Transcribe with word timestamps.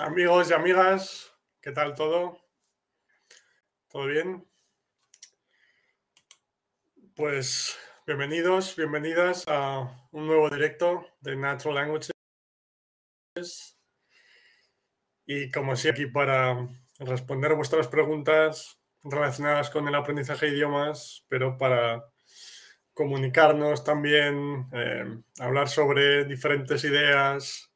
Amigos 0.00 0.48
y 0.48 0.54
amigas, 0.54 1.30
¿qué 1.60 1.72
tal 1.72 1.94
todo? 1.94 2.38
¿Todo 3.90 4.06
bien? 4.06 4.48
Pues 7.14 7.78
bienvenidos, 8.06 8.76
bienvenidas 8.76 9.44
a 9.46 10.08
un 10.12 10.26
nuevo 10.26 10.48
directo 10.48 11.06
de 11.20 11.36
Natural 11.36 11.74
Languages. 11.74 12.12
Y 15.26 15.50
como 15.50 15.76
siempre, 15.76 16.04
aquí 16.04 16.10
para 16.10 16.66
responder 16.98 17.54
vuestras 17.54 17.86
preguntas 17.86 18.80
relacionadas 19.02 19.68
con 19.68 19.86
el 19.86 19.94
aprendizaje 19.94 20.46
de 20.46 20.52
idiomas, 20.52 21.26
pero 21.28 21.58
para 21.58 22.06
comunicarnos 22.94 23.84
también, 23.84 24.66
eh, 24.72 25.20
hablar 25.40 25.68
sobre 25.68 26.24
diferentes 26.24 26.84
ideas, 26.84 27.69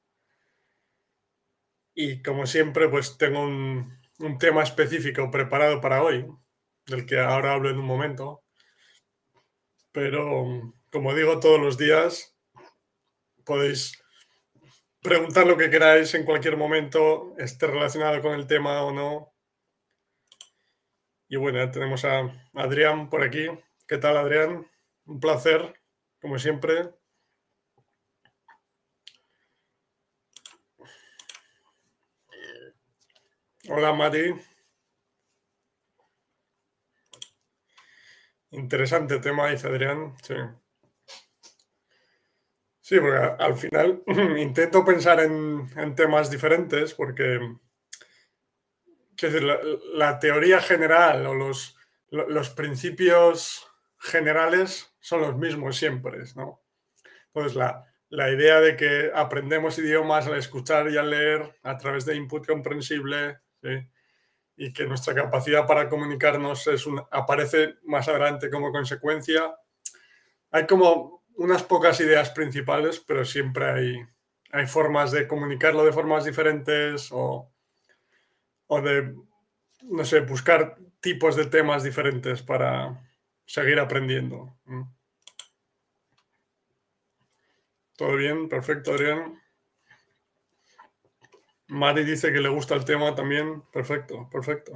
y 1.94 2.22
como 2.22 2.46
siempre, 2.46 2.88
pues 2.88 3.16
tengo 3.18 3.42
un, 3.42 3.98
tema 4.38 4.62
específico 4.62 5.30
preparado 5.30 5.80
para 5.80 6.02
hoy, 6.02 6.26
del 6.86 7.06
que 7.06 7.18
ahora 7.18 7.52
hablo 7.52 7.70
en 7.70 7.78
un 7.78 7.86
momento. 7.86 8.42
Pero, 9.92 10.74
como 10.90 11.14
digo 11.14 11.40
todos 11.40 11.60
los 11.60 11.78
días, 11.78 12.36
podéis 13.44 14.02
preguntar 15.02 15.46
lo 15.46 15.56
que 15.56 15.70
queráis 15.70 16.14
en 16.14 16.24
cualquier 16.24 16.56
momento, 16.56 17.34
esté 17.38 17.66
relacionado 17.66 18.20
con 18.22 18.34
el 18.34 18.46
tema 18.46 18.82
o 18.82 18.92
no. 18.92 19.34
Y 21.28 21.36
bueno, 21.36 21.58
ya 21.58 21.70
tenemos 21.70 22.04
a 22.04 22.32
Adrián 22.54 23.10
por 23.10 23.22
aquí. 23.22 23.46
¿Qué 23.86 23.98
tal, 23.98 24.16
Adrián? 24.16 24.66
Un 25.06 25.20
placer, 25.20 25.74
como 26.20 26.38
siempre. 26.38 26.90
Hola 33.66 33.94
Mari. 33.94 34.34
Interesante 38.50 39.18
tema, 39.20 39.48
dice 39.48 39.68
Adrián. 39.68 40.14
Sí. 40.22 40.34
Sí, 42.82 43.00
porque 43.00 43.42
al 43.42 43.56
final 43.56 44.02
intento 44.38 44.84
pensar 44.84 45.20
en, 45.20 45.94
temas 45.94 46.30
diferentes 46.30 46.92
porque 46.92 47.40
la, 49.22 49.58
la, 49.94 50.18
teoría 50.18 50.60
general 50.60 51.26
o 51.26 51.34
los, 51.34 51.74
los, 52.10 52.50
principios 52.50 53.66
generales 53.98 54.94
son 55.00 55.22
los 55.22 55.38
mismos 55.38 55.78
siempre, 55.78 56.18
¿no? 56.36 56.62
Entonces, 57.28 57.56
la, 57.56 57.90
la 58.10 58.30
idea 58.30 58.60
de 58.60 58.76
que 58.76 59.10
aprendemos 59.14 59.78
idiomas 59.78 60.26
al 60.26 60.36
escuchar 60.36 60.90
y 60.90 60.98
al 60.98 61.08
leer 61.08 61.58
a 61.62 61.78
través 61.78 62.04
de 62.04 62.14
input 62.14 62.46
comprensible, 62.46 63.38
y 64.56 64.72
que 64.72 64.86
nuestra 64.86 65.14
capacidad 65.14 65.66
para 65.66 65.88
comunicarnos 65.88 66.66
es 66.68 66.86
aparece 67.10 67.76
más 67.84 68.08
adelante 68.08 68.50
como 68.50 68.72
consecuencia. 68.72 69.54
Hay 70.50 70.66
como 70.66 71.24
unas 71.36 71.62
pocas 71.64 72.00
ideas 72.00 72.30
principales, 72.30 73.00
pero 73.00 73.24
siempre 73.24 73.70
hay, 73.70 73.96
hay 74.52 74.66
formas 74.66 75.10
de 75.10 75.26
comunicarlo 75.26 75.84
de 75.84 75.92
formas 75.92 76.24
diferentes 76.24 77.08
o, 77.10 77.52
o 78.68 78.80
de, 78.80 79.14
no 79.82 80.04
sé, 80.04 80.20
buscar 80.20 80.76
tipos 81.00 81.36
de 81.36 81.46
temas 81.46 81.82
diferentes 81.82 82.42
para 82.42 83.00
seguir 83.44 83.78
aprendiendo. 83.80 84.56
¿Todo 87.96 88.16
bien? 88.16 88.48
Perfecto, 88.48 88.92
Adrián. 88.92 89.40
Mari 91.68 92.04
dice 92.04 92.32
que 92.32 92.40
le 92.40 92.48
gusta 92.48 92.74
el 92.74 92.84
tema 92.84 93.14
también. 93.14 93.62
Perfecto, 93.72 94.28
perfecto. 94.30 94.72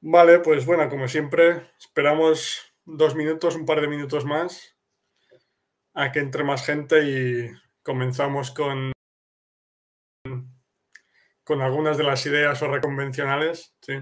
Vale, 0.00 0.40
pues 0.40 0.66
bueno, 0.66 0.88
como 0.88 1.08
siempre, 1.08 1.70
esperamos 1.78 2.74
dos 2.84 3.14
minutos, 3.14 3.56
un 3.56 3.64
par 3.64 3.80
de 3.80 3.88
minutos 3.88 4.24
más 4.24 4.76
a 5.94 6.10
que 6.12 6.18
entre 6.18 6.44
más 6.44 6.66
gente 6.66 7.02
y 7.04 7.50
comenzamos 7.82 8.50
con, 8.50 8.92
con 11.44 11.62
algunas 11.62 11.96
de 11.96 12.04
las 12.04 12.26
ideas 12.26 12.60
o 12.62 12.68
reconvencionales, 12.68 13.74
¿sí? 13.80 13.94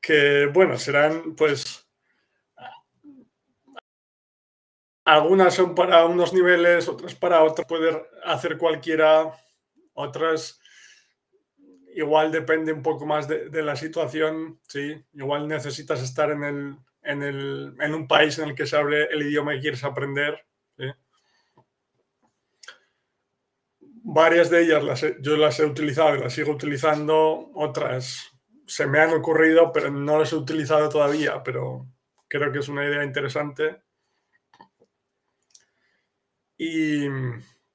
Que, 0.00 0.46
bueno, 0.52 0.78
serán 0.78 1.34
pues 1.36 1.85
Algunas 5.06 5.54
son 5.54 5.76
para 5.76 6.04
unos 6.04 6.34
niveles, 6.34 6.88
otras 6.88 7.14
para 7.14 7.42
otros. 7.44 7.66
Poder 7.66 8.10
hacer 8.24 8.58
cualquiera, 8.58 9.32
otras 9.94 10.60
igual 11.94 12.30
depende 12.30 12.72
un 12.72 12.82
poco 12.82 13.06
más 13.06 13.28
de, 13.28 13.62
la 13.62 13.76
situación, 13.76 14.60
sí. 14.68 15.02
Igual 15.14 15.46
necesitas 15.46 16.02
estar 16.02 16.30
en, 16.32 16.42
el, 16.42 16.76
en, 17.02 17.22
el, 17.22 17.74
en, 17.80 17.94
un 17.94 18.08
país 18.08 18.38
en 18.38 18.48
el 18.48 18.54
que 18.56 18.66
se 18.66 18.76
hable 18.76 19.04
el 19.04 19.22
idioma 19.22 19.52
que 19.52 19.60
quieres 19.60 19.84
aprender. 19.84 20.44
Varias 24.08 24.50
de 24.50 24.62
ellas 24.62 24.84
las 24.84 25.04
yo 25.20 25.36
las 25.36 25.58
he 25.58 25.64
utilizado 25.64 26.14
y 26.16 26.20
las 26.20 26.32
sigo 26.32 26.52
utilizando, 26.52 27.50
otras 27.54 28.32
se 28.66 28.86
me 28.86 29.00
han 29.00 29.12
ocurrido, 29.12 29.72
pero 29.72 29.90
no 29.90 30.18
las 30.18 30.32
he 30.32 30.36
utilizado 30.36 30.88
todavía, 30.88 31.42
pero 31.42 31.86
creo 32.28 32.52
que 32.52 32.58
es 32.58 32.68
una 32.68 32.84
idea 32.84 33.04
interesante. 33.04 33.85
Y, 36.56 37.06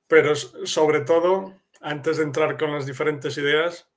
pero 0.08 0.36
sobre 0.36 1.02
todo, 1.02 1.54
antes 1.82 2.18
de 2.18 2.24
entrar 2.24 2.58
con 2.58 2.72
las 2.74 2.86
diferentes 2.86 3.38
ideas, 3.38 3.88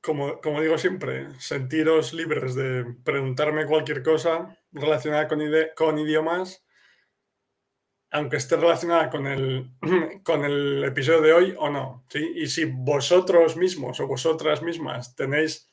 como, 0.00 0.40
como 0.40 0.60
digo 0.60 0.76
siempre, 0.76 1.28
sentiros 1.40 2.12
libres 2.12 2.54
de 2.54 2.84
preguntarme 3.04 3.66
cualquier 3.66 4.02
cosa 4.02 4.58
relacionada 4.70 5.28
con, 5.28 5.40
con 5.74 5.98
idiomas, 5.98 6.64
aunque 8.10 8.36
esté 8.36 8.56
relacionada 8.56 9.10
con 9.10 9.26
el, 9.26 9.70
con 10.22 10.44
el 10.44 10.84
episodio 10.84 11.20
de 11.22 11.32
hoy 11.32 11.54
o 11.58 11.70
no. 11.70 12.04
¿sí? 12.08 12.32
Y 12.36 12.46
si 12.48 12.66
vosotros 12.66 13.56
mismos 13.56 13.98
o 13.98 14.06
vosotras 14.06 14.62
mismas 14.62 15.16
tenéis 15.16 15.70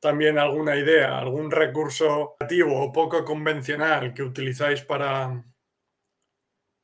también 0.00 0.38
alguna 0.38 0.76
idea, 0.76 1.18
algún 1.18 1.50
recurso 1.50 2.34
creativo 2.38 2.82
o 2.82 2.92
poco 2.92 3.24
convencional 3.24 4.14
que 4.14 4.22
utilizáis 4.22 4.82
para, 4.82 5.44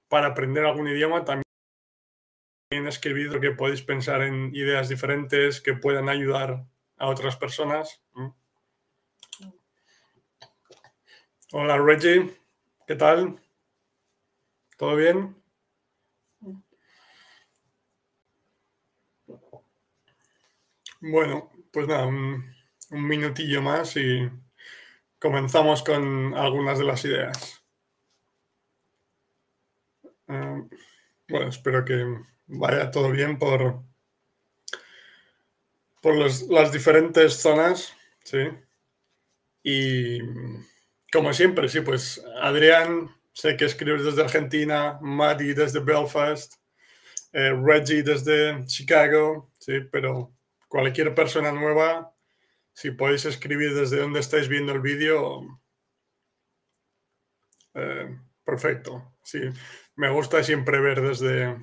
para 0.09 0.29
aprender 0.29 0.65
algún 0.65 0.89
idioma, 0.89 1.25
también 1.25 1.45
escribid 2.87 3.41
que 3.41 3.53
podéis 3.53 3.83
pensar 3.83 4.23
en 4.23 4.55
ideas 4.55 4.89
diferentes 4.89 5.61
que 5.63 5.75
puedan 5.75 6.09
ayudar 6.09 6.67
a 6.99 7.09
otras 7.09 7.37
personas. 7.37 8.03
Hola 11.53 11.79
Reggie, 11.79 12.37
¿qué 12.87 12.97
tal? 12.97 13.41
¿Todo 14.77 14.97
bien? 14.97 15.43
Bueno, 21.01 21.51
pues 21.73 21.87
nada, 21.87 22.11
un 22.91 23.07
minutillo 23.07 23.63
más 23.63 23.97
y 23.97 24.31
comenzamos 25.19 25.83
con 25.83 26.35
algunas 26.35 26.79
de 26.79 26.85
las 26.85 27.05
ideas. 27.05 27.63
Ah, 30.29 30.63
bueno, 31.29 31.49
espero 31.49 31.85
que 31.85 32.05
vaya 32.47 32.91
todo 32.91 33.11
bien 33.11 33.39
por, 33.39 33.83
por 36.01 36.17
las 36.17 36.73
diferentes 36.73 37.35
zonas, 37.35 37.95
¿sí? 38.25 38.49
Y 39.63 40.21
como 41.13 41.33
siempre, 41.33 41.69
sí, 41.69 41.81
pues 41.81 42.25
Adrián, 42.41 43.11
sé 43.33 43.57
que 43.57 43.65
escribes 43.65 44.05
desde 44.05 44.23
Argentina, 44.23 44.99
Maddie 45.01 45.55
desde 45.55 45.81
Belfast, 45.81 46.55
eh, 47.33 47.53
Reggie 47.53 48.03
desde 48.03 48.65
Chicago, 48.67 49.51
sí, 49.59 49.81
pero 49.91 50.33
cualquier 50.69 51.15
persona 51.15 51.53
nueva 51.53 52.16
si 52.77 52.91
podéis 52.91 53.25
escribir 53.25 53.75
desde 53.75 53.97
donde 53.97 54.21
estáis 54.21 54.49
viendo 54.49 54.71
el 54.73 54.83
vídeo, 54.83 55.63
eh, 57.73 58.19
perfecto. 58.45 59.17
Sí, 59.23 59.41
me 59.95 60.11
gusta 60.11 60.45
siempre 60.45 60.79
ver 60.79 61.01
desde 61.01 61.57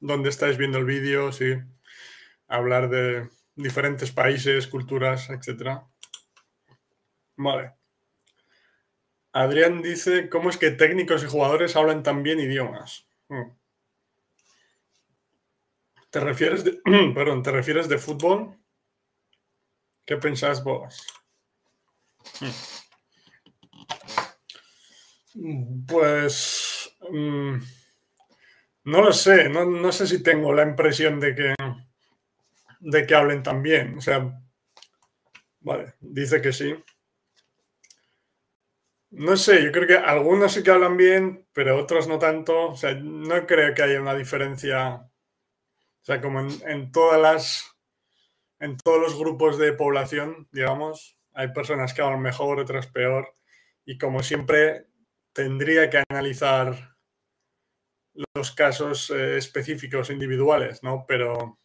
donde 0.00 0.30
estáis 0.30 0.58
viendo 0.58 0.78
el 0.78 0.84
vídeo, 0.84 1.30
sí, 1.30 1.54
hablar 2.48 2.90
de 2.90 3.30
diferentes 3.54 4.10
países, 4.10 4.66
culturas, 4.66 5.30
etc. 5.30 5.84
Vale. 7.36 7.74
Adrián 9.32 9.80
dice, 9.80 10.28
¿cómo 10.28 10.50
es 10.50 10.56
que 10.56 10.72
técnicos 10.72 11.22
y 11.22 11.28
jugadores 11.28 11.76
hablan 11.76 12.02
tan 12.02 12.24
bien 12.24 12.40
idiomas? 12.40 13.06
Hmm. 13.28 13.52
¿Te 16.10 16.18
refieres 16.18 16.64
perdón, 17.14 17.44
¿te 17.44 17.52
refieres 17.52 17.88
de 17.88 17.98
fútbol? 17.98 18.58
¿Qué 20.08 20.16
pensás 20.16 20.64
vos? 20.64 21.06
Pues 25.86 26.96
mm, 27.10 27.58
No 28.84 29.02
lo 29.02 29.12
sé, 29.12 29.50
no, 29.50 29.92
sé 29.92 30.06
si 30.06 30.22
tengo 30.22 30.54
la 30.54 30.62
impresión 30.62 31.20
de 31.20 31.34
que, 31.34 31.54
de 32.80 33.06
que 33.06 33.14
hablen 33.14 33.42
tan 33.42 33.62
bien. 33.62 33.98
O 33.98 34.00
sea, 34.00 34.32
vale, 35.60 35.92
dice 36.00 36.40
que 36.40 36.54
sí. 36.54 36.74
No 39.10 39.36
sé, 39.36 39.62
yo 39.62 39.72
creo 39.72 39.86
que 39.86 39.98
algunos 39.98 40.54
sí 40.54 40.62
que 40.62 40.70
hablan 40.70 40.96
bien, 40.96 41.46
pero 41.52 41.76
otros 41.76 42.08
no 42.08 42.18
tanto. 42.18 42.68
O 42.70 42.76
sea, 42.76 42.94
no 42.94 43.46
creo 43.46 43.74
que 43.74 43.82
haya 43.82 44.00
una 44.00 44.14
diferencia. 44.14 44.94
O 44.94 46.04
sea, 46.04 46.18
como 46.22 46.40
en, 46.40 46.92
todas 46.92 47.20
las. 47.20 47.77
En 48.60 48.76
todos 48.76 49.00
los 49.00 49.18
grupos 49.18 49.58
de 49.58 49.72
población, 49.72 50.48
digamos, 50.52 51.18
hay 51.32 51.48
personas 51.52 51.94
que 51.94 52.02
hablan 52.02 52.20
mejor, 52.20 52.58
otras 52.58 52.86
peor. 52.88 53.32
Y 53.84 53.98
como 53.98 54.22
siempre, 54.22 54.86
tendría 55.32 55.88
que 55.88 56.02
analizar 56.08 56.96
los 58.34 58.52
casos 58.52 59.10
eh, 59.10 59.36
específicos 59.36 60.10
individuales, 60.10 60.82
¿no? 60.82 61.04
Pero 61.06 61.58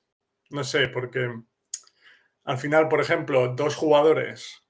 no 0.49 0.63
sé, 0.63 0.87
porque 0.87 1.33
al 2.43 2.57
final, 2.57 2.87
por 2.87 3.01
ejemplo, 3.01 3.55
dos 3.55 3.75
jugadores 3.75 4.61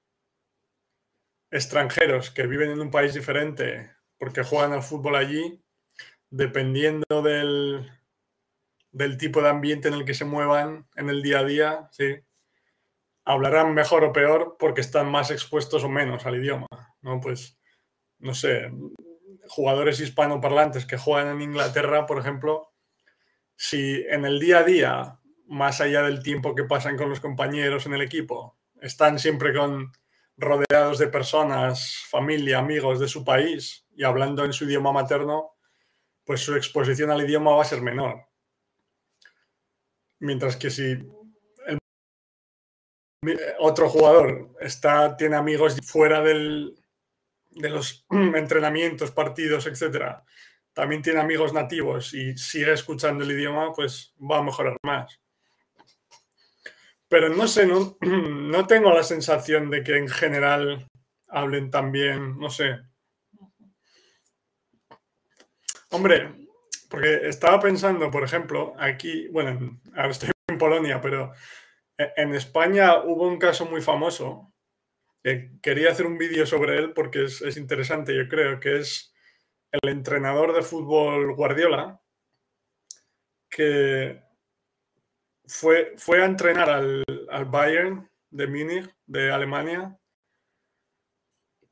extranjeros 1.50 2.30
que 2.30 2.46
viven 2.46 2.70
en 2.70 2.80
un 2.80 2.90
país 2.90 3.14
diferente 3.14 3.94
porque 4.18 4.42
juegan 4.42 4.72
al 4.72 4.82
fútbol 4.82 5.16
allí, 5.16 5.62
dependiendo 6.30 7.22
del, 7.22 7.92
del 8.94 9.18
tipo 9.18 9.42
de 9.42 9.48
ambiente 9.48 9.88
en 9.88 9.94
el 9.94 10.04
que 10.04 10.14
se 10.14 10.24
muevan 10.24 10.86
en 10.94 11.10
el 11.10 11.20
día 11.20 11.40
a 11.40 11.44
día, 11.44 11.88
sí, 11.90 12.14
hablarán 13.24 13.74
mejor 13.74 14.04
o 14.04 14.12
peor 14.12 14.56
porque 14.56 14.80
están 14.80 15.10
más 15.10 15.32
expuestos 15.32 15.82
o 15.82 15.88
menos 15.88 16.24
al 16.26 16.36
idioma, 16.36 16.68
¿no? 17.02 17.20
Pues, 17.20 17.58
no 18.20 18.34
sé, 18.34 18.70
jugadores 19.48 19.98
hispanoparlantes 19.98 20.86
que 20.86 20.96
juegan 20.96 21.34
en 21.34 21.42
Inglaterra, 21.42 22.06
por 22.06 22.20
ejemplo, 22.20 22.72
si 23.56 24.04
en 24.08 24.24
el 24.24 24.38
día 24.38 24.60
a 24.60 24.62
día, 24.62 25.18
más 25.48 25.80
allá 25.80 26.02
del 26.02 26.22
tiempo 26.22 26.54
que 26.54 26.64
pasan 26.64 26.96
con 26.96 27.08
los 27.08 27.18
compañeros 27.18 27.86
en 27.86 27.94
el 27.94 28.02
equipo, 28.02 28.56
están 28.80 29.18
siempre 29.18 29.52
con 29.52 29.90
rodeados 30.36 30.98
de 30.98 31.08
personas, 31.08 32.04
familia, 32.08 32.58
amigos 32.58 33.00
de 33.00 33.08
su 33.08 33.24
país 33.24 33.86
y 33.96 34.04
hablando 34.04 34.44
en 34.44 34.52
su 34.52 34.66
idioma 34.66 34.92
materno, 34.92 35.56
pues 36.24 36.42
su 36.42 36.54
exposición 36.54 37.10
al 37.10 37.22
idioma 37.22 37.56
va 37.56 37.62
a 37.62 37.66
ser 37.66 37.82
menor. 37.82 38.33
Mientras 40.20 40.56
que 40.56 40.70
si 40.70 40.96
otro 43.58 43.88
jugador 43.88 44.54
está, 44.60 45.16
tiene 45.16 45.36
amigos 45.36 45.76
fuera 45.82 46.20
del, 46.20 46.74
de 47.50 47.70
los 47.70 48.06
entrenamientos, 48.10 49.10
partidos, 49.10 49.66
etcétera, 49.66 50.24
también 50.72 51.02
tiene 51.02 51.20
amigos 51.20 51.52
nativos 51.52 52.12
y 52.14 52.36
sigue 52.36 52.72
escuchando 52.72 53.24
el 53.24 53.32
idioma, 53.32 53.72
pues 53.72 54.14
va 54.18 54.38
a 54.38 54.42
mejorar 54.42 54.76
más 54.82 55.20
pero 57.14 57.28
no 57.28 57.46
sé, 57.46 57.64
no, 57.64 57.96
tengo 58.66 58.92
la 58.92 59.04
sensación 59.04 59.70
de 59.70 59.84
que 59.84 59.96
en 59.96 60.08
general 60.08 60.88
hablen 61.28 61.70
tan 61.70 61.92
bien, 61.92 62.36
no 62.40 62.50
sé. 62.50 62.80
Hombre, 65.90 66.43
porque 66.94 67.28
estaba 67.28 67.60
pensando, 67.60 68.08
por 68.10 68.22
ejemplo, 68.22 68.74
aquí, 68.78 69.26
bueno, 69.28 69.80
ahora 69.96 70.10
estoy 70.10 70.30
en 70.46 70.58
Polonia, 70.58 71.00
pero 71.00 71.32
e, 71.98 72.12
en 72.16 72.34
España 72.34 73.02
hubo 73.02 73.26
un 73.26 73.38
caso 73.38 73.66
muy 73.66 73.80
famoso. 73.80 74.52
quería 75.62 75.90
hacer 75.90 76.06
un 76.06 76.18
vídeo 76.18 76.46
sobre 76.46 76.78
él 76.78 76.92
porque 76.92 77.24
es, 77.24 77.42
es, 77.42 77.56
interesante, 77.56 78.14
yo 78.16 78.28
creo, 78.28 78.60
que 78.60 78.78
es 78.78 79.12
el 79.72 79.90
entrenador 79.90 80.54
de 80.54 80.62
fútbol 80.62 81.34
Guardiola, 81.34 82.00
que 83.50 84.22
fue, 85.46 85.94
fue 85.96 86.22
a 86.22 86.26
entrenar 86.26 86.70
al, 86.70 87.04
Bayern 87.46 88.08
de 88.30 88.46
Múnich, 88.46 88.94
de 89.06 89.32
Alemania. 89.32 89.98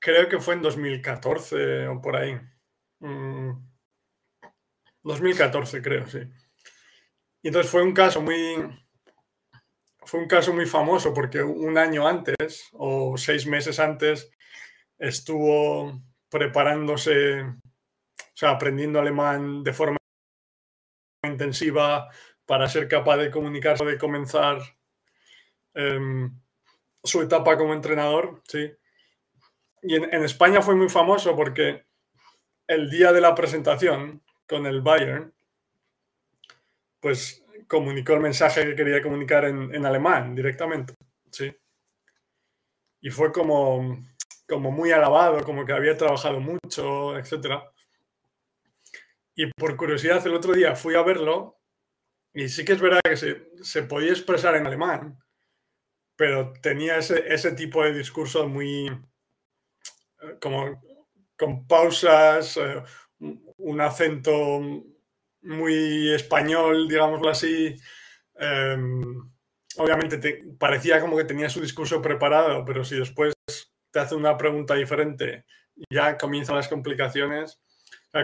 Creo 0.01 0.29
que 0.29 0.41
fue 0.41 0.55
en 0.55 0.63
2014 0.63 1.87
o 1.87 2.01
por 2.01 2.17
ahí. 2.17 2.41
2014, 5.03 5.81
mm, 5.81 5.83
creo, 5.83 6.07
sí. 6.07 6.21
Y 7.43 7.49
entonces 7.49 7.71
fue 7.71 7.83
un 7.83 7.93
caso 7.93 8.21
muy. 8.21 8.57
Fue 10.05 10.21
un 10.21 10.29
caso 10.29 10.53
muy 10.53 10.67
famoso 10.67 11.15
porque 11.15 11.43
un 11.43 11.79
año 11.79 12.07
antes 12.07 12.69
o 12.73 13.17
seis 13.17 13.47
meses 13.47 13.79
antes 13.79 14.31
estuvo 14.99 16.03
preparándose, 16.29 17.43
o 17.43 17.55
sea, 18.35 18.51
aprendiendo 18.51 18.99
alemán 18.99 19.63
de 19.63 19.73
forma 19.73 19.97
intensiva, 21.25 22.09
para 22.47 22.69
ser 22.69 22.89
capaz 22.89 23.17
de 23.17 23.31
comunicarse, 23.31 23.85
de 23.85 23.99
comenzar 23.99 24.59
em, 25.75 26.39
su 27.03 27.23
etapa 27.23 27.57
como 27.57 27.75
entrenador, 27.75 28.43
sí. 28.47 28.71
Y 29.83 29.97
en, 29.97 30.23
España 30.23 30.63
fue 30.63 30.77
muy 30.77 30.89
famoso 30.89 31.35
porque 31.35 31.87
el 32.69 32.91
día 32.91 33.13
de 33.13 33.21
la 33.21 33.35
presentación 33.35 34.23
con 34.53 34.67
el 34.67 34.83
Bayern, 34.83 35.33
pues 37.01 37.43
comunicó 37.67 38.13
el 38.13 38.21
mensaje 38.21 38.67
que 38.67 38.77
quería 38.77 39.03
comunicar 39.03 39.47
en, 39.47 39.87
alemán 39.87 40.35
directamente, 40.35 40.95
sí. 41.31 41.51
Y 43.01 43.09
fue 43.09 43.33
como, 43.33 43.99
como 44.47 44.71
muy 44.71 44.93
alabado, 44.93 45.43
como 45.43 45.65
que 45.65 45.73
había 45.73 45.97
trabajado 45.97 46.39
mucho, 46.39 47.17
etc. 47.17 47.63
Y 49.35 49.47
por 49.53 49.75
curiosidad, 49.75 50.25
el 50.27 50.35
otro 50.35 50.53
día 50.53 50.77
fui 50.77 50.95
a 50.97 51.03
verlo 51.03 51.59
y 52.35 52.51
sí 52.51 52.63
que 52.63 52.75
es 52.75 52.81
verdad 52.81 53.01
que 53.03 53.17
se, 53.17 53.83
podía 53.85 54.11
expresar 54.11 54.55
en 54.57 54.67
alemán, 54.67 55.19
pero 56.15 56.53
tenía 56.61 56.99
ese, 56.99 57.53
tipo 57.53 57.83
de 57.83 57.95
discurso 57.95 58.47
muy 58.47 58.87
eh, 58.89 60.37
como 60.41 60.79
con 61.39 61.67
pausas, 61.67 62.59
eh, 62.59 62.83
un 63.59 63.81
acento 63.81 64.61
muy 65.43 66.13
español, 66.13 66.89
digámoslo 66.89 67.29
así. 67.31 67.77
Em, 68.37 69.03
obviamente 69.77 70.45
parecía 70.59 71.01
como 71.01 71.17
que 71.17 71.25
tenía 71.25 71.49
su 71.49 71.61
discurso 71.61 72.01
preparado, 72.03 72.65
pero 72.65 72.85
si 72.85 72.97
después 72.97 73.35
te 73.91 74.01
hace 74.01 74.15
una 74.15 74.37
pregunta 74.37 74.75
diferente, 74.75 75.45
ya 75.91 76.17
comienzan 76.19 76.57
las 76.57 76.69
complicaciones. 76.69 77.61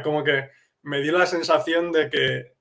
como 0.04 0.22
que 0.22 0.50
me 0.82 1.00
dio 1.00 1.16
la 1.16 1.26
sensación 1.26 1.92
de 1.92 2.10
que 2.10 2.54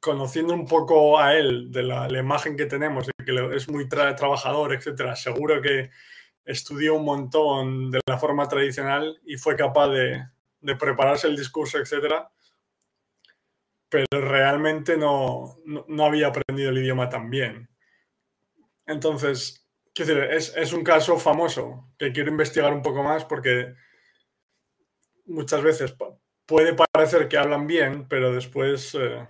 conociendo 0.00 0.54
un 0.54 0.66
poco 0.66 1.20
a 1.20 1.36
él, 1.36 1.70
de 1.70 1.84
la, 1.84 2.08
imagen 2.18 2.56
que 2.56 2.66
tenemos, 2.66 3.06
de 3.06 3.12
que 3.24 3.56
es 3.56 3.68
muy 3.68 3.88
trabajador, 3.88 4.74
etcétera, 4.74 5.14
seguro 5.14 5.62
que 5.62 5.90
estudió 6.44 6.96
un 6.96 7.04
montón 7.04 7.92
de 7.92 8.00
la 8.08 8.18
forma 8.18 8.48
tradicional 8.48 9.20
y 9.24 9.36
fue 9.36 9.54
capaz 9.56 9.90
de, 9.90 10.24
prepararse 10.78 11.26
el 11.26 11.36
discurso, 11.36 11.78
etcétera, 11.78 12.30
pero 13.88 14.06
realmente 14.12 14.96
no, 14.96 15.58
había 16.00 16.28
aprendido 16.28 16.70
el 16.70 16.78
idioma 16.78 17.08
tan 17.08 17.30
bien. 17.30 17.68
Entonces, 18.86 19.68
quiero 19.94 20.14
decir, 20.14 20.58
es, 20.58 20.72
un 20.72 20.82
caso 20.82 21.18
famoso 21.18 21.92
que 21.98 22.12
quiero 22.12 22.30
investigar 22.30 22.72
un 22.72 22.82
poco 22.82 23.02
más 23.02 23.24
porque 23.24 23.74
muchas 25.26 25.62
veces 25.62 25.94
puede 26.46 26.74
parecer 26.74 27.28
que 27.28 27.38
hablan 27.38 27.66
bien, 27.66 28.08
pero 28.08 28.32
después... 28.32 28.94
Eh, 28.94 29.26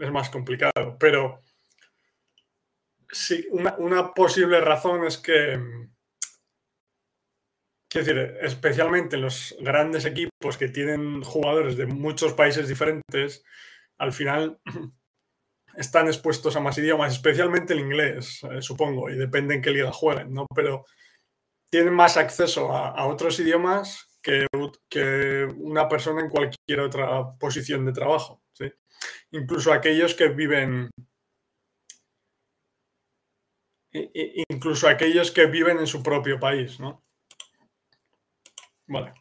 es 0.00 0.10
más 0.10 0.30
complicado. 0.30 0.96
Pero 0.98 1.42
sí, 3.10 3.46
una, 3.50 4.12
posible 4.14 4.60
razón 4.60 5.04
es 5.04 5.18
que, 5.18 5.60
quiero 7.90 8.06
decir, 8.06 8.38
especialmente 8.42 9.16
en 9.16 9.22
los 9.22 9.56
grandes 9.60 10.04
equipos 10.04 10.56
que 10.56 10.68
tienen 10.68 11.22
jugadores 11.22 11.76
de 11.76 11.86
muchos 11.86 12.32
países 12.34 12.68
diferentes, 12.68 13.44
al 13.98 14.12
final 14.12 14.60
están 15.76 16.06
expuestos 16.06 16.56
a 16.56 16.60
más 16.60 16.78
idiomas, 16.78 17.12
especialmente 17.12 17.72
el 17.72 17.80
inglés, 17.80 18.42
eh, 18.44 18.62
supongo, 18.62 19.10
y 19.10 19.16
depende 19.16 19.54
en 19.54 19.62
qué 19.62 19.70
liga 19.70 19.92
jueguen, 19.92 20.32
¿no? 20.32 20.46
Pero 20.54 20.86
tienen 21.70 21.92
más 21.94 22.16
acceso 22.16 22.72
a, 22.72 23.06
otros 23.06 23.38
idiomas 23.40 24.18
que, 24.22 24.46
que, 24.88 25.46
una 25.56 25.88
persona 25.88 26.20
en 26.20 26.28
cualquier 26.28 26.80
otra 26.80 27.32
posición 27.38 27.84
de 27.86 27.92
trabajo, 27.92 28.42
¿sí? 28.52 28.72
incluso 29.30 29.72
aquellos 29.72 30.14
que 30.14 30.28
viven, 30.28 30.90
incluso 33.92 34.88
aquellos 34.88 35.30
que 35.30 35.46
viven 35.46 35.78
en 35.78 35.86
su 35.86 36.02
propio 36.02 36.40
país, 36.40 36.80
¿no? 36.80 37.04
Vale. 38.90 39.14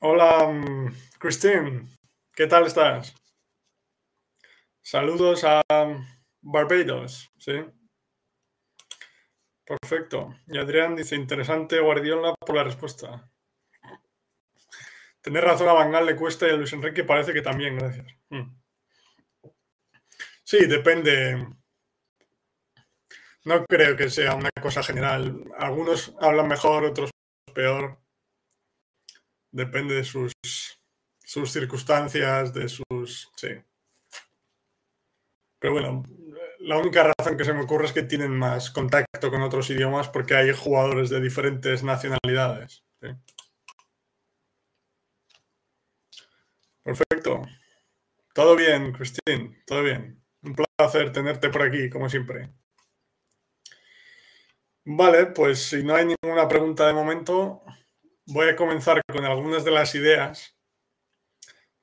Hola, 0.00 0.48
mm, 0.48 0.92
Christine, 1.20 1.86
¿qué 2.34 2.48
tal 2.48 2.66
estás? 2.66 3.14
Saludos 4.82 5.44
a 5.44 5.62
Barbados, 6.42 7.30
¿sí? 7.38 7.52
Perfecto. 9.64 10.34
Y 10.48 10.58
Adrián 10.58 10.96
dice, 10.96 11.14
interesante 11.14 11.78
Guardiola 11.78 12.34
por 12.34 12.56
la 12.56 12.64
respuesta. 12.64 13.30
Tener 15.20 15.44
razón 15.44 15.68
a 15.68 15.74
Bangal 15.74 16.06
le 16.06 16.16
cuesta 16.16 16.48
y 16.48 16.50
a 16.50 16.56
Luis 16.56 16.72
Enrique 16.72 17.04
parece 17.04 17.32
que 17.32 17.42
también, 17.42 17.78
gracias. 17.78 18.06
Mm. 18.30 18.52
Sí, 20.42 20.66
depende. 20.66 21.46
No 23.46 23.64
creo 23.64 23.96
que 23.96 24.10
sea 24.10 24.34
una 24.34 24.50
cosa 24.60 24.82
general. 24.82 25.44
Algunos 25.56 26.12
hablan 26.20 26.48
mejor, 26.48 26.84
otros 26.84 27.10
peor. 27.54 27.96
Depende 29.52 29.94
de 29.94 30.02
sus, 30.02 30.32
sus 31.24 31.52
circunstancias, 31.52 32.52
de 32.52 32.68
sus... 32.68 33.30
Sí. 33.36 33.50
Pero 35.60 35.74
bueno, 35.74 36.02
la 36.58 36.76
única 36.76 37.12
razón 37.16 37.36
que 37.36 37.44
se 37.44 37.54
me 37.54 37.62
ocurre 37.62 37.86
es 37.86 37.92
que 37.92 38.02
tienen 38.02 38.36
más 38.36 38.72
contacto 38.72 39.30
con 39.30 39.42
otros 39.42 39.70
idiomas 39.70 40.08
porque 40.08 40.34
hay 40.34 40.52
jugadores 40.52 41.08
de 41.08 41.20
diferentes 41.20 41.84
nacionalidades. 41.84 42.82
Perfecto. 46.82 47.42
Todo 48.34 48.56
bien, 48.56 48.92
Cristín, 48.92 49.56
todo 49.64 49.84
bien. 49.84 50.20
Un 50.42 50.56
placer 50.76 51.12
tenerte 51.12 51.48
por 51.48 51.62
aquí, 51.62 51.88
como 51.88 52.08
siempre. 52.08 52.50
Vale, 54.88 55.26
pues 55.26 55.64
si 55.64 55.82
no 55.82 55.96
hay 55.96 56.06
ninguna 56.06 56.46
pregunta 56.46 56.86
de 56.86 56.92
momento, 56.92 57.60
voy 58.26 58.48
a 58.48 58.54
comenzar 58.54 59.02
con 59.12 59.24
algunas 59.24 59.64
de 59.64 59.72
las 59.72 59.92
ideas 59.96 60.56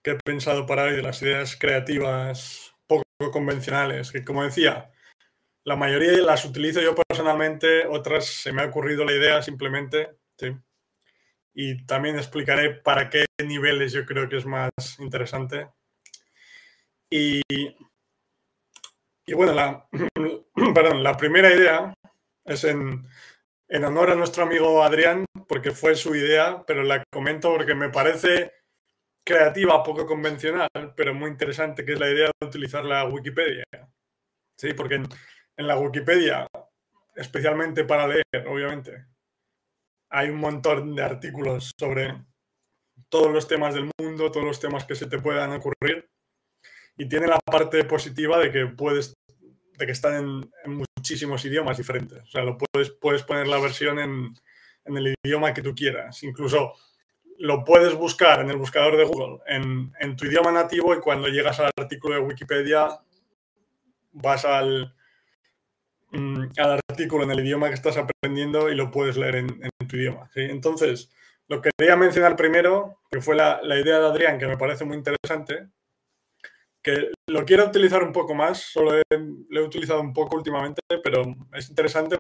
que 0.02 0.12
he 0.12 0.16
pensado 0.24 0.66
para 0.66 0.84
hoy, 0.86 0.96
de 0.96 1.02
las 1.02 1.22
ideas 1.22 1.58
creativas 1.58 2.74
convencionales, 3.34 4.10
que 4.10 4.24
como 4.24 4.44
decía, 4.44 4.90
la 5.66 5.76
mayoría 5.76 6.14
las 6.22 6.46
utilizo 6.46 6.82
yo 6.82 6.96
personalmente, 6.96 7.88
otras 7.88 8.26
se 8.26 8.54
me 8.54 8.62
ha 8.62 8.68
ocurrido 8.68 9.04
la 9.04 9.14
idea 9.14 9.42
simplemente, 9.42 10.18
Y 11.54 11.86
también 11.86 12.16
explicaré 12.18 12.76
para 12.76 13.10
qué 13.10 13.26
niveles 13.46 13.92
yo 13.92 14.06
creo 14.06 14.30
que 14.30 14.38
es 14.38 14.46
más 14.46 14.72
interesante. 15.00 15.70
Y, 17.10 17.42
y 19.26 19.34
bueno, 19.34 19.54
la, 19.54 19.88
perdón, 20.74 21.04
la 21.04 21.18
primera 21.18 21.54
idea 21.54 21.94
es 22.46 22.64
en, 22.64 23.08
en 23.68 23.86
honor 23.86 24.12
a 24.12 24.16
nuestro 24.16 24.44
amigo 24.44 24.84
Adrián, 24.84 25.26
porque 25.48 25.72
fue 25.72 25.96
su 25.96 26.16
idea, 26.16 26.64
pero 26.66 26.84
la 26.84 27.04
comento 27.12 27.54
porque 27.54 27.76
me 27.76 27.90
parece 27.90 28.52
creativa, 29.26 29.84
poco 29.84 30.06
convencional, 30.06 30.70
pero 30.96 31.14
muy 31.14 31.30
interesante, 31.30 31.86
que 31.86 31.94
es 31.94 32.00
la 32.00 32.10
idea 32.10 32.30
de 32.40 32.48
utilizar 32.48 32.84
la 32.84 33.06
Wikipedia. 33.06 33.64
Sí, 34.58 34.74
porque 34.74 34.96
en, 34.96 35.08
la 35.68 35.78
Wikipedia, 35.78 36.48
especialmente 37.16 37.86
para 37.86 38.08
leer, 38.08 38.48
obviamente, 38.48 39.06
hay 40.10 40.30
un 40.30 40.40
montón 40.40 40.96
de 40.96 41.04
artículos 41.04 41.72
sobre 41.80 42.24
todos 43.10 43.32
los 43.32 43.48
temas 43.48 43.74
del 43.74 43.90
mundo, 44.00 44.32
todos 44.32 44.46
los 44.46 44.60
temas 44.60 44.86
que 44.86 44.96
se 44.96 45.08
te 45.08 45.20
puedan 45.20 45.52
ocurrir. 45.52 46.08
Y 46.96 47.08
tiene 47.08 47.28
la 47.28 47.40
parte 47.40 47.84
positiva 47.86 48.38
de 48.38 48.52
que 48.52 48.68
puedes, 48.68 49.14
de 49.23 49.23
que 49.86 49.92
están 49.92 50.16
en, 50.66 50.84
muchísimos 50.96 51.44
idiomas 51.46 51.78
diferentes. 51.78 52.24
O 52.24 52.28
sea, 52.28 52.44
lo 52.44 52.58
puedes, 52.58 53.24
poner 53.24 53.48
la 53.48 53.60
versión 53.60 54.00
en, 54.00 54.34
el 54.86 55.16
idioma 55.24 55.54
que 55.54 55.62
tú 55.62 55.74
quieras. 55.76 56.24
Incluso 56.24 56.74
lo 57.40 57.64
puedes 57.64 57.94
buscar 57.96 58.42
en 58.42 58.50
el 58.50 58.58
buscador 58.58 58.98
de 58.98 59.06
Google 59.06 59.40
en, 59.48 60.16
tu 60.16 60.26
idioma 60.26 60.52
nativo 60.52 60.94
y 60.96 61.00
cuando 61.00 61.28
llegas 61.28 61.60
al 61.60 61.72
artículo 61.78 62.16
de 62.16 62.22
Wikipedia 62.22 62.88
vas 64.14 64.46
al, 64.46 64.94
mm, 66.12 66.46
al 66.58 66.80
artículo 66.90 67.24
en 67.24 67.32
el 67.32 67.40
idioma 67.40 67.70
que 67.70 67.76
estás 67.76 67.98
aprendiendo 67.98 68.70
y 68.70 68.76
lo 68.76 68.92
puedes 68.92 69.18
leer 69.18 69.36
en, 69.36 69.70
tu 69.88 69.98
idioma. 69.98 70.30
Entonces, 70.36 71.10
lo 71.48 71.62
que 71.62 71.72
quería 71.78 71.96
mencionar 71.96 72.36
primero, 72.36 73.00
que 73.12 73.22
fue 73.22 73.36
la, 73.36 73.60
idea 73.64 74.00
de 74.00 74.08
Adrián, 74.08 74.40
que 74.40 74.48
me 74.48 74.58
parece 74.58 74.86
muy 74.86 74.98
interesante, 74.98 75.68
que 76.84 77.12
lo 77.30 77.46
quiero 77.46 77.66
utilizar 77.66 78.04
un 78.04 78.12
poco 78.12 78.36
más, 78.36 78.60
solo 78.60 79.02
lo 79.50 79.60
he 79.62 79.64
utilizado 79.64 80.02
un 80.02 80.14
poco 80.14 80.36
últimamente, 80.36 80.82
pero 81.02 81.24
es 81.54 81.70
interesante 81.70 82.18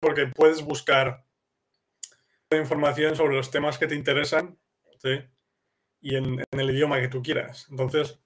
porque 0.00 0.26
puedes 0.28 0.62
buscar 0.62 1.24
información 2.50 3.14
sobre 3.14 3.36
los 3.36 3.50
temas 3.50 3.78
que 3.78 3.86
te 3.86 3.94
interesan 3.94 4.58
y 6.00 6.16
en, 6.16 6.42
el 6.50 6.70
idioma 6.70 7.00
que 7.00 7.08
tú 7.08 7.22
quieras. 7.22 7.66
Entonces, 7.70 8.18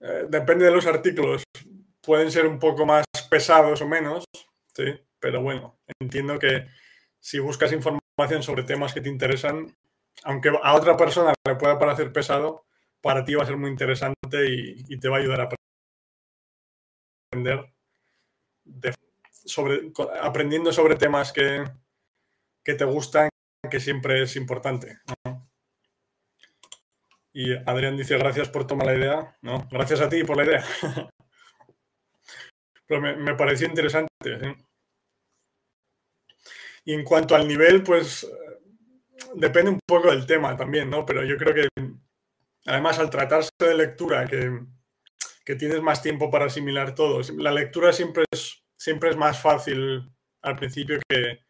eh, 0.00 0.26
depende 0.28 0.64
de 0.64 0.70
los 0.70 0.86
artículos. 0.86 1.42
Pueden 2.00 2.30
ser 2.30 2.46
un 2.46 2.58
poco 2.58 2.86
más 2.86 3.04
pesados 3.30 3.80
o 3.82 3.88
menos, 3.88 4.24
¿sí? 4.74 4.84
pero 5.18 5.42
bueno, 5.42 5.78
entiendo 6.00 6.38
que 6.38 6.68
si 7.20 7.38
buscas 7.38 7.72
información 7.72 8.42
sobre 8.42 8.64
temas 8.64 8.92
que 8.92 9.00
te 9.00 9.08
interesan, 9.08 9.76
aunque 10.24 10.50
a 10.62 10.74
otra 10.74 10.96
persona 10.96 11.32
le 11.46 11.54
pueda 11.54 11.78
parecer 11.78 12.12
pesado, 12.12 12.66
para 13.02 13.24
ti 13.24 13.34
va 13.34 13.42
a 13.42 13.46
ser 13.46 13.56
muy 13.56 13.70
interesante 13.70 14.16
y, 14.48 14.98
te 14.98 15.08
va 15.08 15.16
a 15.16 15.20
ayudar 15.20 15.40
a 15.40 15.48
aprender 17.32 17.72
aprendiendo 20.22 20.72
sobre 20.72 20.96
temas 20.96 21.32
que, 21.32 21.64
que 22.64 22.74
te 22.74 22.84
gustan, 22.84 23.28
que 23.70 23.80
siempre 23.80 24.22
es 24.22 24.36
importante. 24.36 24.98
Y 27.34 27.54
Adrián 27.54 27.96
dice, 27.96 28.18
gracias 28.18 28.48
por 28.50 28.66
tomar 28.66 28.86
la 28.86 28.94
idea. 28.94 29.36
No, 29.40 29.66
gracias 29.70 30.00
a 30.00 30.08
ti 30.08 30.22
por 30.22 30.36
la 30.36 30.44
idea. 30.44 30.64
Pero 32.86 33.00
me, 33.00 33.34
pareció 33.34 33.66
interesante. 33.66 34.08
Y 36.84 36.92
en 36.92 37.04
cuanto 37.04 37.34
al 37.34 37.48
nivel, 37.48 37.82
pues 37.82 38.30
depende 39.34 39.70
un 39.70 39.80
poco 39.86 40.10
del 40.10 40.26
tema 40.26 40.56
también, 40.56 40.90
¿no? 40.90 41.06
Pero 41.06 41.24
yo 41.24 41.38
creo 41.38 41.54
que 41.54 41.68
además 42.66 42.98
al 42.98 43.10
tratarse 43.10 43.50
de 43.58 43.74
lectura, 43.74 44.26
que, 44.26 44.66
tienes 45.56 45.82
más 45.82 46.02
tiempo 46.02 46.30
para 46.30 46.46
asimilar 46.46 46.94
todo, 46.94 47.20
la 47.36 47.52
lectura 47.52 47.92
siempre 47.92 48.24
es, 48.30 48.64
siempre 48.76 49.10
es 49.10 49.16
más 49.16 49.40
fácil 49.40 50.10
al 50.42 50.56
principio 50.56 50.98
que, 51.08 51.40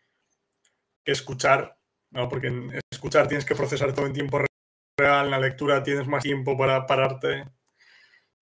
escuchar, 1.04 1.76
¿no? 2.10 2.28
porque 2.28 2.46
en 2.46 2.80
escuchar 2.90 3.26
tienes 3.26 3.44
que 3.44 3.56
procesar 3.56 3.92
todo 3.92 4.06
en 4.06 4.12
tiempo 4.12 4.40
real, 4.96 5.24
en 5.24 5.30
la 5.32 5.40
lectura 5.40 5.82
tienes 5.82 6.06
más 6.06 6.22
tiempo 6.22 6.56
para 6.56 6.86
pararte 6.86 7.44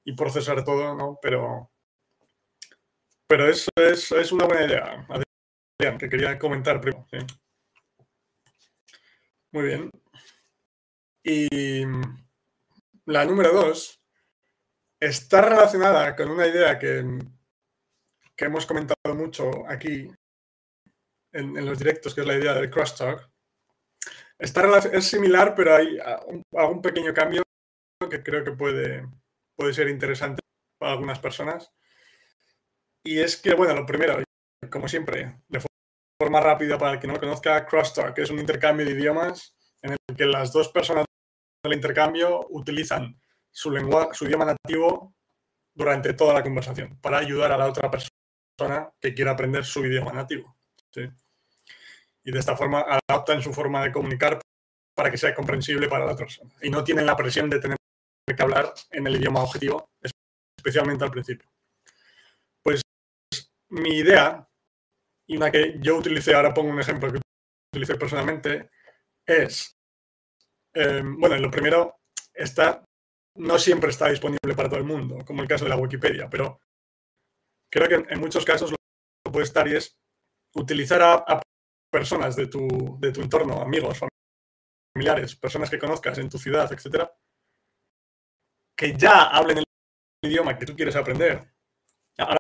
y 0.05 0.13
procesar 0.13 0.63
todo, 0.63 0.95
¿no? 0.95 1.19
Pero, 1.23 1.71
pero 3.27 3.49
eso 3.49 3.71
es, 3.77 4.13
es 4.13 4.33
una 4.33 4.45
buena 4.45 4.67
idea, 4.67 5.07
Adrián, 5.09 5.99
que 5.99 6.09
quería 6.11 6.39
comentar 6.39 6.81
primero. 6.81 7.07
Muy 9.53 9.65
bien. 9.65 9.91
Y 11.25 11.85
la 13.11 13.25
número 13.25 13.53
dos 13.53 14.01
está 15.01 15.41
relacionada 15.43 16.15
con 16.15 16.31
una 16.31 16.47
idea 16.47 16.79
que, 16.79 17.05
que 18.37 18.45
hemos 18.45 18.67
comentado 18.67 19.15
mucho 19.17 19.67
aquí 19.69 20.09
en, 21.33 21.67
los 21.67 21.79
directos, 21.79 22.15
que 22.15 22.21
es 22.21 22.27
la 22.27 22.37
idea 22.37 22.55
del 22.55 22.71
crosstalk. 22.71 23.29
Está 24.39 24.63
es 24.93 25.07
similar, 25.07 25.55
pero 25.57 25.75
hay 25.75 25.99
algún 26.57 26.81
pequeño 26.81 27.13
cambio 27.13 27.43
que 28.09 28.23
creo 28.23 28.45
que 28.45 28.53
puede, 28.53 29.07
puede 29.57 29.75
ser 29.75 29.89
interesante 29.89 30.41
para 30.79 30.93
algunas 30.93 31.19
personas. 31.19 31.73
Y 33.05 33.19
es 33.19 33.37
que, 33.37 33.55
bueno, 33.55 33.75
lo 33.75 33.87
primero, 33.87 34.23
como 34.71 34.87
siempre, 34.87 35.41
de 35.49 35.63
forma 36.21 36.41
rápida 36.41 36.79
para 36.79 36.93
el 36.93 37.01
que 37.01 37.09
no 37.09 37.15
lo 37.15 37.21
conozca, 37.21 37.67
crosstalk 37.67 38.17
es 38.19 38.31
un 38.31 38.39
intercambio 38.39 38.87
de 38.87 38.93
idiomas 38.93 39.57
en 39.83 39.93
el 39.93 40.17
que 40.17 40.27
las 40.27 40.53
dos 40.53 40.69
personas 40.69 41.07
del 41.63 41.75
intercambio 41.75 42.47
utilizan 42.51 43.21
su 43.51 43.71
lengua, 43.71 44.11
su 44.13 44.25
idioma 44.25 44.45
nativo 44.45 45.15
durante 45.75 46.15
toda 46.15 46.35
la 46.35 46.43
conversación 46.43 46.99
para 47.01 47.19
ayudar 47.19 47.53
a 47.53 47.59
la 47.59 47.67
otra 47.67 47.91
persona 47.91 48.91
que 49.01 49.15
quiera 49.15 49.33
aprender 49.33 49.65
su 49.65 49.85
idioma 49.85 50.13
nativo. 50.13 50.57
Y 52.23 52.33
de 52.33 52.39
esta 52.39 52.57
forma 52.57 52.85
adaptan 53.09 53.43
su 53.43 53.53
forma 53.53 53.83
de 53.83 53.93
comunicar 53.93 54.41
para 54.95 55.11
que 55.11 55.17
sea 55.17 55.35
comprensible 55.35 55.89
para 55.89 56.05
la 56.05 56.17
persona. 56.17 56.51
Y 56.63 56.71
no 56.71 56.85
tienen 56.85 57.07
la 57.07 57.17
presión 57.17 57.49
de 57.49 57.61
tener 57.61 57.77
que 58.27 58.43
hablar 58.43 58.73
en 58.91 59.07
el 59.07 59.17
idioma 59.17 59.43
objetivo, 59.43 59.91
especialmente 60.57 61.05
al 61.05 61.11
principio. 61.11 61.49
Pues 62.63 62.83
mi 63.71 63.97
idea, 63.97 64.47
y 65.27 65.37
una 65.37 65.51
que 65.51 65.77
yo 65.81 65.97
utilicé, 65.97 66.35
ahora 66.35 66.53
pongo 66.53 66.71
un 66.71 66.81
ejemplo 66.81 67.11
que 67.11 67.21
utilicé 67.73 67.95
personalmente, 67.97 68.71
es, 69.25 69.80
em, 70.75 71.19
bueno, 71.19 71.37
lo 71.37 71.51
primero, 71.51 72.01
está, 72.35 72.85
no 73.37 73.59
siempre 73.59 73.91
está 73.91 74.09
disponible 74.09 74.55
para 74.55 74.69
todo 74.69 74.79
el 74.79 74.87
mundo, 74.87 75.25
como 75.25 75.43
el 75.43 75.49
caso 75.49 75.65
de 75.65 75.71
la 75.71 75.77
Wikipedia, 75.77 76.29
pero 76.29 76.61
creo 77.71 77.89
que 77.89 78.13
en 78.13 78.21
muchos 78.21 78.45
casos 78.45 78.71
lo 78.71 79.33
puede 79.33 79.45
estar 79.45 79.67
y 79.69 79.77
es 79.77 79.97
utilizar 80.55 81.03
a, 81.03 81.41
personas 81.93 82.37
de 82.37 82.47
tu, 82.47 82.99
de 83.01 83.11
tu, 83.11 83.21
entorno, 83.21 83.61
amigos, 83.61 83.99
familiares, 84.95 85.35
personas 85.35 85.69
que 85.69 85.79
conozcas 85.79 86.19
en 86.19 86.29
tu 86.29 86.39
ciudad, 86.39 86.73
etcétera, 86.73 87.13
que 88.77 88.97
ya 88.97 89.25
hablen 89.25 89.59
el 89.59 89.65
idioma 90.23 90.57
que 90.57 90.67
tú 90.67 90.77
quieres 90.77 90.95
aprender. 90.95 91.53
Ahora 92.19 92.39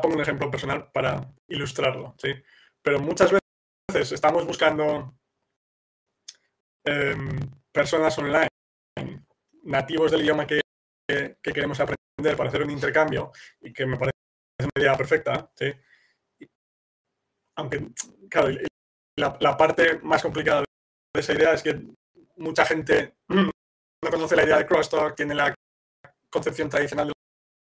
pongo 0.00 0.14
un 0.14 0.22
ejemplo 0.22 0.50
personal 0.50 0.90
para 0.92 1.34
ilustrarlo, 1.48 2.14
¿sí? 2.18 2.32
Pero 2.80 3.00
muchas 3.00 3.32
veces 3.90 4.12
estamos 4.12 4.46
buscando 4.46 5.18
em, 6.86 7.38
personas 7.72 8.16
online, 8.18 8.48
nativos 9.64 10.10
del 10.10 10.22
idioma 10.22 10.46
que, 10.46 10.60
queremos 11.42 11.78
aprender 11.78 12.36
para 12.36 12.48
hacer 12.48 12.62
un 12.62 12.70
intercambio 12.70 13.30
y 13.60 13.72
que 13.72 13.86
me 13.86 13.96
parece 13.96 14.16
una 14.58 14.82
idea 14.82 14.96
perfecta, 14.96 15.50
¿sí? 15.54 15.72
aunque, 17.56 17.88
claro, 18.28 18.48
la, 19.16 19.56
parte 19.56 19.98
más 20.02 20.22
complicada 20.22 20.60
de 21.14 21.20
esa 21.20 21.32
idea 21.32 21.52
es 21.52 21.62
que 21.62 21.80
mucha 22.36 22.64
gente 22.64 23.16
no 23.28 24.10
conoce 24.10 24.36
la 24.36 24.44
idea 24.44 24.58
de 24.58 24.66
crosstalk, 24.66 25.16
tiene 25.16 25.34
la 25.34 25.54
concepción 26.30 26.68
tradicional 26.68 27.06
del 27.06 27.14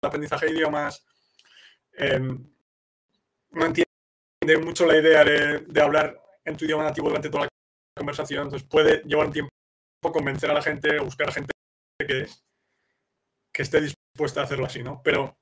aprendizaje 0.03 0.47
de 0.47 0.53
idiomas, 0.53 1.05
em, 1.93 2.47
no 3.53 3.67
entiende 3.67 4.65
mucho 4.65 4.87
la 4.87 4.97
idea 4.97 5.25
de, 5.25 5.81
hablar 5.81 6.21
en 6.45 6.57
tu 6.57 6.65
idioma 6.65 6.85
nativo 6.85 7.09
durante 7.09 7.31
toda 7.31 7.45
la 7.45 7.50
conversación, 8.01 8.45
entonces 8.45 8.67
puede 8.69 9.03
llevar 9.05 9.27
un 9.27 9.33
tiempo 9.33 9.51
convencer 10.01 10.51
a 10.51 10.55
la 10.55 10.63
gente 10.63 10.99
o 10.99 11.05
buscar 11.05 11.29
a 11.29 11.33
gente 11.33 11.53
que, 11.99 12.27
que 13.53 13.63
esté 13.63 13.81
dispuesta 13.81 14.41
a 14.41 14.45
hacerlo 14.45 14.65
así, 14.65 14.83
¿no? 14.83 15.03
Pero 15.03 15.37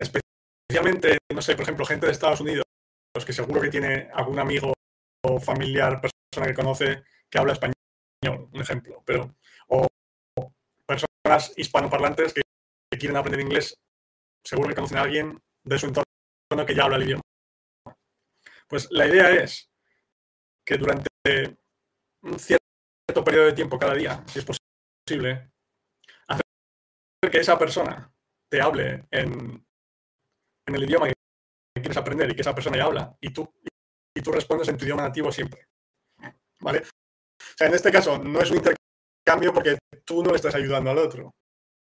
especialmente, 0.00 1.18
no 1.34 1.42
sé, 1.42 1.54
por 1.54 1.64
ejemplo, 1.64 1.84
gente 1.84 2.06
de 2.06 2.12
Estados 2.12 2.40
Unidos, 2.40 2.64
que 3.26 3.32
seguro 3.34 3.60
que 3.60 3.68
tiene 3.68 4.08
algún 4.14 4.38
amigo 4.38 4.72
o 5.24 5.38
familiar, 5.38 6.00
persona 6.00 6.48
que 6.48 6.54
conoce 6.54 7.04
que 7.30 7.38
habla 7.38 7.52
español, 7.52 8.48
un 8.52 8.60
ejemplo, 8.60 9.02
pero 9.04 9.36
o 9.68 9.86
personas 10.86 11.52
hispanoparlantes 11.56 12.32
que, 12.32 12.42
quieren 12.98 13.16
aprender 13.16 13.40
inglés, 13.40 13.74
seguro 14.44 14.68
que 14.68 14.74
conocen 14.74 14.98
a 14.98 15.02
alguien 15.02 15.40
de 15.64 15.78
su 15.78 15.86
entorno 15.86 16.66
que 16.66 16.74
ya 16.74 16.84
habla 16.84 16.96
el 16.96 17.04
idioma. 17.04 17.22
Pues 18.68 18.88
la 18.90 19.06
idea 19.06 19.30
es 19.30 19.71
que 20.64 20.76
durante 20.76 21.08
un 22.22 22.38
cierto 22.38 23.24
periodo 23.24 23.46
de 23.46 23.52
tiempo 23.52 23.78
cada 23.78 23.94
día, 23.94 24.24
si 24.26 24.38
es 24.38 24.44
posible, 24.44 25.50
hacer 26.28 26.42
que 27.30 27.38
esa 27.38 27.58
persona 27.58 28.12
te 28.50 28.60
hable 28.60 29.06
en, 29.10 29.66
en 30.66 30.74
el 30.74 30.84
idioma 30.84 31.08
que 31.08 31.14
quieres 31.74 31.96
aprender 31.96 32.30
y 32.30 32.34
que 32.34 32.42
esa 32.42 32.54
persona 32.54 32.76
ya 32.76 32.84
habla 32.84 33.16
y 33.20 33.32
tú, 33.32 33.50
y 34.14 34.20
tú 34.20 34.32
respondes 34.32 34.68
en 34.68 34.76
tu 34.76 34.84
idioma 34.84 35.02
nativo 35.02 35.32
siempre. 35.32 35.66
¿Vale? 36.60 36.80
O 36.80 37.56
sea, 37.56 37.66
en 37.66 37.74
este 37.74 37.90
caso 37.90 38.18
no 38.18 38.40
es 38.40 38.50
un 38.50 38.58
intercambio 38.58 39.52
porque 39.52 39.78
tú 40.04 40.22
no 40.22 40.34
estás 40.34 40.54
ayudando 40.54 40.90
al 40.90 40.98
otro, 40.98 41.34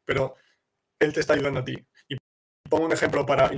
pero 0.05 0.37
él 1.01 1.13
te 1.13 1.21
está 1.21 1.35
ayudando 1.35 1.61
a 1.61 1.65
ti. 1.65 1.77
Y 2.09 2.17
pongo 2.69 2.87
un 2.87 2.93
ejemplo 2.93 3.25
para 3.25 3.51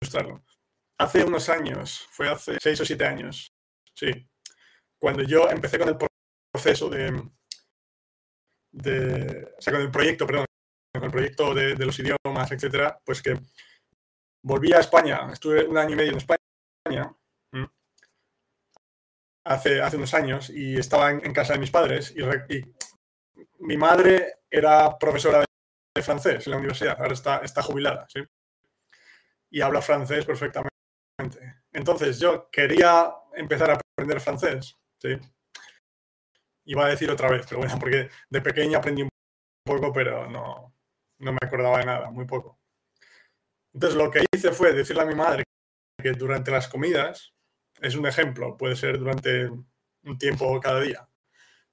ilustrarlo. 0.00 0.42
Hace 0.98 1.24
unos 1.24 1.48
años, 1.48 2.06
fue 2.10 2.28
hace 2.28 2.58
seis 2.60 2.80
o 2.80 2.84
siete 2.84 3.04
años, 3.04 3.52
sí, 3.94 4.10
cuando 4.98 5.22
yo 5.22 5.50
empecé 5.50 5.78
con 5.78 5.88
el 5.88 5.96
proceso 6.52 6.88
de, 6.88 7.10
o 9.58 9.60
sea, 9.60 9.72
con 9.72 9.82
el 9.82 9.90
proyecto, 9.90 10.26
perdón, 10.26 10.46
con 10.94 11.04
el 11.04 11.10
proyecto 11.10 11.52
de, 11.52 11.76
los 11.76 11.98
idiomas, 11.98 12.52
etcétera, 12.52 12.98
pues 13.04 13.20
que 13.20 13.38
volví 14.42 14.72
a 14.72 14.78
España, 14.78 15.28
estuve 15.32 15.64
un 15.66 15.76
año 15.76 15.92
y 15.92 15.96
medio 15.96 16.12
en 16.12 16.18
España, 16.18 17.14
hace, 19.44 19.82
hace 19.82 19.96
unos 19.96 20.14
años, 20.14 20.48
y 20.50 20.78
estaba 20.78 21.10
en, 21.10 21.32
casa 21.32 21.54
de 21.54 21.58
mis 21.58 21.70
padres, 21.70 22.14
y, 22.16 22.62
mi 23.58 23.76
madre 23.76 24.40
era 24.50 24.96
profesora 24.98 25.40
de, 25.40 26.02
francés 26.02 26.46
en 26.46 26.52
la 26.52 26.58
universidad, 26.58 26.96
ahora 26.98 27.14
está, 27.14 27.38
está 27.38 27.62
jubilada, 27.62 28.06
¿sí? 28.08 28.20
Y 29.50 29.60
habla 29.60 29.80
francés 29.80 30.24
perfectamente. 30.24 30.73
Entonces 31.72 32.18
yo 32.18 32.48
quería 32.50 33.12
empezar 33.34 33.70
a 33.70 33.74
aprender 33.74 34.20
francés, 34.20 34.76
¿sí? 35.00 35.16
Iba 36.66 36.86
a 36.86 36.90
decir 36.90 37.10
otra 37.10 37.28
vez, 37.28 37.46
pero 37.48 37.60
bueno, 37.60 37.76
porque 37.78 38.08
de 38.30 38.40
pequeña 38.40 38.78
aprendí 38.78 39.02
un 39.02 39.08
poco, 39.64 39.92
pero 39.92 40.28
no, 40.28 40.74
no 41.18 41.32
me 41.32 41.38
acordaba 41.42 41.78
de 41.78 41.86
nada, 41.86 42.10
muy 42.10 42.24
poco. 42.24 42.58
Entonces 43.72 43.98
lo 43.98 44.10
que 44.10 44.24
hice 44.34 44.52
fue 44.52 44.72
decirle 44.72 45.02
a 45.02 45.06
mi 45.06 45.14
madre 45.14 45.44
que 46.00 46.12
durante 46.12 46.50
las 46.50 46.68
comidas, 46.68 47.34
es 47.80 47.96
un 47.96 48.06
ejemplo, 48.06 48.56
puede 48.56 48.76
ser 48.76 48.98
durante 48.98 49.48
un 49.48 50.18
tiempo 50.18 50.60
cada 50.60 50.80
día, 50.80 51.08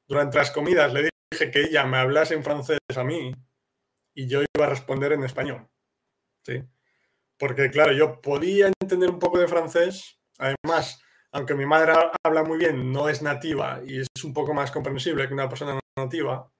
durante 0.07 0.37
las 0.37 0.51
comidas 0.51 0.91
le 0.93 1.09
dije 1.31 1.51
que 1.51 1.61
ella 1.61 1.85
me 1.85 1.97
hablase 1.97 2.33
en 2.33 2.43
francés 2.43 2.79
a 2.95 3.03
mí 3.03 3.33
y 4.13 4.27
yo 4.27 4.41
iba 4.41 4.65
a 4.65 4.69
responder 4.69 5.13
en 5.13 5.23
español. 5.23 5.69
¿sí? 6.43 6.63
Porque 7.41 7.71
claro, 7.71 7.91
yo 7.91 8.21
podía 8.21 8.71
entender 8.79 9.09
un 9.09 9.17
poco 9.17 9.39
de 9.39 9.47
francés, 9.47 10.19
además, 10.37 11.01
aunque 11.31 11.55
mi 11.55 11.65
madre 11.65 11.93
habla 12.23 12.43
muy 12.43 12.59
bien, 12.59 12.91
no 12.91 13.09
es 13.09 13.23
nativa 13.23 13.81
y 13.83 13.99
es 13.99 14.07
un 14.23 14.31
poco 14.31 14.53
más 14.53 14.69
comprensible 14.69 15.27
que 15.27 15.33
una 15.33 15.49
persona 15.49 15.79
nativa, 15.97 16.51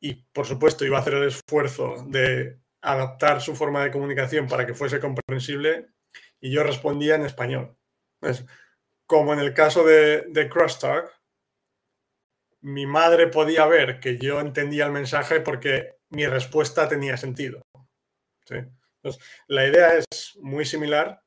y 0.00 0.14
por 0.32 0.44
supuesto 0.44 0.84
iba 0.84 0.98
a 0.98 1.02
hacer 1.02 1.14
el 1.14 1.28
esfuerzo 1.28 2.04
de 2.08 2.58
adaptar 2.82 3.40
su 3.40 3.54
forma 3.54 3.84
de 3.84 3.92
comunicación 3.92 4.48
para 4.48 4.66
que 4.66 4.74
fuese 4.74 4.98
comprensible 4.98 5.90
y 6.40 6.50
yo 6.50 6.64
respondía 6.64 7.14
en 7.14 7.24
español. 7.24 7.76
Como 9.06 9.32
en 9.34 9.38
el 9.38 9.54
caso 9.54 9.84
de, 9.84 10.22
de 10.22 10.48
Crosstalk, 10.48 11.12
mi 12.62 12.86
madre 12.86 13.28
podía 13.28 13.66
ver 13.66 14.00
que 14.00 14.18
yo 14.18 14.40
entendía 14.40 14.86
el 14.86 14.92
mensaje 14.92 15.40
porque 15.40 16.00
mi 16.10 16.26
respuesta 16.26 16.88
tenía 16.88 17.16
sentido. 17.16 17.62
La 19.46 19.66
idea 19.66 19.94
es 19.94 20.06
muy 20.40 20.64
similar, 20.64 21.22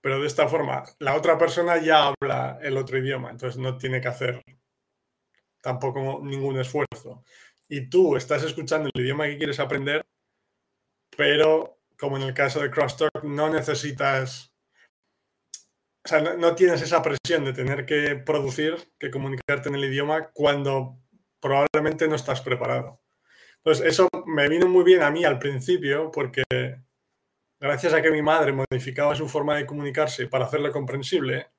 pero 0.00 0.20
de 0.20 0.26
esta 0.26 0.48
forma, 0.48 0.84
la 0.98 1.16
otra 1.16 1.36
persona 1.38 1.78
ya 1.78 2.08
habla 2.08 2.58
el 2.62 2.76
otro 2.76 2.98
idioma, 2.98 3.30
entonces 3.30 3.60
no 3.60 3.76
tiene 3.78 4.00
que 4.00 4.08
hacer 4.08 4.42
tampoco 5.60 6.20
ningún 6.22 6.58
esfuerzo 6.58 7.24
y 7.68 7.88
tú 7.88 8.16
estás 8.16 8.42
escuchando 8.42 8.90
el 8.92 9.02
idioma 9.02 9.26
que 9.26 9.38
quieres 9.38 9.60
aprender, 9.60 10.06
pero 11.16 11.78
como 11.98 12.16
en 12.16 12.22
el 12.22 12.34
caso 12.34 12.60
de 12.60 12.70
Crosstalk, 12.70 13.24
no 13.24 13.50
necesitas, 13.50 14.52
o 16.04 16.08
sea, 16.08 16.20
no, 16.20 16.54
tienes 16.54 16.80
esa 16.80 17.02
presión 17.02 17.44
de 17.44 17.52
tener 17.52 17.84
que 17.84 18.16
producir, 18.16 18.76
que 18.98 19.10
comunicarte 19.10 19.68
en 19.68 19.74
el 19.74 19.84
idioma 19.84 20.30
cuando 20.32 20.98
probablemente 21.40 22.08
no 22.08 22.14
estás 22.14 22.40
preparado. 22.40 23.00
Entonces, 23.64 23.86
eso 23.86 24.08
me 24.26 24.48
vino 24.48 24.68
muy 24.68 24.84
bien 24.84 25.02
a 25.02 25.10
mí 25.10 25.24
al 25.24 25.38
principio 25.38 26.10
porque 26.10 26.44
gracias 27.60 27.92
a 27.92 28.02
que 28.02 28.10
mi 28.10 28.22
madre 28.22 28.52
modificaba 28.52 29.14
su 29.14 29.28
forma 29.28 29.56
de 29.56 29.66
comunicarse 29.66 30.26
para 30.28 30.46
hacerlo 30.46 30.72
comprensible, 30.72 31.50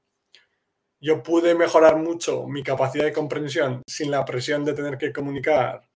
yo 1.01 1.23
pude 1.23 1.55
mejorar 1.55 1.97
mucho 1.97 2.45
mi 2.47 2.63
capacidad 2.63 3.05
de 3.05 3.13
comprensión 3.13 3.81
sin 3.87 4.11
la 4.11 4.25
presión 4.25 4.65
de 4.65 4.73
tener 4.73 4.97
que 4.97 5.13
comunicar 5.13 5.89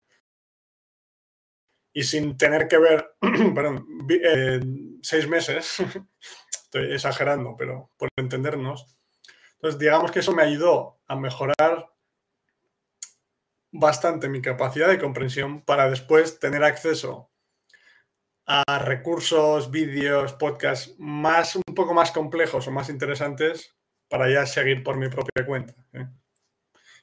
y 1.93 2.03
sin 2.03 2.37
tener 2.37 2.67
que 2.67 2.77
ver, 2.77 3.15
perdón, 3.55 3.85
eh, 4.09 4.61
seis 5.01 5.27
meses, 5.27 5.77
estoy 6.51 6.93
exagerando, 6.93 7.55
pero 7.57 7.89
por 7.97 8.09
entendernos. 8.15 8.97
Entonces, 9.55 9.79
digamos 9.79 10.11
que 10.11 10.19
eso 10.19 10.33
me 10.33 10.43
ayudó 10.43 10.99
a 11.07 11.15
mejorar 11.15 11.91
bastante 13.71 14.29
mi 14.29 14.41
capacidad 14.41 14.87
de 14.87 14.99
comprensión 14.99 15.61
para 15.61 15.89
después 15.89 16.39
tener 16.39 16.63
acceso 16.63 17.31
a 18.45 18.79
recursos, 18.79 19.71
vídeos, 19.71 20.33
podcasts 20.33 20.95
más, 20.97 21.55
un 21.55 21.75
poco 21.75 21.93
más 21.93 22.11
complejos 22.11 22.67
o 22.67 22.71
más 22.71 22.89
interesantes 22.89 23.75
para 24.09 24.29
ya 24.29 24.45
seguir 24.45 24.83
por 24.83 24.97
mi 24.97 25.07
propia 25.07 25.45
cuenta. 25.45 25.73
¿eh? 25.93 26.07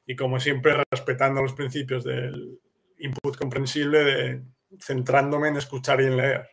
Y 0.04 0.14
como 0.14 0.38
siempre, 0.40 0.84
respetando 0.90 1.40
los 1.40 1.54
principios 1.54 2.04
del 2.04 2.60
input 2.98 3.36
comprensible 3.36 4.04
de 4.04 4.42
centrándome 4.80 5.48
en 5.48 5.56
escuchar 5.56 6.00
y 6.00 6.06
en 6.06 6.16
leer, 6.16 6.50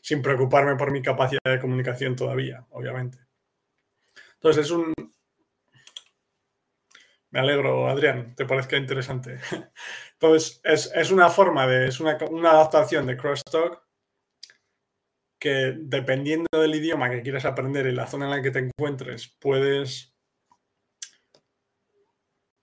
sin 0.00 0.22
preocuparme 0.22 0.76
por 0.76 0.90
mi 0.90 1.02
capacidad 1.02 1.40
de 1.44 1.60
comunicación 1.60 2.16
todavía, 2.16 2.66
obviamente. 2.70 3.18
Entonces 4.34 4.66
es 4.66 4.70
un... 4.70 4.92
Me 7.30 7.40
alegro, 7.40 7.88
Adrián, 7.88 8.34
te 8.34 8.46
parezca 8.46 8.76
interesante. 8.76 9.38
Entonces 10.12 10.60
es, 10.64 11.10
una 11.10 11.28
forma 11.28 11.66
de, 11.66 11.88
es 11.88 12.00
una, 12.00 12.12
adaptación 12.12 13.06
de 13.06 13.16
Crosstalk 13.16 13.82
que 15.38 15.74
dependiendo 15.78 16.48
del 16.52 16.74
idioma 16.74 17.10
que 17.10 17.22
quieras 17.22 17.44
aprender 17.44 17.86
y 17.86 17.92
la 17.92 18.06
zona 18.06 18.24
en 18.24 18.30
la 18.32 18.42
que 18.42 18.50
te 18.50 18.58
encuentres, 18.60 19.36
puedes 19.38 20.14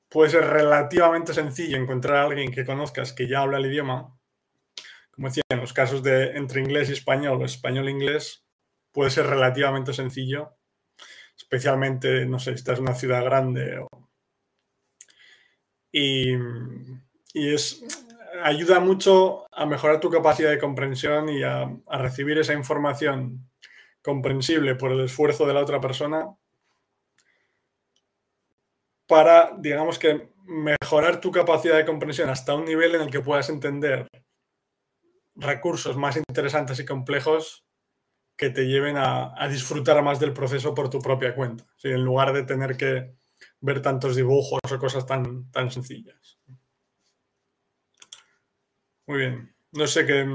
puede 0.10 0.32
ser 0.32 0.46
relativamente 0.46 1.34
sencillo 1.34 1.78
encontrar 1.78 2.18
a 2.18 2.24
alguien 2.24 2.52
que 2.52 2.66
conozcas 2.66 3.14
que 3.14 3.28
ya 3.28 3.42
habla 3.42 3.58
el 3.58 3.66
idioma. 3.66 4.18
Como 5.12 5.28
decía, 5.28 5.44
en 5.50 5.60
los 5.60 5.74
casos 5.74 6.04
de 6.04 6.38
entre 6.38 6.62
inglés 6.62 6.90
y 6.90 6.94
español 6.94 7.42
o 7.42 7.46
español-inglés, 7.46 8.46
puede 8.94 9.12
ser 9.12 9.28
relativamente 9.28 9.94
sencillo, 9.94 10.58
especialmente, 11.38 12.26
no 12.26 12.40
sé, 12.40 12.52
si 12.52 12.56
estás 12.56 12.80
en 12.80 12.86
una 12.86 12.96
ciudad 12.96 13.24
grande. 13.26 13.86
Y, 15.98 16.36
es, 17.34 17.86
ayuda 18.44 18.80
mucho 18.82 19.46
a 19.52 19.66
mejorar 19.66 20.00
tu 20.00 20.10
capacidad 20.10 20.50
de 20.50 20.60
comprensión 20.60 21.30
y 21.30 21.42
a 21.44 21.70
recibir 21.88 22.38
esa 22.38 22.54
información 22.54 23.50
comprensible 24.02 24.76
por 24.76 24.92
el 24.92 25.02
esfuerzo 25.02 25.46
de 25.46 25.54
la 25.54 25.62
otra 25.62 25.80
persona 25.80 26.36
para, 29.08 29.56
digamos 29.58 30.00
que, 30.00 30.30
mejorar 30.46 31.20
tu 31.20 31.32
capacidad 31.32 31.78
de 31.78 31.86
comprensión 31.86 32.30
hasta 32.30 32.54
un 32.54 32.66
nivel 32.66 32.96
en 32.96 33.02
el 33.02 33.10
que 33.10 33.22
puedas 33.22 33.50
entender 33.50 34.08
recursos 35.36 35.98
más 35.98 36.18
interesantes 36.18 36.80
y 36.80 36.86
complejos 36.86 37.66
que 38.38 38.50
te 38.50 38.68
lleven 38.68 38.96
a, 38.98 39.48
disfrutar 39.50 40.04
más 40.04 40.20
del 40.20 40.34
proceso 40.34 40.74
por 40.76 40.90
tu 40.90 41.00
propia 41.00 41.34
cuenta, 41.34 41.66
en 41.84 42.04
lugar 42.04 42.34
de 42.34 42.44
tener 42.44 42.78
que 42.78 43.16
ver 43.62 43.82
tantos 43.82 44.16
dibujos 44.16 44.60
o 44.72 44.80
cosas 44.80 45.06
tan, 45.06 45.50
tan 45.52 45.72
sencillas. 45.72 46.40
Muy 49.08 49.20
bien. 49.20 49.56
No 49.72 49.88
sé 49.88 50.06
qué, 50.06 50.26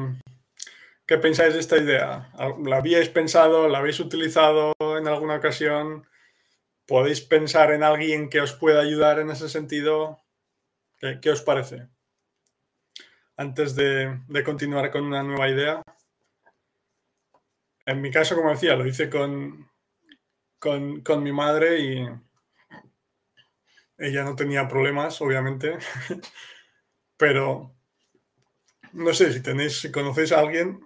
qué 1.06 1.18
pensáis 1.18 1.54
de 1.54 1.60
esta 1.60 1.78
idea. 1.78 2.30
¿La 2.64 2.76
habíais 2.76 3.08
pensado? 3.08 3.68
¿La 3.68 3.78
habéis 3.78 4.00
utilizado 4.00 4.74
en 4.80 5.08
alguna 5.08 5.36
ocasión? 5.36 6.06
¿Podéis 6.86 7.20
pensar 7.20 7.72
en 7.72 7.82
alguien 7.82 8.28
que 8.28 8.40
os 8.40 8.52
pueda 8.52 8.80
ayudar 8.80 9.18
en 9.18 9.30
ese 9.30 9.48
sentido? 9.48 10.20
¿Qué, 11.22 11.30
os 11.30 11.40
parece? 11.40 11.88
Antes 13.36 13.74
de, 13.74 14.20
continuar 14.44 14.90
con 14.90 15.04
una 15.04 15.22
nueva 15.22 15.48
idea. 15.48 15.82
En 17.86 18.00
mi 18.02 18.10
caso, 18.10 18.36
como 18.36 18.50
decía, 18.50 18.76
lo 18.76 18.86
hice 18.86 19.08
con, 19.08 19.70
con, 20.58 21.00
con 21.00 21.22
mi 21.22 21.32
madre 21.32 21.78
y 21.78 22.08
ella 24.00 24.24
no 24.24 24.34
tenía 24.34 24.66
problemas, 24.66 25.20
obviamente, 25.20 25.78
pero 27.16 27.76
no 28.92 29.12
sé 29.14 29.32
si 29.32 29.42
tenéis, 29.42 29.80
si 29.80 29.92
conocéis 29.92 30.32
a 30.32 30.40
alguien. 30.40 30.80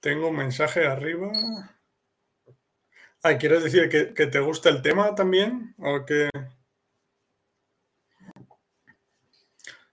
Tengo 0.00 0.28
un 0.28 0.36
mensaje 0.36 0.86
arriba. 0.86 1.30
Ah, 3.22 3.36
¿quieres 3.38 3.62
decir 3.64 3.88
que, 3.90 4.26
te 4.26 4.40
gusta 4.40 4.70
el 4.70 4.80
tema 4.82 5.14
también? 5.14 5.74
¿O 5.78 6.04
que... 6.06 6.30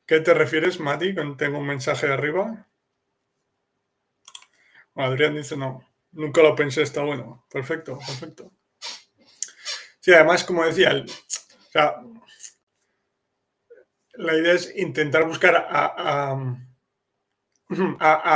¿Qué 0.06 0.20
te 0.20 0.34
refieres, 0.34 0.80
Mati, 0.80 1.16
tengo 1.38 1.58
un 1.58 1.68
mensaje 1.68 2.08
arriba? 2.08 2.68
Adrián 4.96 5.36
dice 5.36 5.58
no, 5.58 5.84
nunca 6.14 6.42
lo 6.42 6.56
pensé, 6.56 6.82
está 6.82 7.04
bueno. 7.04 7.46
Perfecto, 7.50 7.98
perfecto. 7.98 8.52
Sí, 10.00 10.14
además, 10.14 10.44
como 10.44 10.66
decía, 10.66 11.06
la 14.16 14.36
idea 14.36 14.54
es 14.54 14.76
intentar 14.76 15.26
buscar 15.26 15.56
a, 15.70 16.38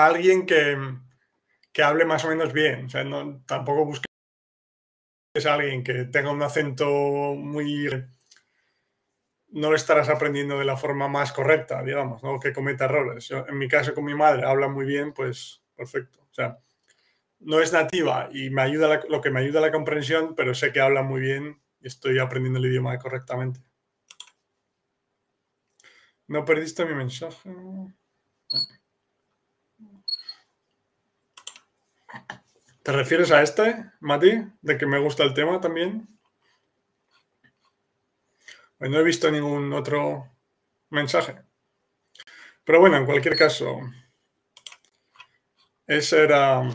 alguien 0.05 0.45
que, 0.45 0.77
hable 1.83 2.05
más 2.05 2.25
o 2.25 2.29
menos 2.29 2.53
bien. 2.53 2.85
O 2.85 2.89
sea, 2.89 3.03
no, 3.03 3.43
tampoco 3.45 3.85
busques 3.85 4.07
a 5.45 5.53
alguien 5.53 5.83
que 5.83 6.05
tenga 6.05 6.31
un 6.31 6.41
acento 6.41 6.87
muy... 7.35 7.89
No 9.49 9.69
lo 9.69 9.75
estarás 9.75 10.09
aprendiendo 10.09 10.59
de 10.59 10.65
la 10.65 10.77
forma 10.77 11.07
más 11.07 11.31
correcta, 11.31 11.81
digamos, 11.83 12.21
¿no? 12.23 12.39
que 12.39 12.53
cometa 12.53 12.85
errores. 12.85 13.29
en 13.31 13.57
mi 13.57 13.67
caso, 13.67 13.93
con 13.93 14.03
mi 14.03 14.15
madre, 14.15 14.45
habla 14.45 14.67
muy 14.67 14.85
bien, 14.85 15.13
pues 15.13 15.61
perfecto. 15.75 16.19
O 16.29 16.33
sea, 16.33 16.59
no 17.39 17.59
es 17.61 17.71
nativa 17.73 18.29
y 18.31 18.49
me 18.49 18.61
ayuda 18.61 19.01
lo 19.07 19.21
que 19.21 19.29
me 19.29 19.41
ayuda 19.41 19.59
a 19.59 19.63
la 19.63 19.71
comprensión, 19.71 20.35
pero 20.35 20.53
sé 20.53 20.71
que 20.71 20.81
habla 20.81 21.03
muy 21.03 21.21
bien 21.21 21.61
y 21.79 21.87
estoy 21.87 22.19
aprendiendo 22.19 22.59
el 22.59 22.65
idioma 22.65 22.97
correctamente. 22.97 23.61
¿No 26.27 26.43
perdiste 26.43 26.85
mi 26.85 26.93
mensaje? 26.93 27.49
¿Te 32.83 32.91
refieres 32.91 33.31
a 33.31 33.41
este, 33.41 33.91
Mati? 33.99 34.43
¿De 34.61 34.77
que 34.77 34.85
me 34.85 34.99
gusta 34.99 35.23
el 35.23 35.33
tema 35.33 35.59
también? 35.61 36.07
Pues 38.77 38.91
no 38.91 38.99
he 38.99 39.03
visto 39.03 39.29
ningún 39.31 39.73
otro 39.73 40.29
mensaje. 40.89 41.41
Pero 42.63 42.79
bueno, 42.79 42.97
en 42.97 43.05
cualquier 43.05 43.37
caso, 43.37 43.79
esa 45.85 46.17
era 46.17 46.69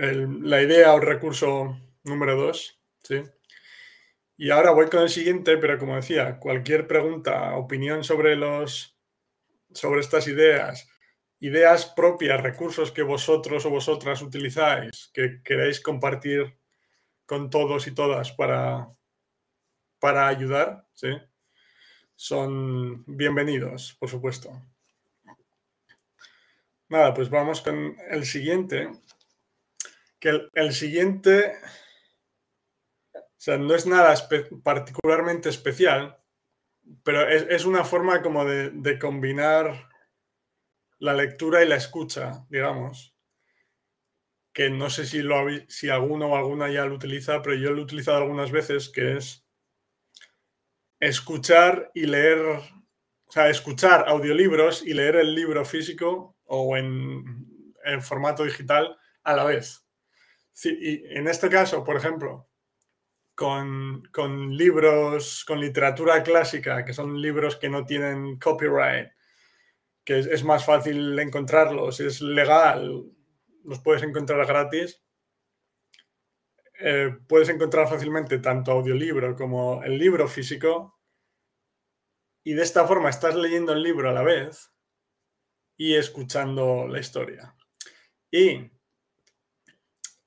la 0.00 0.62
idea 0.62 0.94
o 0.94 1.00
recurso 1.00 1.78
número 2.04 2.36
dos, 2.36 2.80
¿sí? 3.02 3.22
Y 4.36 4.50
ahora 4.50 4.70
voy 4.70 4.88
con 4.88 5.02
el 5.02 5.10
siguiente, 5.10 5.58
pero 5.58 5.78
como 5.78 5.96
decía, 5.96 6.38
cualquier 6.38 6.86
pregunta, 6.86 7.54
opinión 7.56 8.04
sobre 8.04 8.36
los 8.36 8.96
sobre 9.72 10.00
estas 10.00 10.26
ideas, 10.26 10.88
ideas 11.38 11.86
propias, 11.86 12.40
recursos 12.40 12.90
que 12.90 13.02
vosotros 13.02 13.64
o 13.66 13.70
vosotras 13.70 14.22
utilizáis, 14.22 15.10
que 15.14 15.42
queréis 15.44 15.80
compartir 15.80 16.58
con 17.26 17.50
todos 17.50 17.86
y 17.86 17.92
todas 17.92 18.32
para, 18.32 18.88
para 20.00 20.26
ayudar, 20.26 20.86
¿sí? 20.92 21.08
son 22.20 23.02
bienvenidos, 23.06 23.96
por 23.98 24.10
supuesto. 24.10 24.50
Nada, 26.88 27.14
pues 27.14 27.30
vamos 27.30 27.62
con 27.62 27.96
el 28.10 28.26
siguiente, 28.26 28.90
que 30.20 30.50
el, 30.52 30.72
siguiente, 30.74 31.54
o 33.14 33.20
sea, 33.38 33.56
no 33.56 33.74
es 33.74 33.86
nada 33.86 34.14
particularmente 34.62 35.48
especial, 35.48 36.18
pero 37.02 37.26
es, 37.28 37.64
una 37.64 37.84
forma 37.84 38.20
como 38.20 38.44
de, 38.44 38.98
combinar 38.98 39.88
la 40.98 41.14
lectura 41.14 41.64
y 41.64 41.68
la 41.68 41.76
escucha, 41.76 42.44
digamos, 42.50 43.16
que 44.52 44.68
no 44.68 44.90
sé 44.90 45.06
si, 45.06 45.22
lo, 45.22 45.46
si 45.68 45.88
alguno 45.88 46.26
o 46.26 46.36
alguna 46.36 46.70
ya 46.70 46.84
lo 46.84 46.96
utiliza, 46.96 47.40
pero 47.40 47.54
yo 47.56 47.70
lo 47.70 47.80
he 47.80 47.84
utilizado 47.84 48.18
algunas 48.18 48.50
veces, 48.50 48.90
que 48.90 49.16
es 49.16 49.46
escuchar 50.98 51.90
y 51.94 52.04
leer, 52.04 52.40
o 52.40 53.32
sea, 53.32 53.48
escuchar 53.48 54.04
audiolibros 54.06 54.82
y 54.84 54.92
leer 54.92 55.16
el 55.16 55.34
libro 55.34 55.64
físico 55.64 56.36
o 56.44 56.76
en, 56.76 57.46
en 57.84 58.02
formato 58.02 58.44
digital 58.44 58.98
a 59.22 59.34
la 59.34 59.44
vez. 59.44 59.86
Sí, 60.52 60.76
y 60.80 61.16
en 61.16 61.28
este 61.28 61.48
caso, 61.48 61.82
por 61.84 61.96
ejemplo, 61.96 62.50
con, 63.34 64.56
libros, 64.56 65.44
con 65.46 65.60
literatura 65.60 66.22
clásica, 66.22 66.84
que 66.84 66.92
son 66.92 67.20
libros 67.20 67.56
que 67.56 67.70
no 67.70 67.86
tienen 67.86 68.38
copyright, 68.38 69.08
que 70.04 70.18
es, 70.18 70.44
más 70.44 70.66
fácil 70.66 71.18
encontrarlos, 71.18 72.00
es 72.00 72.20
legal, 72.20 73.02
los 73.64 73.80
puedes 73.80 74.02
encontrar 74.02 74.46
gratis. 74.46 75.02
Eh, 76.82 77.16
puedes 77.28 77.48
encontrar 77.50 77.88
fácilmente 77.88 78.38
tanto 78.38 78.72
audiolibro 78.72 79.36
como 79.36 79.82
el 79.84 79.98
libro 79.98 80.26
físico 80.28 80.98
y 82.42 82.54
de 82.54 82.62
esta 82.62 82.86
forma 82.86 83.10
estás 83.10 83.34
leyendo 83.34 83.74
el 83.74 83.82
libro 83.82 84.08
a 84.08 84.14
la 84.14 84.22
vez 84.22 84.72
y 85.76 85.94
escuchando 85.94 86.88
la 86.88 87.00
historia. 87.00 87.54
Y 88.30 88.70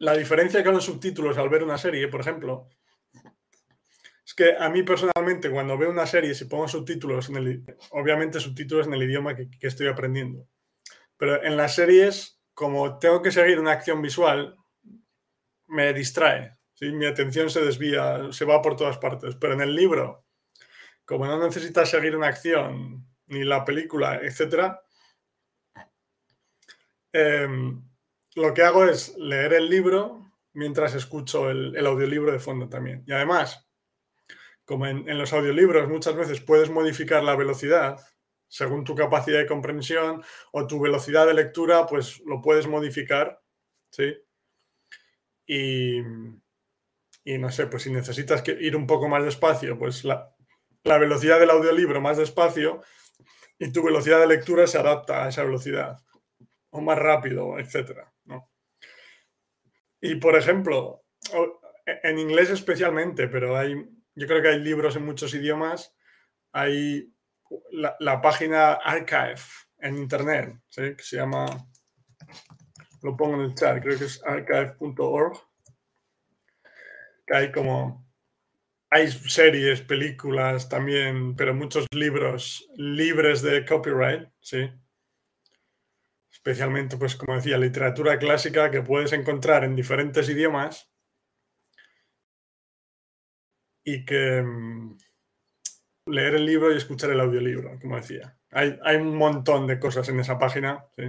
la 0.04 0.18
diferencia 0.18 0.64
con 0.66 0.74
los 0.74 0.84
subtítulos 0.84 1.38
al 1.38 1.48
ver 1.48 1.64
una 1.64 1.78
serie, 1.78 2.10
por 2.10 2.20
ejemplo, 2.20 2.68
es 4.26 4.34
que 4.34 4.54
a 4.58 4.70
mí 4.70 4.84
personalmente 4.84 5.50
cuando 5.50 5.78
veo 5.78 5.90
una 5.90 6.06
serie, 6.06 6.36
si 6.36 6.44
pongo 6.46 6.68
subtítulos, 6.68 7.30
en 7.30 7.38
el, 7.38 7.64
obviamente 7.92 8.42
subtítulos 8.42 8.88
en 8.88 8.94
el 8.94 9.04
idioma 9.04 9.34
que, 9.34 9.48
estoy 9.62 9.88
aprendiendo, 9.88 10.46
pero 11.16 11.42
en 11.42 11.56
las 11.56 11.76
series, 11.76 12.42
como 12.54 13.00
tengo 13.00 13.22
que 13.22 13.32
seguir 13.32 13.60
una 13.60 13.72
acción 13.72 14.02
visual, 14.02 14.58
me 15.68 15.94
distrae, 15.94 16.52
mi 16.82 17.06
atención 17.06 17.50
se 17.50 17.64
desvía, 17.64 18.34
se 18.34 18.44
va 18.44 18.62
por 18.62 18.76
todas 18.76 18.98
partes, 18.98 19.36
pero 19.36 19.54
en 19.54 19.62
el 19.62 19.74
libro, 19.74 20.26
como 21.06 21.26
no 21.26 21.42
necesitas 21.42 21.90
seguir 21.90 22.18
una 22.18 22.28
acción, 22.28 23.08
ni 23.28 23.46
la 23.46 23.64
película, 23.64 24.20
etc., 24.22 24.80
lo 28.36 28.54
que 28.54 28.64
hago 28.64 28.86
es 28.86 29.16
leer 29.18 29.54
el 29.54 29.70
libro 29.70 30.32
mientras 30.54 30.94
escucho 30.96 31.50
el, 31.50 31.86
audiolibro 31.86 32.32
de 32.32 32.40
fondo 32.40 32.70
también. 32.70 33.04
Y 33.08 33.14
además, 33.14 33.68
como 34.66 34.86
en, 34.88 35.18
los 35.18 35.34
audiolibros 35.34 35.90
muchas 35.90 36.16
veces 36.16 36.42
puedes 36.42 36.70
modificar 36.70 37.24
la 37.24 37.36
velocidad 37.36 38.00
según 38.48 38.84
tu 38.84 38.94
capacidad 38.94 39.40
de 39.40 39.48
comprensión 39.48 40.24
o 40.52 40.68
tu 40.68 40.80
velocidad 40.80 41.26
de 41.26 41.34
lectura, 41.34 41.88
pues 41.88 42.22
lo 42.26 42.40
puedes 42.40 42.68
modificar, 42.68 43.42
¿sí? 43.90 44.16
Y, 45.48 46.02
no 47.40 47.52
sé, 47.52 47.66
pues 47.66 47.84
si 47.84 47.92
necesitas 47.92 48.44
ir 48.48 48.76
un 48.76 48.86
poco 48.86 49.10
más 49.10 49.24
despacio, 49.24 49.78
pues 49.80 50.04
la, 50.04 50.36
la 50.84 51.00
velocidad 51.00 51.40
del 51.40 51.50
audiolibro 51.50 52.00
más 52.00 52.18
despacio 52.18 52.82
y 53.58 53.72
tu 53.72 53.84
velocidad 53.84 54.20
de 54.20 54.28
lectura 54.28 54.68
se 54.68 54.78
adapta 54.78 55.24
a 55.24 55.30
esa 55.30 55.44
velocidad 55.44 55.98
o 56.70 56.82
más 56.82 57.00
rápido, 57.00 57.58
etcétera. 57.58 58.13
Y 60.06 60.16
por 60.16 60.36
ejemplo, 60.36 61.06
en 61.86 62.20
inglés 62.20 62.50
especialmente, 62.50 63.30
pero 63.30 63.58
hay, 63.58 63.74
yo 64.16 64.28
creo 64.28 64.42
que 64.42 64.50
hay 64.50 64.60
libros 64.60 64.98
en 64.98 65.06
muchos 65.06 65.34
idiomas, 65.34 65.96
hay 66.52 67.10
la, 67.72 68.22
página 68.22 68.74
Archive 68.74 69.40
en 69.78 69.98
internet, 69.98 70.58
que 70.76 70.96
se 71.00 71.16
llama 71.16 71.46
lo 73.02 73.16
pongo 73.16 73.36
en 73.36 73.42
el 73.44 73.56
chat, 73.56 73.82
creo 73.82 73.98
que 73.98 74.04
es 74.04 74.22
archive.org. 74.26 75.38
Que 77.26 77.38
hay 77.38 77.52
como, 77.54 78.06
hay 78.90 79.10
series, 79.10 79.80
películas 79.84 80.68
también, 80.68 81.34
pero 81.38 81.54
muchos 81.54 81.88
libros 81.94 82.70
libres 82.76 83.42
de 83.42 83.66
copyright, 83.66 84.28
sí. 84.42 84.70
Especialmente, 86.46 86.98
pues 86.98 87.16
como 87.16 87.36
decía, 87.36 87.58
literatura 87.58 88.20
clásica 88.20 88.70
que 88.70 88.82
puedes 88.82 89.14
encontrar 89.14 89.64
en 89.64 89.78
diferentes 89.78 90.28
idiomas 90.28 90.92
y 93.82 94.04
que 94.04 94.42
mm, 94.42 94.98
leer 96.08 96.36
el 96.36 96.46
libro 96.46 96.74
y 96.74 96.76
escuchar 96.76 97.12
el 97.12 97.22
audiolibro, 97.22 97.80
como 97.80 97.96
decía. 97.96 98.38
Hay, 98.52 98.98
un 98.98 99.16
montón 99.16 99.68
de 99.68 99.80
cosas 99.80 100.10
en 100.10 100.20
esa 100.20 100.38
página, 100.38 100.86
¿sí? 100.98 101.04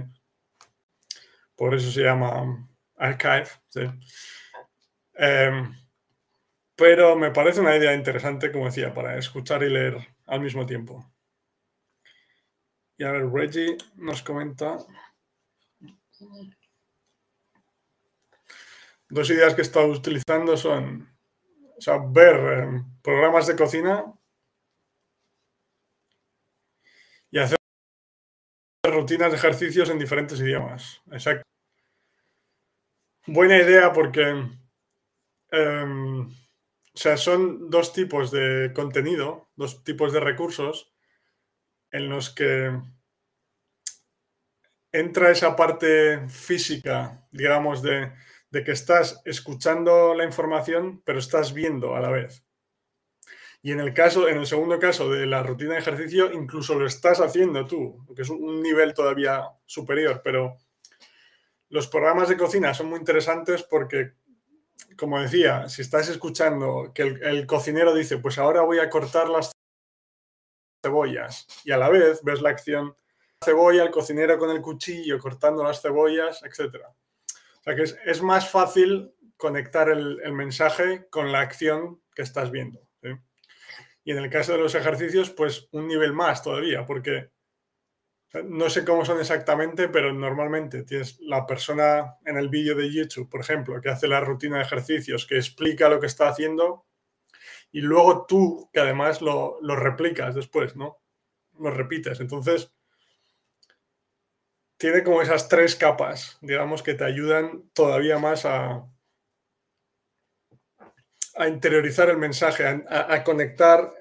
por 1.57 1.75
eso 1.75 1.91
se 1.91 2.03
llama 2.03 2.69
Archive. 2.95 3.49
¿sí? 3.67 3.81
Em, 5.15 5.75
pero 6.77 7.17
me 7.17 7.31
parece 7.31 7.59
una 7.59 7.75
idea 7.75 7.93
interesante, 7.93 8.53
como 8.53 8.67
decía, 8.67 8.93
para 8.93 9.17
escuchar 9.17 9.63
y 9.63 9.69
leer 9.69 9.97
al 10.27 10.39
mismo 10.39 10.65
tiempo. 10.65 11.11
Y 12.97 13.03
a 13.03 13.11
ver, 13.11 13.29
Reggie 13.29 13.77
nos 13.95 14.23
comenta. 14.23 14.77
Dos 19.09 19.29
ideas 19.29 19.53
que 19.53 19.61
he 19.61 19.63
estado 19.63 19.87
utilizando 19.87 20.57
son 20.57 21.15
o 21.77 21.81
sea, 21.81 21.97
ver 21.97 22.35
em, 22.35 22.85
programas 23.01 23.47
de 23.47 23.55
cocina 23.55 24.13
y 27.31 27.39
hacer 27.39 27.57
rutinas 28.85 29.31
de 29.31 29.37
ejercicios 29.37 29.89
en 29.89 29.99
diferentes 29.99 30.39
idiomas. 30.39 31.01
Exacto. 31.11 31.43
Buena 33.27 33.57
idea 33.57 33.91
porque 33.91 34.21
em, 35.51 36.27
o 36.27 36.97
sea, 36.97 37.17
son 37.17 37.69
dos 37.69 37.91
tipos 37.91 38.31
de 38.31 38.71
contenido, 38.73 39.49
dos 39.55 39.83
tipos 39.83 40.13
de 40.13 40.21
recursos 40.21 40.93
en 41.91 42.09
los 42.09 42.29
que 42.29 42.71
entra 44.99 45.31
esa 45.31 45.55
parte 45.55 46.27
física, 46.29 47.27
digamos, 47.31 47.81
de, 47.81 48.11
de 48.51 48.63
que 48.63 48.71
estás 48.71 49.21
escuchando 49.25 50.13
la 50.13 50.23
información, 50.23 51.01
pero 51.05 51.19
estás 51.19 51.53
viendo 51.53 51.95
a 51.95 51.99
la 51.99 52.09
vez. 52.09 52.45
Y 53.61 53.71
en 53.71 53.79
el 53.79 53.93
caso, 53.93 54.29
en 54.29 54.37
el 54.37 54.45
segundo 54.45 54.77
caso 54.77 55.09
de 55.09 55.25
la 55.25 55.41
rutina 55.41 55.73
de 55.73 55.79
ejercicio, 55.79 56.31
incluso 56.31 56.77
lo 56.77 56.85
estás 56.85 57.19
haciendo 57.19 57.65
tú, 57.65 58.05
que 58.15 58.21
es 58.21 58.29
un 58.29 58.61
nivel 58.61 58.93
todavía 58.93 59.43
superior, 59.65 60.21
pero 60.23 60.57
los 61.69 61.87
programas 61.87 62.29
de 62.29 62.37
cocina 62.37 62.73
son 62.73 62.89
muy 62.89 62.99
interesantes 62.99 63.63
porque, 63.63 64.13
como 64.95 65.19
decía, 65.19 65.67
si 65.67 65.81
estás 65.81 66.07
escuchando 66.09 66.91
que 66.93 67.01
el, 67.01 67.45
cocinero 67.47 67.93
dice, 67.93 68.19
pues 68.19 68.37
ahora 68.37 68.61
voy 68.61 68.79
a 68.79 68.89
cortar 68.89 69.29
las 69.29 69.51
cebollas, 70.83 71.47
y 71.65 71.71
a 71.71 71.77
la 71.77 71.89
vez 71.89 72.21
ves 72.23 72.41
la 72.41 72.51
acción 72.51 72.95
cebolla, 73.45 73.83
el 73.83 73.91
cocinero 73.91 74.37
con 74.37 74.49
el 74.49 74.61
cuchillo 74.61 75.19
cortando 75.19 75.63
las 75.63 75.81
cebollas, 75.81 76.43
etc. 76.43 76.75
O 76.85 77.63
sea 77.63 77.75
que 77.75 77.83
es, 77.83 78.21
más 78.21 78.49
fácil 78.49 79.13
conectar 79.37 79.89
el, 79.89 80.19
mensaje 80.33 81.07
con 81.09 81.31
la 81.31 81.39
acción 81.39 82.01
que 82.13 82.23
estás 82.23 82.51
viendo. 82.51 82.81
Y 84.03 84.11
en 84.11 84.19
el 84.19 84.29
caso 84.29 84.51
de 84.51 84.59
los 84.59 84.75
ejercicios, 84.75 85.31
pues 85.31 85.67
un 85.71 85.87
nivel 85.87 86.13
más 86.13 86.43
todavía, 86.43 86.85
porque 86.85 87.31
no 88.43 88.69
sé 88.69 88.83
cómo 88.85 89.05
son 89.05 89.19
exactamente, 89.19 89.87
pero 89.87 90.13
normalmente 90.13 90.83
tienes 90.83 91.19
la 91.21 91.45
persona 91.45 92.17
en 92.25 92.37
el 92.37 92.49
vídeo 92.49 92.75
de 92.75 92.91
YouTube, 92.91 93.29
por 93.29 93.41
ejemplo, 93.41 93.81
que 93.81 93.89
hace 93.89 94.07
la 94.07 94.19
rutina 94.19 94.57
de 94.57 94.63
ejercicios, 94.63 95.25
que 95.25 95.37
explica 95.37 95.89
lo 95.89 95.99
que 95.99 96.07
está 96.07 96.27
haciendo, 96.27 96.85
y 97.71 97.81
luego 97.81 98.25
tú, 98.25 98.69
que 98.73 98.79
además 98.79 99.21
lo, 99.21 99.57
lo 99.61 99.75
replicas 99.75 100.35
después, 100.35 100.75
¿no? 100.75 100.99
Lo 101.59 101.71
repites. 101.71 102.19
Entonces, 102.19 102.73
tiene 104.77 105.03
como 105.03 105.21
esas 105.21 105.47
tres 105.47 105.75
capas, 105.75 106.37
digamos, 106.41 106.83
que 106.83 106.93
te 106.93 107.05
ayudan 107.05 107.69
todavía 107.73 108.19
más 108.19 108.45
a, 108.45 108.85
interiorizar 111.47 112.09
el 112.09 112.17
mensaje, 112.17 112.65
a, 112.65 113.23
conectar 113.23 113.93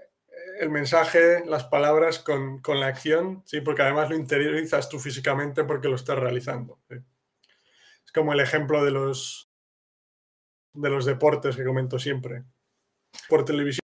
el 0.61 0.71
mensaje, 0.71 1.45
las 1.47 1.65
palabras 1.65 2.21
con, 2.21 2.61
la 2.67 2.87
acción, 2.87 3.43
¿sí? 3.45 3.61
porque 3.61 3.83
además 3.83 4.09
lo 4.09 4.17
interiorizas 4.17 4.89
tú 4.89 5.01
físicamente 5.01 5.65
porque 5.65 5.89
lo 5.89 5.97
estás 5.97 6.19
realizando. 6.19 6.81
Es 6.89 8.13
como 8.13 8.33
el 8.33 8.41
ejemplo 8.41 8.85
de 8.85 8.93
los, 8.93 9.51
de 10.75 10.91
los 10.91 11.05
deportes 11.05 11.57
que 11.57 11.65
comento 11.65 11.99
siempre. 11.99 12.45
Por 13.29 13.45
televisión, 13.45 13.81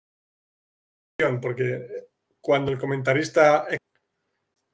porque 1.41 2.07
cuando 2.41 2.71
el 2.71 2.79
comentarista 2.79 3.67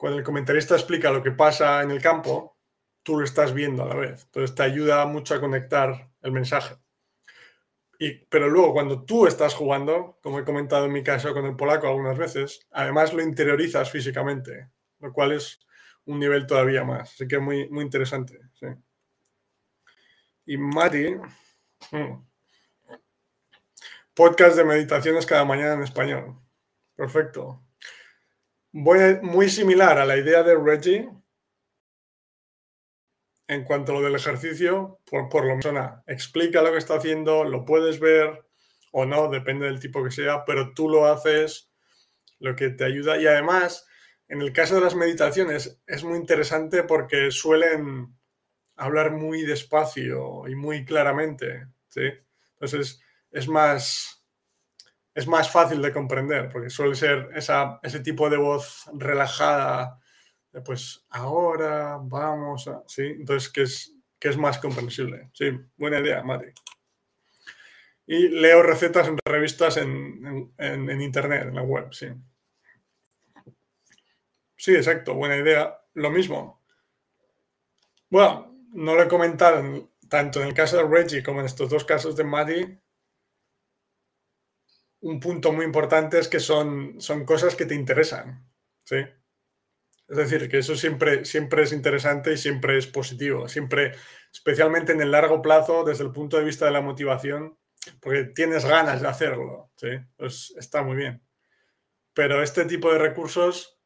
cuando 0.02 0.20
el 0.20 0.26
comentarista 0.26 0.76
explica 0.76 1.12
lo 1.12 1.24
que 1.24 1.32
pasa 1.32 1.82
en 1.82 1.92
el 1.92 2.02
campo, 2.02 2.58
tú 3.04 3.20
lo 3.20 3.24
estás 3.24 3.54
viendo 3.54 3.84
a 3.84 3.88
la 3.88 3.96
vez. 3.96 4.24
Entonces 4.26 4.56
te 4.56 4.64
ayuda 4.64 5.06
mucho 5.06 5.36
a 5.36 5.40
conectar 5.40 6.10
el 6.22 6.32
mensaje 6.32 6.76
pero 8.30 8.50
luego 8.50 8.74
cuando 8.74 9.04
tú 9.04 9.28
estás 9.28 9.54
jugando, 9.54 10.18
como 10.24 10.40
he 10.40 10.44
comentado 10.44 10.86
en 10.86 10.92
mi 10.92 11.04
caso 11.04 11.34
con 11.34 11.46
el 11.46 11.56
polaco 11.56 11.88
algunas 11.88 12.18
veces, 12.18 12.68
además 12.72 13.14
lo 13.14 13.22
interiorizas 13.22 13.92
físicamente, 13.92 14.70
lo 15.00 15.14
cual 15.14 15.34
es 15.34 15.60
un 16.06 16.20
nivel 16.20 16.48
todavía 16.48 16.84
más. 16.84 17.14
Así 17.14 17.28
que 17.28 17.38
muy, 17.38 17.70
muy 17.70 17.84
interesante. 17.84 18.40
Y 20.48 20.58
Mati, 20.58 21.16
hmm, 21.92 22.26
podcast 24.16 24.58
de 24.58 24.66
meditaciones 24.66 25.28
cada 25.28 25.46
mañana 25.46 25.74
en 25.74 25.84
español. 25.84 26.40
Perfecto. 26.96 27.62
Muy 28.72 29.50
similar 29.50 29.98
a 30.00 30.06
la 30.06 30.18
idea 30.18 30.44
de 30.44 30.56
Reggie, 30.56 31.10
en 33.48 33.66
cuanto 33.66 33.92
a 33.92 33.96
lo 33.96 34.02
del 34.02 34.16
ejercicio, 34.16 35.02
por, 35.06 35.46
lo 35.46 35.58
menos 35.58 35.92
explica 36.08 36.62
lo 36.62 36.72
que 36.72 36.78
está 36.78 36.96
haciendo, 36.96 37.44
lo 37.44 37.66
puedes 37.66 38.00
ver 38.00 38.46
o 38.94 39.06
no, 39.06 39.30
depende 39.30 39.66
del 39.66 39.80
tipo 39.80 40.04
que 40.04 40.12
sea, 40.12 40.46
pero 40.46 40.74
tú 40.74 40.88
lo 40.88 41.06
haces, 41.06 41.70
lo 42.40 42.56
que 42.56 42.70
te 42.70 42.86
ayuda. 42.86 43.18
Y 43.18 43.28
además, 43.28 43.86
en 44.28 44.42
el 44.42 44.54
caso 44.54 44.76
de 44.76 44.82
las 44.82 44.96
meditaciones, 44.96 45.82
es 45.86 46.04
muy 46.04 46.18
interesante 46.18 46.84
porque 46.84 47.30
suelen 47.32 48.16
hablar 48.78 49.12
muy 49.12 49.42
despacio 49.42 50.48
y 50.48 50.56
muy 50.56 50.86
claramente, 50.86 51.68
¿sí? 51.90 52.04
Entonces, 52.54 53.02
es 53.32 53.48
más, 53.48 54.21
es 55.14 55.28
más 55.28 55.52
fácil 55.52 55.82
de 55.82 55.92
comprender, 55.92 56.50
porque 56.50 56.70
suele 56.70 56.96
ser 56.96 57.30
esa, 57.36 57.80
ese 57.84 58.00
tipo 58.00 58.30
de 58.30 58.38
voz 58.38 58.90
relajada, 58.94 60.00
pues 60.66 61.06
ahora 61.10 61.98
vamos 62.02 62.68
a... 62.68 62.84
Sí, 62.88 63.04
entonces 63.04 63.50
que 63.50 63.64
es, 63.64 63.96
que 64.20 64.30
es 64.30 64.38
más 64.38 64.60
comprensible. 64.60 65.30
Sí, 65.34 65.52
buena 65.78 66.00
idea, 66.00 66.24
Mati. 66.24 66.48
Y 68.06 68.28
leo 68.28 68.62
recetas 68.62 69.08
en 69.08 69.18
revistas 69.26 69.78
en, 69.78 70.52
internet, 71.02 71.48
en 71.48 71.56
la 71.56 71.62
web, 71.62 71.94
sí. 71.94 72.08
Sí, 74.58 74.76
exacto, 74.76 75.16
buena 75.16 75.38
idea. 75.38 75.78
Lo 75.94 76.12
mismo. 76.12 76.62
Bueno, 78.10 78.54
no 78.74 78.96
lo 78.96 79.04
he 79.04 79.08
comentado 79.08 79.90
tanto 80.10 80.42
en 80.42 80.50
el 80.50 80.54
caso 80.54 80.78
de 80.78 80.84
Reggie 80.84 81.24
como 81.24 81.40
en 81.40 81.46
estos 81.46 81.70
dos 81.70 81.86
casos 81.86 82.16
de 82.16 82.24
Mati. 82.24 82.78
Un 85.02 85.20
punto 85.20 85.52
muy 85.52 85.66
importante 85.66 86.20
es 86.20 86.28
que 86.28 86.40
son, 86.40 87.02
son 87.02 87.26
cosas 87.26 87.56
que 87.56 87.66
te 87.66 87.76
interesan. 87.76 88.48
¿sí? 88.84 88.98
Es 90.12 90.18
decir, 90.18 90.50
que 90.50 90.58
eso 90.58 90.76
siempre, 90.76 91.24
siempre 91.24 91.64
es 91.64 91.72
interesante 91.72 92.34
y 92.34 92.38
siempre 92.38 92.78
es 92.78 92.86
positivo, 92.86 93.48
siempre, 93.48 93.94
especialmente 94.34 94.92
en 94.92 95.02
el 95.02 95.12
largo 95.12 95.42
plazo, 95.42 95.86
desde 95.86 96.04
el 96.04 96.12
punto 96.12 96.38
de 96.38 96.44
vista 96.44 96.66
de 96.66 96.72
la 96.72 96.82
motivación, 96.82 97.58
porque 98.02 98.26
tienes 98.26 98.66
ganas 98.66 99.02
de 99.02 99.08
hacerlo, 99.08 99.72
¿sí? 99.78 99.88
Pues 100.18 100.54
está 100.58 100.84
muy 100.84 100.98
bien. 100.98 101.24
Pero 102.14 102.44
este 102.44 102.66
tipo 102.66 102.92
de 102.92 103.00
recursos 103.00 103.80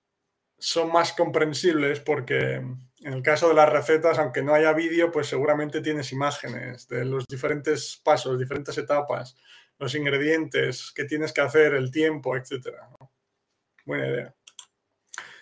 son 0.57 0.91
más 0.91 1.13
comprensibles 1.13 1.99
porque 1.99 2.55
en 2.55 3.13
el 3.13 3.21
caso 3.21 3.49
de 3.49 3.53
las 3.53 3.69
recetas, 3.69 4.17
aunque 4.17 4.41
no 4.41 4.55
haya 4.55 4.73
vídeo, 4.73 5.11
pues 5.11 5.27
seguramente 5.27 5.81
tienes 5.81 6.11
imágenes 6.11 6.87
de 6.87 7.05
los 7.05 7.27
diferentes 7.27 8.01
pasos, 8.03 8.39
diferentes 8.39 8.75
etapas, 8.79 9.37
los 9.77 9.95
ingredientes 9.95 10.91
que 10.93 11.05
tienes 11.05 11.33
que 11.33 11.41
hacer, 11.41 11.73
el 11.73 11.91
tiempo, 11.91 12.35
etc. 12.35 12.69
Buena 13.85 14.07
idea. 14.07 14.35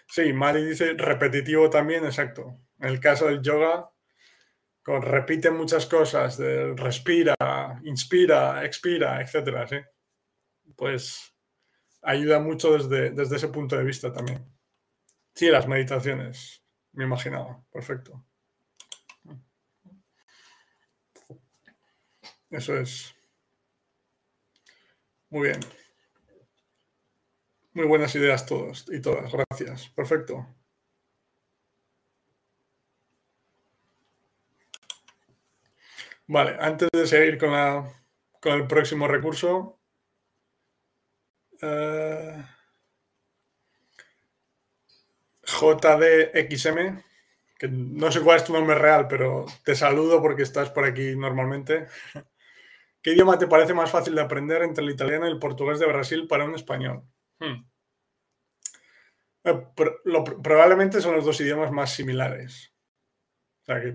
Sí, 0.08 0.32
Mari 0.34 0.63
dice 0.63 0.93
repetitivo 0.93 1.69
también, 1.69 2.06
exacto. 2.06 2.60
En 2.80 2.89
el 2.89 3.00
caso 3.00 3.28
del 3.28 3.41
yoga, 3.41 3.89
con, 4.84 5.02
repite 5.02 5.50
muchas 5.50 5.86
cosas, 5.86 6.38
respira, 6.76 7.36
inspira, 7.84 8.63
expira, 8.65 9.22
etcétera, 9.22 9.67
¿sí? 9.67 9.78
Pues 10.76 11.34
ayuda 12.02 12.39
mucho 12.39 12.74
desde, 12.74 13.12
desde 13.12 13.38
ese 13.38 13.48
punto 13.48 13.78
de 13.78 13.84
vista 13.84 14.12
también. 14.12 14.46
Sí, 15.34 15.50
las 15.50 15.67
meditaciones, 15.67 16.63
me 16.91 17.06
imaginaba, 17.06 17.63
perfecto. 17.72 18.24
Eso 22.52 22.78
es. 22.78 23.15
Muy 25.34 25.48
bien. 25.50 25.60
Muy 27.74 27.86
buenas 27.86 28.15
ideas 28.15 28.48
todos 28.48 28.86
y 28.91 29.00
todas. 29.00 29.32
Gracias. 29.32 29.88
Perfecto. 29.89 30.48
Vale, 36.28 36.58
antes 36.60 36.89
de 36.93 37.08
seguir 37.08 37.38
con, 37.38 37.52
la, 37.52 37.86
con 38.41 38.54
el 38.54 38.67
próximo 38.67 39.08
recurso. 39.08 39.80
Eh, 41.62 42.43
JDXM, 45.54 47.04
que 47.58 47.67
no 47.67 48.12
sé 48.12 48.22
cuál 48.22 48.38
es 48.38 48.43
tu 48.46 48.54
nombre 48.54 48.76
real, 48.76 49.08
pero 49.08 49.46
te 49.63 49.76
saludo 49.76 50.22
porque 50.22 50.43
estás 50.43 50.69
por 50.69 50.86
aquí 50.86 51.15
normalmente. 51.15 51.88
¿Qué 53.04 53.12
idioma 53.12 53.38
te 53.38 53.48
parece 53.48 53.74
más 53.74 53.92
fácil 53.92 54.16
de 54.16 54.22
aprender 54.22 54.62
entre 54.62 54.82
el 54.82 54.89
italiano 54.89 55.28
y 55.28 55.32
el 55.32 55.38
portugués 55.38 55.78
de 55.78 55.88
Brasil 55.88 56.26
para 56.26 56.46
un 56.46 56.56
español? 56.56 57.04
Hmm. 57.38 57.70
Eh, 59.44 59.68
probablemente 60.42 61.02
son 61.02 61.13
los 61.16 61.26
dos 61.26 61.39
idiomas 61.42 61.70
más 61.74 61.92
similares. 61.94 62.74
O 63.62 63.66
sea 63.66 63.82
que 63.82 63.89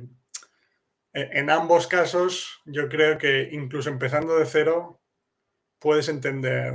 eh, 1.14 1.30
en 1.32 1.48
ambos 1.48 1.86
casos 1.86 2.60
yo 2.66 2.90
creo 2.90 3.16
que 3.16 3.48
incluso 3.50 3.88
empezando 3.88 4.36
de 4.36 4.44
cero 4.44 5.00
puedes 5.78 6.10
entender 6.10 6.74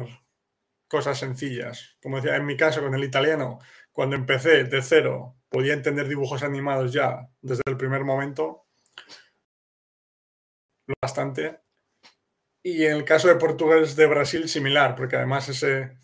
cosas 0.88 1.20
sencillas. 1.20 1.98
Como 2.02 2.16
decía, 2.16 2.36
en 2.36 2.48
mi 2.48 2.58
caso 2.58 2.82
con 2.82 2.96
el 2.96 3.04
italiano, 3.04 3.60
cuando 3.92 4.16
empecé 4.16 4.64
de 4.64 4.82
cero 4.82 5.38
podía 5.50 5.74
entender 5.74 6.08
dibujos 6.08 6.42
animados 6.42 6.92
ya 6.94 7.30
desde 7.42 7.62
el 7.68 7.78
primer 7.78 8.04
momento. 8.04 8.66
Bastante. 11.00 11.63
Y 12.64 12.86
en 12.86 12.94
el 12.94 13.06
caso 13.06 13.28
de 13.28 13.36
portugués 13.36 13.96
de 13.98 14.08
Brasil, 14.08 14.48
similar, 14.48 14.96
porque 14.96 15.18
además 15.18 15.50
ese 15.50 15.98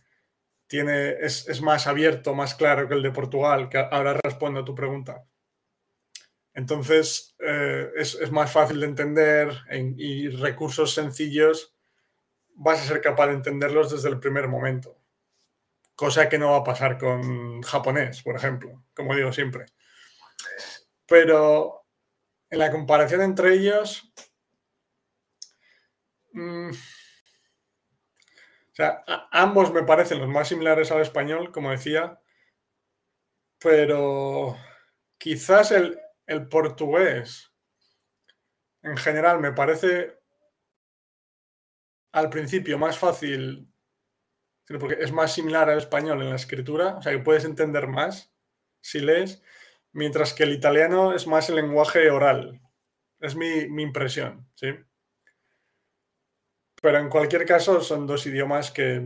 tiene, 0.67 1.11
es, 1.21 1.61
más 1.61 1.87
abierto, 1.87 2.35
más 2.35 2.53
claro 2.53 2.87
que 2.87 2.93
el 2.93 3.01
de 3.01 3.11
Portugal, 3.11 3.69
que 3.69 3.79
ahora 3.79 4.19
respondo 4.21 4.59
a 4.59 4.65
tu 4.65 4.75
pregunta. 4.75 5.25
Entonces, 6.53 7.35
eh, 7.39 7.89
es, 7.95 8.31
más 8.31 8.51
fácil 8.51 8.81
de 8.81 8.85
entender 8.87 9.57
y 9.97 10.27
recursos 10.29 10.93
sencillos 10.93 11.73
vas 12.55 12.81
a 12.81 12.83
ser 12.83 13.01
capaz 13.01 13.27
de 13.27 13.33
entenderlos 13.33 13.91
desde 13.91 14.09
el 14.09 14.19
primer 14.19 14.47
momento. 14.49 14.97
Cosa 15.95 16.27
que 16.27 16.37
no 16.37 16.51
va 16.51 16.57
a 16.57 16.63
pasar 16.63 16.97
con 16.97 17.61
japonés, 17.61 18.21
por 18.21 18.35
ejemplo, 18.35 18.83
como 18.93 19.15
digo 19.15 19.31
siempre. 19.31 19.65
Pero 21.05 21.85
en 22.49 22.59
la 22.59 22.71
comparación 22.71 23.21
entre 23.21 23.53
ellos, 23.53 24.11
Mm. 26.33 26.71
O 28.71 28.75
sea, 28.75 29.03
ambos 29.31 29.73
me 29.73 29.83
parecen 29.83 30.19
los 30.19 30.29
más 30.29 30.47
similares 30.47 30.91
al 30.91 31.01
español, 31.01 31.51
como 31.51 31.71
decía, 31.71 32.19
pero 33.59 34.57
quizás 35.17 35.71
el, 35.71 35.99
portugués 36.49 37.51
en 38.81 38.95
general 38.95 39.39
me 39.39 39.51
parece 39.51 40.17
al 42.13 42.29
principio 42.29 42.77
más 42.77 42.97
fácil, 42.97 43.67
porque 44.79 44.97
es 44.99 45.11
más 45.11 45.33
similar 45.33 45.69
al 45.69 45.79
español 45.79 46.21
en 46.21 46.29
la 46.29 46.35
escritura, 46.35 46.95
o 46.97 47.01
sea 47.01 47.11
que 47.11 47.19
puedes 47.19 47.45
entender 47.45 47.87
más 47.87 48.33
si 48.81 48.99
lees, 48.99 49.43
mientras 49.91 50.33
que 50.33 50.43
el 50.43 50.53
italiano 50.53 51.13
es 51.13 51.27
más 51.27 51.49
el 51.49 51.55
lenguaje 51.55 52.09
oral. 52.09 52.61
Es 53.19 53.35
mi, 53.35 53.67
mi 53.67 53.83
impresión, 53.83 54.49
¿sí? 54.55 54.67
Pero 56.81 56.97
en 56.99 57.09
cualquier 57.09 57.45
caso 57.45 57.81
son 57.81 58.07
dos 58.07 58.25
idiomas 58.25 58.71
que 58.71 59.05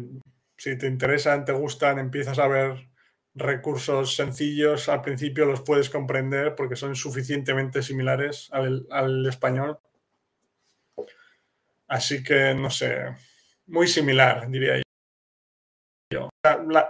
si 0.57 0.77
te 0.77 0.87
interesan, 0.87 1.45
te 1.45 1.51
gustan, 1.51 1.99
empiezas 1.99 2.39
a 2.39 2.47
ver 2.47 2.89
recursos 3.35 4.15
sencillos, 4.15 4.89
al 4.89 5.01
principio 5.01 5.45
los 5.45 5.61
puedes 5.61 5.89
comprender 5.89 6.55
porque 6.55 6.75
son 6.75 6.95
suficientemente 6.95 7.81
similares 7.81 8.49
al, 8.51 9.25
español. 9.27 9.79
Así 11.87 12.23
que, 12.23 12.53
no 12.53 12.69
sé, 12.69 13.15
muy 13.67 13.87
similar, 13.87 14.49
diría 14.49 14.81
yo. 16.11 16.29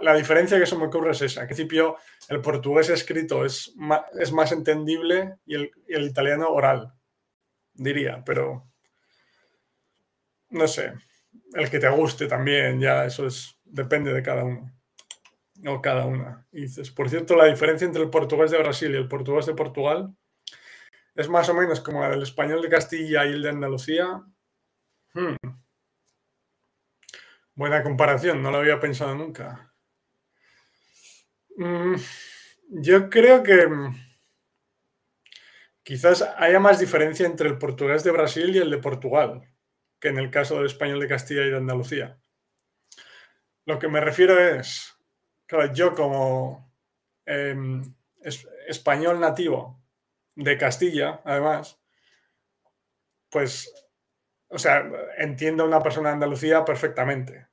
La, 0.00 0.14
diferencia 0.14 0.58
que 0.58 0.66
se 0.66 0.76
me 0.76 0.86
ocurre 0.86 1.12
es 1.12 1.22
esa. 1.22 1.42
Al 1.42 1.46
principio, 1.46 1.96
el 2.28 2.40
portugués 2.40 2.90
escrito 2.90 3.44
es 3.44 3.72
más, 3.76 4.02
es 4.18 4.32
más 4.32 4.52
entendible 4.52 5.36
y 5.46 5.54
el, 5.54 5.70
y 5.88 5.94
el 5.94 6.04
italiano 6.04 6.48
oral, 6.48 6.92
diría, 7.74 8.22
pero 8.24 8.73
no 10.54 10.68
sé, 10.68 10.94
el 11.54 11.68
que 11.68 11.80
te 11.80 11.88
guste 11.88 12.26
también, 12.26 12.80
ya 12.80 13.04
eso 13.04 13.26
es, 13.26 13.58
depende 13.64 14.12
de 14.12 14.22
cada 14.22 14.44
uno. 14.44 14.72
O 15.66 15.80
cada 15.80 16.06
una. 16.06 16.46
Dices, 16.50 16.90
por 16.90 17.08
cierto, 17.08 17.36
la 17.36 17.46
diferencia 17.46 17.86
entre 17.86 18.02
el 18.02 18.10
portugués 18.10 18.50
de 18.50 18.58
Brasil 18.58 18.92
y 18.92 18.96
el 18.96 19.08
portugués 19.08 19.46
de 19.46 19.54
Portugal 19.54 20.14
es 21.14 21.28
más 21.28 21.48
o 21.48 21.54
menos 21.54 21.80
como 21.80 22.00
la 22.00 22.10
del 22.10 22.22
español 22.22 22.60
de 22.60 22.68
Castilla 22.68 23.24
y 23.24 23.32
el 23.32 23.42
de 23.42 23.48
Andalucía. 23.48 24.22
Hmm. 25.12 25.36
Buena 27.54 27.82
comparación, 27.82 28.42
no 28.42 28.50
lo 28.50 28.58
había 28.58 28.80
pensado 28.80 29.14
nunca. 29.14 29.72
Mm, 31.56 31.94
yo 32.68 33.08
creo 33.08 33.44
que 33.44 33.66
mm, 33.68 33.94
quizás 35.84 36.22
haya 36.36 36.58
más 36.58 36.80
diferencia 36.80 37.26
entre 37.26 37.48
el 37.48 37.58
portugués 37.58 38.02
de 38.02 38.10
Brasil 38.10 38.54
y 38.54 38.58
el 38.58 38.70
de 38.70 38.78
Portugal 38.78 39.53
que 40.04 40.10
en 40.10 40.18
el 40.18 40.30
caso 40.30 40.56
del 40.56 40.66
español 40.66 41.00
de 41.00 41.08
Castilla 41.08 41.46
y 41.46 41.48
de 41.48 41.56
Andalucía. 41.56 42.18
Lo 43.64 43.78
que 43.78 43.88
me 43.88 44.02
refiero 44.02 44.38
es, 44.38 44.94
claro, 45.46 45.72
yo 45.72 45.94
como 45.94 46.70
em, 47.24 47.94
español 48.68 49.18
nativo 49.18 49.82
de 50.36 50.58
Castilla, 50.58 51.22
además, 51.24 51.80
pues, 53.30 53.72
o 54.48 54.58
sea, 54.58 54.86
entiendo 55.16 55.62
a 55.62 55.68
una 55.68 55.80
persona 55.80 56.10
de 56.10 56.16
Andalucía 56.16 56.66
perfectamente. 56.66 57.46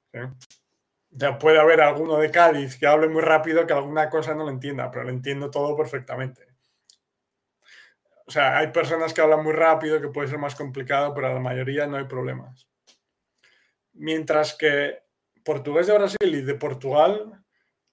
Ya 1.10 1.40
puede 1.40 1.58
haber 1.58 1.80
alguno 1.80 2.18
de 2.18 2.32
Cádiz 2.32 2.78
que 2.78 2.86
hable 2.86 3.08
muy 3.08 3.22
rápido 3.22 3.66
que 3.66 3.72
alguna 3.72 4.10
cosa 4.10 4.36
no 4.36 4.44
lo 4.44 4.50
entienda, 4.50 4.92
pero 4.92 5.06
lo 5.06 5.10
entiendo 5.12 5.50
todo 5.50 5.78
perfectamente. 5.78 6.51
O 8.32 8.34
sea, 8.34 8.60
hay 8.60 8.68
personas 8.68 9.14
que 9.14 9.20
hablan 9.20 9.44
muy 9.44 9.52
rápido, 9.52 10.00
que 10.00 10.08
puede 10.08 10.30
ser 10.30 10.38
más 10.38 10.56
complicado, 10.56 11.14
pero 11.14 11.28
a 11.28 11.34
la 11.34 11.42
mayoría 11.42 11.86
no 11.86 11.98
hay 11.98 12.06
problemas. 12.06 12.66
Mientras 13.92 14.56
que 14.56 15.00
portugués 15.44 15.88
de 15.88 15.96
Brasil 15.96 16.18
y 16.36 16.42
de 16.42 16.56
Portugal, 16.56 17.44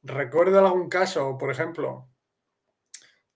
recuerdo 0.01 0.61
algún 0.61 0.89
caso, 0.89 1.37
por 1.37 1.51
ejemplo, 1.51 2.09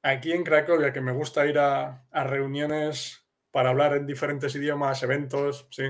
aquí 0.01 0.31
en 0.31 0.45
Cracovia, 0.45 0.93
que 0.93 1.01
me 1.01 1.11
gusta 1.11 1.45
ir 1.45 1.59
a, 1.59 2.05
reuniones 2.13 3.27
para 3.51 3.71
hablar 3.71 3.97
en 3.97 4.07
diferentes 4.07 4.55
idiomas, 4.55 5.03
eventos, 5.03 5.67
sí, 5.73 5.83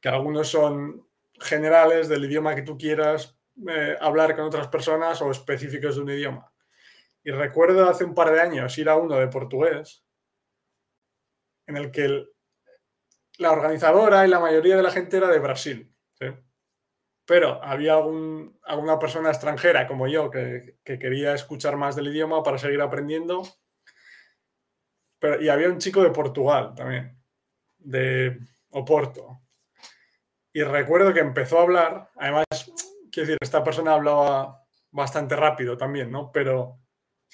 que 0.00 0.08
algunos 0.08 0.48
son 0.48 1.06
generales 1.38 2.08
del 2.08 2.24
idioma 2.24 2.56
que 2.56 2.62
tú 2.62 2.76
quieras 2.76 3.38
eh, 3.68 3.96
hablar 4.00 4.34
con 4.34 4.46
otras 4.46 4.66
personas 4.66 5.22
o 5.22 5.30
específicos 5.30 5.94
de 5.94 6.02
un 6.02 6.10
idioma. 6.10 6.51
Y 7.24 7.30
recuerdo 7.30 7.88
hace 7.88 8.04
un 8.04 8.14
par 8.14 8.32
de 8.32 8.40
años 8.40 8.76
ir 8.78 8.88
a 8.88 8.96
uno 8.96 9.16
de 9.16 9.28
portugués, 9.28 10.04
en 11.66 11.76
el 11.76 11.90
que 11.90 12.26
la 13.38 13.52
organizadora 13.52 14.26
y 14.26 14.30
la 14.30 14.40
mayoría 14.40 14.76
de 14.76 14.82
la 14.82 14.90
gente 14.90 15.16
era 15.16 15.28
de 15.28 15.38
Brasil. 15.38 15.88
Pero 17.24 17.62
había 17.62 17.94
alguna 17.94 18.98
persona 18.98 19.30
extranjera 19.30 19.86
como 19.86 20.08
yo 20.08 20.28
que, 20.30 20.78
quería 20.84 21.34
escuchar 21.34 21.76
más 21.76 21.94
del 21.94 22.08
idioma 22.08 22.42
para 22.42 22.58
seguir 22.58 22.80
aprendiendo. 22.80 23.42
Pero, 25.20 25.40
y 25.40 25.48
había 25.48 25.68
un 25.68 25.78
chico 25.78 26.02
de 26.02 26.10
Portugal 26.10 26.74
también, 26.74 27.22
de 27.78 28.40
Oporto. 28.70 29.40
Y 30.52 30.62
recuerdo 30.62 31.14
que 31.14 31.20
empezó 31.20 31.60
a 31.60 31.62
hablar, 31.62 32.10
además, 32.16 32.44
quiero 33.10 33.28
decir, 33.28 33.38
esta 33.40 33.62
persona 33.62 33.94
hablaba 33.94 34.64
bastante 34.90 35.36
rápido 35.36 35.76
también, 35.76 36.10
¿no? 36.10 36.32
Pero 36.32 36.81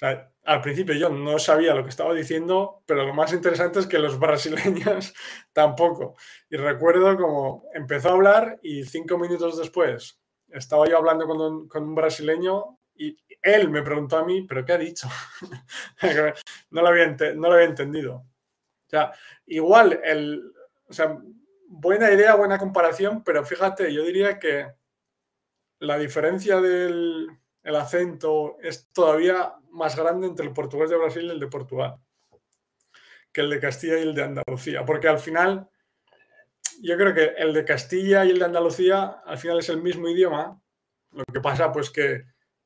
al 0.01 0.61
principio 0.61 0.95
yo 0.95 1.09
no 1.09 1.37
sabía 1.39 1.75
lo 1.75 1.83
que 1.83 1.89
estaba 1.89 2.13
diciendo, 2.13 2.83
pero 2.85 3.05
lo 3.05 3.13
más 3.13 3.33
interesante 3.33 3.79
es 3.79 3.87
que 3.87 3.99
los 3.99 4.17
brasileños 4.17 5.13
tampoco. 5.53 6.15
Y 6.49 6.57
recuerdo 6.57 7.17
como 7.17 7.65
empezó 7.73 8.09
a 8.09 8.13
hablar 8.13 8.59
y 8.63 8.83
cinco 8.83 9.17
minutos 9.17 9.57
después 9.57 10.19
estaba 10.51 10.87
yo 10.87 10.97
hablando 10.97 11.27
con 11.27 11.41
un, 11.41 11.95
brasileño 11.95 12.79
y 12.95 13.17
él 13.41 13.69
me 13.69 13.83
preguntó 13.83 14.17
a 14.17 14.25
mí, 14.25 14.41
¿pero 14.43 14.65
qué 14.65 14.73
ha 14.73 14.77
dicho? 14.77 15.07
no, 16.71 16.81
lo 16.81 16.87
había 16.87 17.07
no 17.35 17.47
lo 17.47 17.53
había 17.53 17.67
entendido. 17.67 18.15
O 18.15 18.89
sea, 18.89 19.13
igual, 19.45 19.99
el, 20.03 20.51
o 20.87 20.93
sea, 20.93 21.19
buena 21.67 22.11
idea, 22.11 22.35
buena 22.35 22.57
comparación, 22.57 23.23
pero 23.23 23.45
fíjate, 23.45 23.93
yo 23.93 24.03
diría 24.03 24.39
que 24.39 24.73
la 25.79 25.97
diferencia 25.97 26.59
del 26.59 27.27
el 27.63 27.75
acento 27.75 28.57
es 28.61 28.87
todavía 28.91 29.53
más 29.71 29.95
grande 29.95 30.27
entre 30.27 30.45
el 30.45 30.53
portugués 30.53 30.89
de 30.89 30.97
Brasil 30.97 31.25
y 31.25 31.29
el 31.29 31.39
de 31.39 31.47
Portugal 31.47 31.99
que 33.31 33.41
el 33.41 33.49
de 33.49 33.59
Castilla 33.59 33.99
y 33.99 34.03
el 34.03 34.15
de 34.15 34.23
Andalucía, 34.23 34.85
porque 34.85 35.07
al 35.07 35.19
final 35.19 35.69
yo 36.81 36.97
creo 36.97 37.13
que 37.13 37.33
el 37.37 37.53
de 37.53 37.65
Castilla 37.65 38.25
y 38.25 38.31
el 38.31 38.39
de 38.39 38.45
Andalucía 38.45 39.21
al 39.25 39.37
final 39.37 39.59
es 39.59 39.69
el 39.69 39.81
mismo 39.81 40.07
idioma. 40.07 40.59
Lo 41.11 41.23
que 41.25 41.41
pasa 41.41 41.71
pues 41.71 41.89
que 41.89 42.23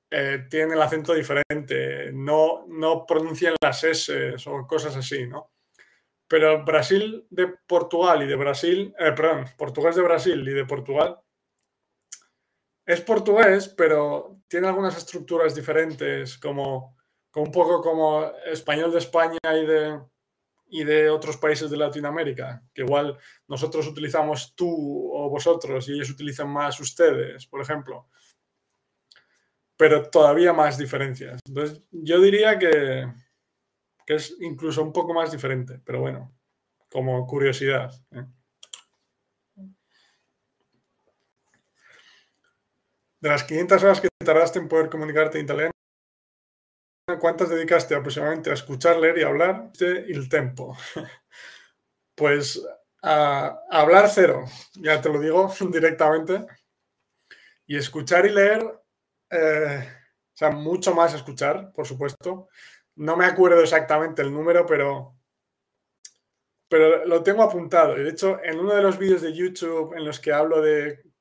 eh, 0.10 0.46
tienen 0.50 0.74
el 0.74 0.82
acento 0.82 1.14
diferente, 1.14 2.12
no, 2.14 2.66
no 2.68 3.06
pronuncian 3.06 3.56
las 3.62 3.84
S 3.84 4.36
o 4.46 4.68
cosas 4.68 4.96
así, 4.96 5.26
¿no? 5.26 5.52
Pero 6.28 6.64
Brasil 6.64 7.26
de 7.30 7.48
Portugal 7.68 8.24
y 8.24 8.28
de 8.28 8.36
Brasil, 8.36 8.94
eh, 9.00 9.12
perdón, 9.14 9.46
portugués 9.58 9.96
de 9.96 10.02
Brasil 10.02 10.48
y 10.48 10.54
de 10.54 10.66
Portugal 10.66 11.20
es 12.86 13.02
portugués, 13.02 13.70
pero 13.70 14.42
tiene 14.48 14.68
algunas 14.68 14.98
estructuras 14.98 15.56
diferentes, 15.56 16.38
como, 16.38 16.98
un 17.36 17.52
poco 17.52 17.82
como 17.82 18.32
español 18.46 18.92
de 18.92 19.00
España 19.00 19.40
y 20.70 20.84
de, 20.84 21.10
otros 21.10 21.38
países 21.38 21.70
de 21.70 21.78
Latinoamérica, 21.78 22.64
que 22.74 22.82
igual 22.82 23.18
nosotros 23.48 23.88
utilizamos 23.88 24.54
tú 24.56 25.12
o 25.14 25.30
vosotros 25.30 25.88
y 25.88 25.94
ellos 25.94 26.10
utilizan 26.10 26.50
más 26.50 26.80
ustedes, 26.80 27.46
por 27.48 27.62
ejemplo. 27.62 28.08
Pero 29.78 30.10
todavía 30.10 30.54
más 30.54 30.78
diferencias. 30.78 31.40
Entonces, 31.48 31.82
yo 31.92 32.22
diría 32.22 32.60
que, 32.60 33.12
que 34.06 34.16
es 34.16 34.36
incluso 34.40 34.84
un 34.84 34.94
poco 34.94 35.14
más 35.14 35.32
diferente, 35.32 35.80
pero 35.84 36.02
bueno, 36.02 36.32
como 36.90 37.26
curiosidad. 37.26 37.92
¿eh? 38.12 38.26
De 43.24 43.30
las 43.30 43.46
500 43.46 43.82
horas 43.82 44.02
que 44.02 44.10
tardaste 44.18 44.60
en 44.60 44.68
poder 44.68 44.90
comunicarte 44.90 45.40
en 45.40 45.46
italiano, 45.46 45.72
¿cuántas 47.22 47.48
dedicaste 47.48 47.96
aproximadamente 47.96 48.50
a 48.50 48.54
escuchar, 48.54 48.98
leer 48.98 49.18
y 49.18 49.24
hablar? 49.24 49.72
Y 49.80 50.14
el 50.14 50.28
tempo. 50.28 50.78
Pues 52.16 52.64
a, 53.02 53.62
hablar 53.72 54.08
cero, 54.08 54.46
ya 54.76 55.02
te 55.02 55.10
lo 55.10 55.20
digo 55.20 55.52
directamente. 55.72 56.46
Y 57.66 57.78
escuchar 57.78 58.26
y 58.26 58.30
leer, 58.30 58.62
eh, 59.32 59.88
o 59.88 60.38
sea, 60.38 60.52
mucho 60.52 60.94
más 60.94 61.14
escuchar, 61.14 61.72
por 61.72 61.88
supuesto. 61.88 62.50
No 62.98 63.16
me 63.16 63.26
acuerdo 63.26 63.62
exactamente 63.62 64.22
el 64.22 64.34
número, 64.34 64.66
pero, 64.66 65.16
pero 66.68 67.06
lo 67.06 67.24
tengo 67.24 67.42
apuntado. 67.42 67.98
Y 67.98 68.04
de 68.04 68.10
hecho, 68.10 68.44
en 68.44 68.60
uno 68.60 68.76
de 68.76 68.82
los 68.82 69.00
vídeos 69.00 69.22
de 69.22 69.34
YouTube 69.34 69.96
en 69.96 70.06
los 70.06 70.20
que 70.20 70.34
hablo 70.34 70.62
de, 70.62 71.13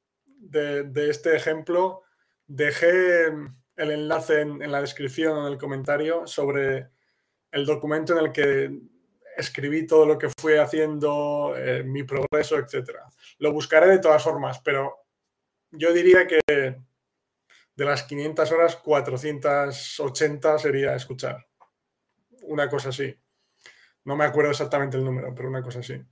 de, 0.43 1.11
este 1.11 1.36
ejemplo, 1.36 2.03
dejé 2.47 3.26
el 3.26 3.90
enlace 3.90 4.40
en, 4.40 4.70
la 4.70 4.80
descripción 4.80 5.36
o 5.36 5.47
en 5.47 5.53
el 5.53 5.59
comentario 5.59 6.26
sobre 6.26 6.88
el 7.51 7.66
documento 7.66 8.12
en 8.12 8.24
el 8.24 8.32
que 8.32 8.70
escribí 9.36 9.86
todo 9.86 10.05
lo 10.05 10.18
que 10.18 10.30
fui 10.38 10.55
haciendo, 10.55 11.55
eh, 11.57 11.82
mi 11.84 12.03
progreso, 12.03 12.59
etc. 12.59 12.90
Lo 13.38 13.53
buscaré 13.53 13.86
de 13.86 13.99
todas 13.99 14.22
formas, 14.22 14.61
pero 14.61 15.07
yo 15.70 15.93
diría 15.93 16.26
que 16.26 16.40
de 16.47 17.84
las 17.84 18.03
500 18.03 18.53
horas, 18.53 18.76
480 18.76 20.59
sería 20.59 20.95
escuchar. 20.95 21.47
Una 22.43 22.68
cosa 22.68 22.90
así. 22.90 23.16
No 24.05 24.16
me 24.16 24.24
acuerdo 24.24 24.51
exactamente 24.51 24.97
el 24.97 25.05
número, 25.05 25.34
pero 25.34 25.49
una 25.49 25.62
cosa 25.62 25.78
así. 25.78 26.03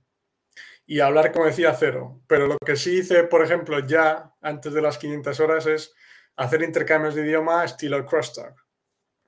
Y 0.85 0.99
hablar, 0.99 1.31
como 1.31 1.45
decía, 1.45 1.73
cero. 1.73 2.21
Pero 2.27 2.47
lo 2.47 2.57
que 2.57 2.75
sí 2.75 2.99
hice, 2.99 3.23
por 3.23 3.43
ejemplo, 3.43 3.79
ya 3.79 4.33
antes 4.41 4.73
de 4.73 4.81
las 4.81 4.97
500 4.97 5.39
horas 5.39 5.65
es 5.65 5.93
hacer 6.35 6.61
intercambios 6.63 7.15
de 7.15 7.21
idioma 7.21 7.63
estilo 7.63 8.05
crosstalk. 8.05 8.55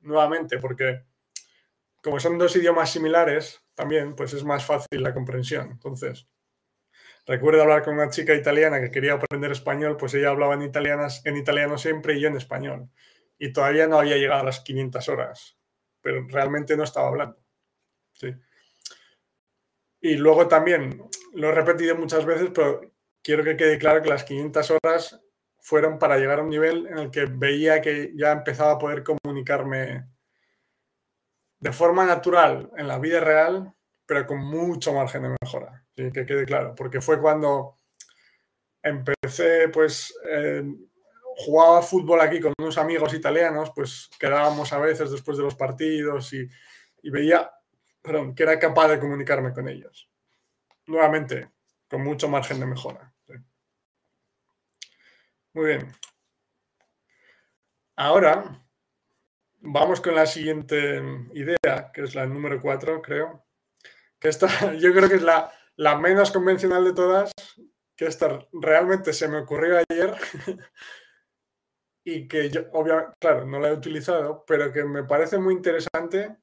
Nuevamente, 0.02 0.58
porque 0.60 1.06
como 2.04 2.20
son 2.20 2.38
dos 2.38 2.56
idiomas 2.56 2.92
similares, 2.92 3.64
también 3.76 4.16
pues 4.16 4.34
es 4.34 4.44
más 4.44 4.66
fácil 4.66 5.02
la 5.02 5.14
comprensión. 5.14 5.72
Entonces, 5.72 6.28
recuerdo 7.26 7.62
hablar 7.62 7.84
con 7.84 7.96
una 7.96 8.10
chica 8.10 8.36
italiana 8.36 8.82
que 8.82 8.92
quería 8.92 9.14
aprender 9.14 9.52
español, 9.52 9.96
pues 9.98 10.14
ella 10.14 10.30
hablaba 10.30 10.54
en, 10.56 10.64
italianas, 10.64 11.26
en 11.26 11.38
italiano 11.38 11.78
siempre 11.78 12.16
y 12.16 12.22
yo 12.22 12.28
en 12.28 12.36
español. 12.36 12.90
Y 13.40 13.54
todavía 13.54 13.88
no 13.88 14.00
había 14.00 14.18
llegado 14.18 14.42
a 14.42 14.46
las 14.46 14.60
500 14.60 15.10
horas, 15.10 15.58
pero 16.02 16.28
realmente 16.28 16.76
no 16.76 16.84
estaba 16.84 17.08
hablando. 17.08 17.38
Sí. 18.12 18.34
Y 20.02 20.16
luego 20.16 20.50
también, 20.50 21.02
lo 21.34 21.50
he 21.50 21.52
repetido 21.52 21.96
muchas 21.96 22.26
veces, 22.26 22.50
pero 22.54 22.82
quiero 23.22 23.44
que 23.44 23.58
quede 23.58 23.78
claro 23.78 24.02
que 24.02 24.10
las 24.10 24.24
500 24.24 24.72
horas 24.72 25.22
fueron 25.60 25.98
para 25.98 26.18
llegar 26.18 26.40
a 26.40 26.44
un 26.44 26.50
nivel 26.50 26.88
en 26.88 26.98
el 26.98 27.12
que 27.12 27.26
veía 27.26 27.82
que 27.82 28.12
ya 28.16 28.32
empezaba 28.32 28.74
a 28.74 28.78
poder 28.78 29.04
comunicarme 29.04 30.08
de 31.60 31.72
forma 31.72 32.06
natural 32.06 32.70
en 32.78 32.88
la 32.88 33.00
vida 33.00 33.22
real, 33.22 33.74
pero 34.06 34.28
con 34.28 34.40
mucho 34.40 34.94
margen 34.94 35.24
de 35.24 35.36
mejora, 35.42 35.86
que 35.96 36.12
quede 36.12 36.46
claro, 36.46 36.76
porque 36.76 37.00
fue 37.00 37.22
cuando 37.22 37.78
empecé, 38.84 39.70
pues, 39.70 40.14
eh, 40.30 40.64
jugaba 41.38 41.82
fútbol 41.82 42.20
aquí 42.20 42.42
con 42.42 42.54
unos 42.60 42.78
amigos 42.78 43.14
italianos, 43.14 43.72
pues 43.74 44.10
quedábamos 44.20 44.74
a 44.74 44.80
veces 44.80 45.10
después 45.10 45.38
de 45.38 45.44
los 45.44 45.56
partidos 45.56 46.34
y, 46.34 46.48
y 47.02 47.10
veía, 47.10 47.50
perdón, 48.02 48.36
que 48.36 48.44
era 48.44 48.60
capaz 48.60 48.90
de 48.90 49.00
comunicarme 49.00 49.54
con 49.54 49.70
ellos. 49.70 50.13
Nuevamente, 50.88 51.50
con 51.90 52.04
mucho 52.04 52.28
margen 52.28 52.60
de 52.60 52.66
mejora. 52.66 53.14
Muy 55.54 55.66
bien. 55.66 55.94
Ahora 57.96 58.66
vamos 59.60 60.02
con 60.02 60.16
la 60.16 60.26
siguiente 60.26 61.02
idea, 61.34 61.92
que 61.94 62.04
es 62.04 62.16
la 62.16 62.26
número 62.26 62.60
cuatro, 62.62 63.02
creo. 63.02 63.46
Que 64.20 64.30
esta, 64.30 64.48
yo 64.76 64.94
creo 64.94 65.10
que 65.10 65.16
es 65.16 65.22
la, 65.24 65.52
la 65.76 65.98
menos 65.98 66.32
convencional 66.32 66.84
de 66.84 66.94
todas, 66.94 67.32
que 67.96 68.06
esta 68.06 68.48
realmente 68.52 69.14
se 69.14 69.28
me 69.28 69.40
ocurrió 69.40 69.78
ayer 69.90 70.16
y 72.06 72.28
que 72.28 72.50
yo, 72.50 72.64
obviamente, 72.74 73.14
claro, 73.20 73.46
no 73.46 73.60
la 73.60 73.70
he 73.70 73.74
utilizado, 73.74 74.44
pero 74.46 74.72
que 74.72 74.84
me 74.84 75.04
parece 75.04 75.38
muy 75.38 75.54
interesante 75.54 76.38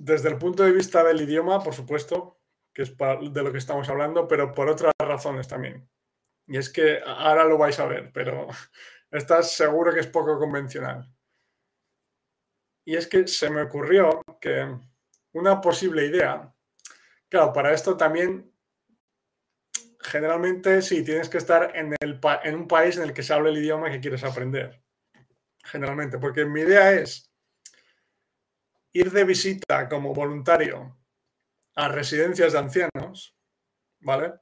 desde 0.00 0.28
el 0.28 0.38
punto 0.38 0.62
de 0.62 0.72
vista 0.72 1.02
del 1.02 1.20
idioma, 1.20 1.60
por 1.60 1.74
supuesto, 1.74 2.38
que 2.72 2.82
es 2.82 2.96
de 2.96 3.42
lo 3.42 3.50
que 3.50 3.58
estamos 3.58 3.88
hablando, 3.88 4.28
pero 4.28 4.54
por 4.54 4.68
otras 4.68 4.92
razones 4.98 5.48
también. 5.48 5.88
Y 6.46 6.56
es 6.56 6.70
que 6.70 7.00
ahora 7.04 7.44
lo 7.44 7.58
vais 7.58 7.78
a 7.80 7.86
ver, 7.86 8.12
pero 8.12 8.46
estás 9.10 9.52
seguro 9.52 9.92
que 9.92 10.00
es 10.00 10.06
poco 10.06 10.38
convencional. 10.38 11.12
Y 12.84 12.96
es 12.96 13.06
que 13.06 13.26
se 13.26 13.50
me 13.50 13.62
ocurrió 13.62 14.22
que 14.40 14.78
una 15.32 15.60
posible 15.60 16.06
idea, 16.06 16.54
claro, 17.28 17.52
para 17.52 17.72
esto 17.72 17.96
también 17.96 18.50
generalmente 20.00 20.80
sí, 20.80 21.02
tienes 21.04 21.28
que 21.28 21.38
estar 21.38 21.72
en, 21.74 21.94
un 22.54 22.68
país 22.68 22.96
en 22.96 23.02
el 23.02 23.12
que 23.12 23.22
se 23.22 23.34
hable 23.34 23.50
el 23.50 23.58
idioma 23.58 23.90
que 23.90 24.00
quieres 24.00 24.22
aprender. 24.24 24.80
Generalmente, 25.64 26.18
porque 26.18 26.46
mi 26.46 26.60
idea 26.60 26.92
es 26.92 27.27
ir 28.92 29.10
de 29.10 29.24
visita 29.24 29.88
como 29.88 30.14
voluntario 30.14 30.98
a 31.76 31.88
residencias 31.88 32.52
de 32.52 32.58
ancianos, 32.58 33.36
¿vale? 34.00 34.34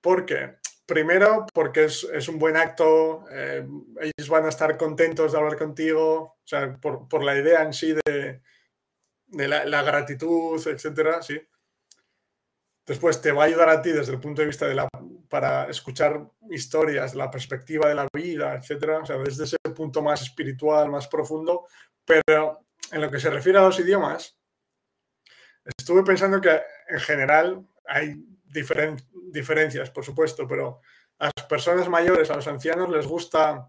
Porque 0.00 0.62
Primero, 0.92 1.46
porque 1.54 1.84
es, 1.84 2.28
un 2.28 2.38
buen 2.38 2.56
acto, 2.56 3.24
eh, 3.30 3.66
ellos 4.00 4.28
van 4.28 4.44
a 4.46 4.48
estar 4.48 4.76
contentos 4.76 5.32
de 5.32 5.38
hablar 5.38 5.56
contigo, 5.56 6.36
o 6.36 6.42
sea, 6.44 6.76
por, 6.80 7.24
la 7.24 7.34
idea 7.38 7.62
en 7.62 7.72
sí 7.72 7.94
de, 8.04 8.42
la, 9.48 9.82
gratitud, 9.82 10.60
etcétera, 10.66 11.22
sí. 11.22 11.40
Después 12.84 13.22
te 13.22 13.30
va 13.32 13.44
a 13.44 13.46
ayudar 13.46 13.68
a 13.70 13.80
ti 13.80 13.90
desde 13.90 14.12
el 14.12 14.20
punto 14.20 14.42
de 14.42 14.48
vista 14.48 14.66
de 14.66 14.74
la, 14.74 14.88
para 15.30 15.70
escuchar 15.70 16.28
historias, 16.50 17.14
la 17.14 17.30
perspectiva 17.30 17.88
de 17.88 17.94
la 17.94 18.08
vida, 18.12 18.56
etcétera, 18.56 18.98
o 18.98 19.06
sea, 19.06 19.16
desde 19.18 19.44
ese 19.44 19.56
punto 19.74 20.02
más 20.02 20.20
espiritual, 20.20 20.90
más 20.90 21.06
profundo, 21.06 21.64
pero 22.04 22.61
en 22.92 23.00
lo 23.00 23.10
que 23.10 23.18
se 23.18 23.30
refiere 23.30 23.58
a 23.58 23.62
los 23.62 23.80
idiomas, 23.80 24.38
estuve 25.64 26.02
pensando 26.04 26.40
que 26.40 26.60
en 26.88 27.00
general 27.00 27.66
hay 27.86 28.22
diferencias, 28.44 29.90
por 29.90 30.04
supuesto, 30.04 30.46
pero 30.46 30.80
a 31.18 31.30
las 31.34 31.46
personas 31.46 31.88
mayores, 31.88 32.30
a 32.30 32.36
los 32.36 32.46
ancianos, 32.46 32.90
les 32.90 33.06
gusta 33.06 33.68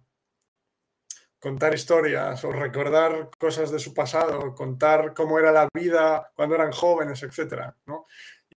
contar 1.39 1.73
historias 1.73 2.43
o 2.45 2.51
recordar 2.51 3.29
cosas 3.37 3.71
de 3.71 3.79
su 3.79 3.93
pasado, 3.93 4.53
contar 4.53 5.13
cómo 5.13 5.39
era 5.39 5.51
la 5.51 5.67
vida 5.73 6.31
cuando 6.35 6.55
eran 6.55 6.71
jóvenes, 6.71 7.21
etc. 7.23 7.73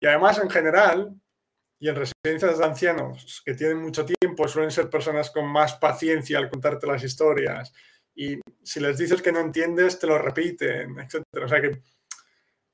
Y 0.01 0.07
además, 0.07 0.39
en 0.39 0.51
general, 0.51 1.15
y 1.79 1.89
en 1.89 1.97
residencias 1.97 2.59
de 2.59 2.65
ancianos 2.65 3.43
que 3.45 3.55
tienen 3.55 3.79
mucho 3.79 4.05
tiempo, 4.05 4.49
suelen 4.49 4.71
ser 4.71 4.89
personas 4.89 5.31
con 5.31 5.47
más 5.47 5.75
paciencia 5.75 6.39
al 6.39 6.49
contarte 6.49 6.87
las 6.87 7.03
historias. 7.05 7.73
Y 8.17 8.41
si 8.63 8.81
les 8.81 8.99
dices 8.99 9.23
que 9.23 9.33
no 9.33 9.41
entiendes, 9.41 9.99
te 9.99 10.07
lo 10.07 10.19
repiten, 10.19 10.99
etc. 10.99 11.23
O 11.43 11.49
sea 11.49 11.61
que, 11.61 11.83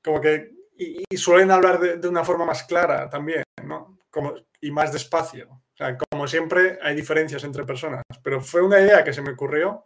como 0.03 0.19
que 0.19 0.51
y, 0.75 1.17
suelen 1.17 1.51
hablar 1.51 1.79
de, 1.79 2.07
una 2.07 2.23
forma 2.23 2.45
más 2.45 2.63
clara 2.63 3.09
también, 3.09 3.43
¿no? 3.63 3.99
Como, 4.09 4.33
y 4.61 4.71
más 4.71 4.91
despacio. 4.91 5.49
O 5.49 5.77
sea, 5.77 5.97
como 5.97 6.27
siempre, 6.27 6.79
hay 6.81 6.95
diferencias 6.95 7.43
entre 7.43 7.65
personas, 7.65 8.03
pero 8.23 8.41
fue 8.41 8.61
una 8.61 8.79
idea 8.79 9.03
que 9.03 9.13
se 9.13 9.21
me 9.21 9.31
ocurrió. 9.31 9.85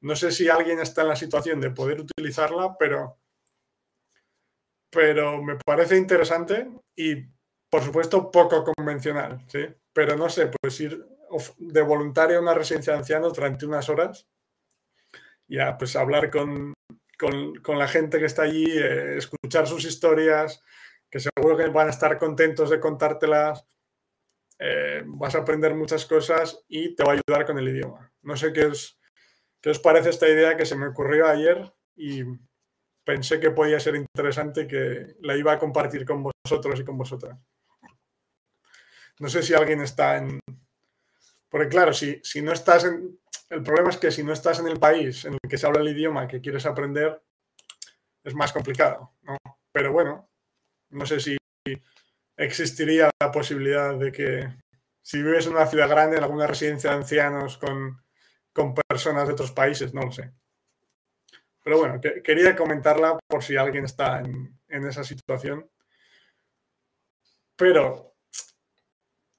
No 0.00 0.16
sé 0.16 0.32
si 0.32 0.48
alguien 0.48 0.80
está 0.80 1.02
en 1.02 1.08
la 1.08 1.16
situación 1.16 1.60
de 1.60 1.70
poder 1.70 2.00
utilizarla, 2.00 2.76
pero, 2.78 3.18
pero 4.90 5.42
me 5.42 5.56
parece 5.64 5.96
interesante 5.96 6.68
y 6.96 7.26
por 7.70 7.82
supuesto, 7.82 8.30
poco 8.30 8.64
convencional, 8.64 9.44
¿sí? 9.48 9.66
Pero 9.92 10.16
no 10.16 10.28
sé, 10.28 10.50
pues 10.60 10.80
ir 10.80 11.06
de 11.58 11.82
voluntario 11.82 12.38
a 12.38 12.42
una 12.42 12.54
residencia 12.54 12.94
de 12.94 13.00
ancianos 13.00 13.34
durante 13.34 13.66
unas 13.66 13.88
horas, 13.88 14.26
ya, 15.48 15.76
pues 15.78 15.96
hablar 15.96 16.30
con, 16.30 16.74
con, 17.18 17.78
la 17.78 17.88
gente 17.88 18.18
que 18.18 18.26
está 18.26 18.42
allí, 18.42 18.66
eh, 18.70 19.16
escuchar 19.16 19.66
sus 19.66 19.84
historias, 19.84 20.62
que 21.10 21.20
seguro 21.20 21.56
que 21.56 21.68
van 21.68 21.88
a 21.88 21.90
estar 21.90 22.18
contentos 22.18 22.70
de 22.70 22.80
contártelas, 22.80 23.66
eh, 24.58 25.02
vas 25.06 25.34
a 25.34 25.38
aprender 25.38 25.74
muchas 25.74 26.04
cosas 26.06 26.64
y 26.68 26.94
te 26.94 27.04
va 27.04 27.12
a 27.12 27.14
ayudar 27.14 27.46
con 27.46 27.58
el 27.58 27.68
idioma. 27.68 28.12
No 28.22 28.36
sé 28.36 28.52
qué 28.52 28.66
os, 28.66 29.00
qué 29.60 29.70
os 29.70 29.78
parece 29.78 30.10
esta 30.10 30.28
idea 30.28 30.56
que 30.56 30.66
se 30.66 30.76
me 30.76 30.88
ocurrió 30.88 31.26
ayer 31.26 31.72
y 31.96 32.22
pensé 33.04 33.40
que 33.40 33.50
podía 33.50 33.80
ser 33.80 33.96
interesante 33.96 34.66
que 34.66 35.16
la 35.20 35.36
iba 35.36 35.52
a 35.52 35.58
compartir 35.58 36.04
con 36.04 36.22
vosotros 36.22 36.78
y 36.80 36.84
con 36.84 36.98
vosotras. 36.98 37.38
No 39.18 39.28
sé 39.28 39.42
si 39.42 39.54
alguien 39.54 39.80
está 39.80 40.18
en... 40.18 40.40
Porque 41.48 41.68
claro, 41.68 41.92
si, 41.92 42.20
si 42.22 42.42
no 42.42 42.52
estás 42.52 42.84
en... 42.84 43.18
El 43.50 43.62
problema 43.62 43.90
es 43.90 43.96
que 43.96 44.10
si 44.10 44.22
no 44.22 44.32
estás 44.32 44.60
en 44.60 44.68
el 44.68 44.78
país 44.78 45.24
en 45.24 45.34
el 45.34 45.40
que 45.48 45.56
se 45.56 45.66
habla 45.66 45.80
el 45.80 45.88
idioma 45.88 46.28
que 46.28 46.40
quieres 46.40 46.66
aprender, 46.66 47.22
es 48.22 48.34
más 48.34 48.52
complicado, 48.52 49.14
¿no? 49.22 49.38
Pero 49.72 49.92
bueno, 49.92 50.28
no 50.90 51.06
sé 51.06 51.20
si 51.20 51.36
existiría 52.36 53.10
la 53.20 53.32
posibilidad 53.32 53.96
de 53.96 54.12
que 54.12 54.48
si 55.02 55.22
vives 55.22 55.46
en 55.46 55.52
una 55.52 55.66
ciudad 55.66 55.88
grande, 55.88 56.18
en 56.18 56.24
alguna 56.24 56.46
residencia 56.46 56.90
de 56.90 56.96
ancianos 56.96 57.56
con, 57.56 58.02
con 58.52 58.74
personas 58.74 59.26
de 59.26 59.32
otros 59.32 59.52
países, 59.52 59.94
no 59.94 60.02
lo 60.02 60.12
sé. 60.12 60.32
Pero 61.62 61.78
bueno, 61.78 62.00
quería 62.24 62.56
comentarla 62.56 63.18
por 63.26 63.42
si 63.42 63.56
alguien 63.56 63.84
está 63.84 64.20
en, 64.20 64.58
esa 64.68 65.04
situación. 65.04 65.70
Pero 67.56 68.16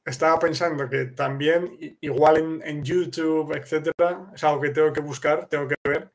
estaba 0.10 0.40
pensando 0.40 0.90
que 0.90 1.06
también, 1.06 1.98
igual 2.02 2.62
en, 2.64 2.84
YouTube, 2.84 3.56
etcétera, 3.56 4.32
es 4.34 4.44
algo 4.44 4.62
que 4.62 4.70
tengo 4.70 4.94
que 4.94 5.02
buscar, 5.02 5.48
tengo 5.48 5.68
que 5.68 5.76
ver. 5.84 6.12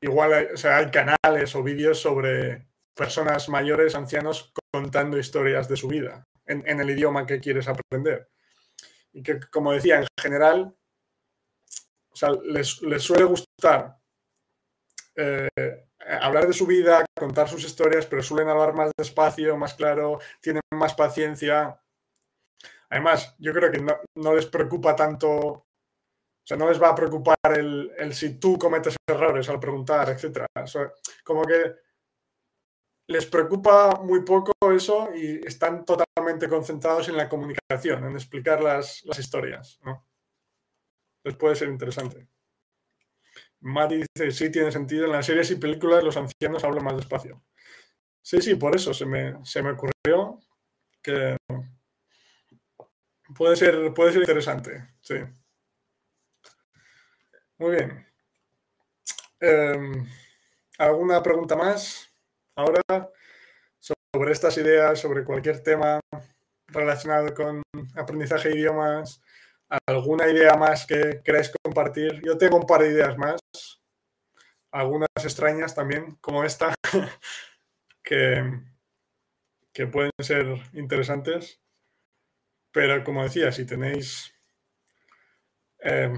Igual 0.00 0.32
hay, 0.32 0.46
hay 0.64 0.90
canales 0.90 1.54
o 1.54 1.62
vídeos 1.62 2.00
sobre 2.00 2.66
personas 2.94 3.48
mayores, 3.48 3.94
ancianos, 3.94 4.52
contando 4.72 5.18
historias 5.18 5.68
de 5.68 5.76
su 5.76 5.88
vida 5.88 6.26
en, 6.46 6.80
el 6.80 6.90
idioma 6.90 7.26
que 7.26 7.40
quieres 7.40 7.68
aprender. 7.68 8.28
Y 9.12 9.22
que, 9.22 9.40
como 9.50 9.72
decía, 9.72 10.00
en 10.00 10.06
general, 10.20 10.74
les, 12.44 12.82
les 12.82 13.02
suele 13.02 13.24
gustar 13.24 13.98
eh, 15.14 15.48
hablar 16.20 16.46
de 16.46 16.52
su 16.52 16.66
vida, 16.66 17.04
contar 17.16 17.48
sus 17.48 17.64
historias, 17.64 18.06
pero 18.06 18.22
suelen 18.22 18.48
hablar 18.48 18.74
más 18.74 18.90
despacio, 18.96 19.56
más 19.56 19.74
claro, 19.74 20.18
tienen 20.40 20.62
más 20.74 20.94
paciencia. 20.94 21.78
Además, 22.92 23.34
yo 23.38 23.54
creo 23.54 23.72
que 23.72 23.80
no, 23.80 24.34
les 24.34 24.44
preocupa 24.44 24.94
tanto, 24.94 25.30
o 25.30 25.66
sea, 26.44 26.58
no 26.58 26.68
les 26.68 26.80
va 26.80 26.90
a 26.90 26.94
preocupar 26.94 27.38
el, 27.56 28.12
si 28.12 28.38
tú 28.38 28.58
cometes 28.58 28.96
errores 29.06 29.48
al 29.48 29.58
preguntar, 29.58 30.10
etc. 30.10 30.44
como 31.24 31.42
que 31.46 31.74
les 33.08 33.24
preocupa 33.24 33.98
muy 34.02 34.22
poco 34.22 34.52
eso 34.70 35.08
y 35.14 35.40
están 35.46 35.86
totalmente 35.86 36.50
concentrados 36.50 37.08
en 37.08 37.16
la 37.16 37.30
comunicación, 37.30 38.04
en 38.04 38.12
explicar 38.12 38.62
las, 38.62 39.02
historias. 39.18 39.80
Les 41.24 41.34
puede 41.34 41.56
ser 41.56 41.68
interesante. 41.68 42.28
Mari 43.60 44.04
dice, 44.16 44.30
sí, 44.32 44.52
tiene 44.52 44.70
sentido. 44.70 45.06
En 45.06 45.12
las 45.12 45.24
series 45.24 45.50
y 45.50 45.56
películas 45.56 46.04
los 46.04 46.18
ancianos 46.18 46.62
hablan 46.62 46.84
más 46.84 46.96
despacio. 46.96 47.42
Sí, 48.20 48.42
sí, 48.42 48.54
por 48.56 48.76
eso 48.76 48.92
se 48.92 49.06
me, 49.06 49.32
ocurrió 49.70 50.40
que 51.02 51.38
puede 53.36 53.56
ser, 53.56 53.92
puede 53.94 54.12
ser 54.12 54.22
interesante. 54.22 54.88
Sí. 55.00 55.14
Muy 57.58 57.70
bien. 57.76 58.06
Em, 59.40 60.06
¿Alguna 60.78 61.22
pregunta 61.22 61.56
más 61.56 62.12
ahora 62.56 62.82
sobre 63.78 64.32
estas 64.32 64.56
ideas, 64.58 65.00
sobre 65.00 65.24
cualquier 65.24 65.62
tema 65.62 66.00
relacionado 66.68 67.32
con 67.34 67.62
aprendizaje 67.94 68.48
de 68.48 68.58
idiomas? 68.58 69.22
¿Alguna 69.86 70.28
idea 70.28 70.54
más 70.54 70.86
que 70.86 71.22
queráis 71.24 71.52
compartir? 71.62 72.20
Yo 72.24 72.36
tengo 72.36 72.56
un 72.56 72.66
par 72.66 72.82
de 72.82 72.90
ideas 72.90 73.16
más, 73.16 73.40
algunas 74.70 75.08
extrañas 75.22 75.74
también, 75.74 76.16
como 76.20 76.44
esta, 76.44 76.74
que, 78.02 78.60
que 79.72 79.86
pueden 79.86 80.10
ser 80.18 80.46
interesantes. 80.72 81.61
Pero 82.72 83.04
como 83.04 83.22
decía, 83.22 83.52
si 83.52 83.66
tenéis 83.66 84.34
eh, 85.80 86.12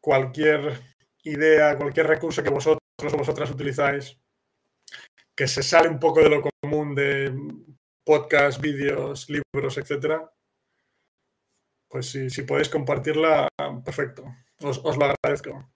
cualquier 0.00 0.80
idea, 1.24 1.76
cualquier 1.76 2.06
recurso 2.06 2.42
que 2.42 2.50
vosotros 2.50 2.80
o 3.00 3.16
vosotras 3.16 3.50
utilizáis, 3.50 4.18
que 5.36 5.46
se 5.46 5.62
sale 5.62 5.88
un 5.88 6.00
poco 6.00 6.20
de 6.20 6.30
lo 6.30 6.42
común 6.42 6.94
de 6.94 7.32
podcast, 8.04 8.60
vídeos, 8.60 9.28
libros, 9.28 9.76
etcétera, 9.76 10.32
pues 11.88 12.10
si, 12.10 12.42
podéis 12.42 12.68
compartirla, 12.68 13.48
perfecto. 13.84 14.24
Os, 14.60 14.82
lo 14.96 15.04
agradezco. 15.04 15.70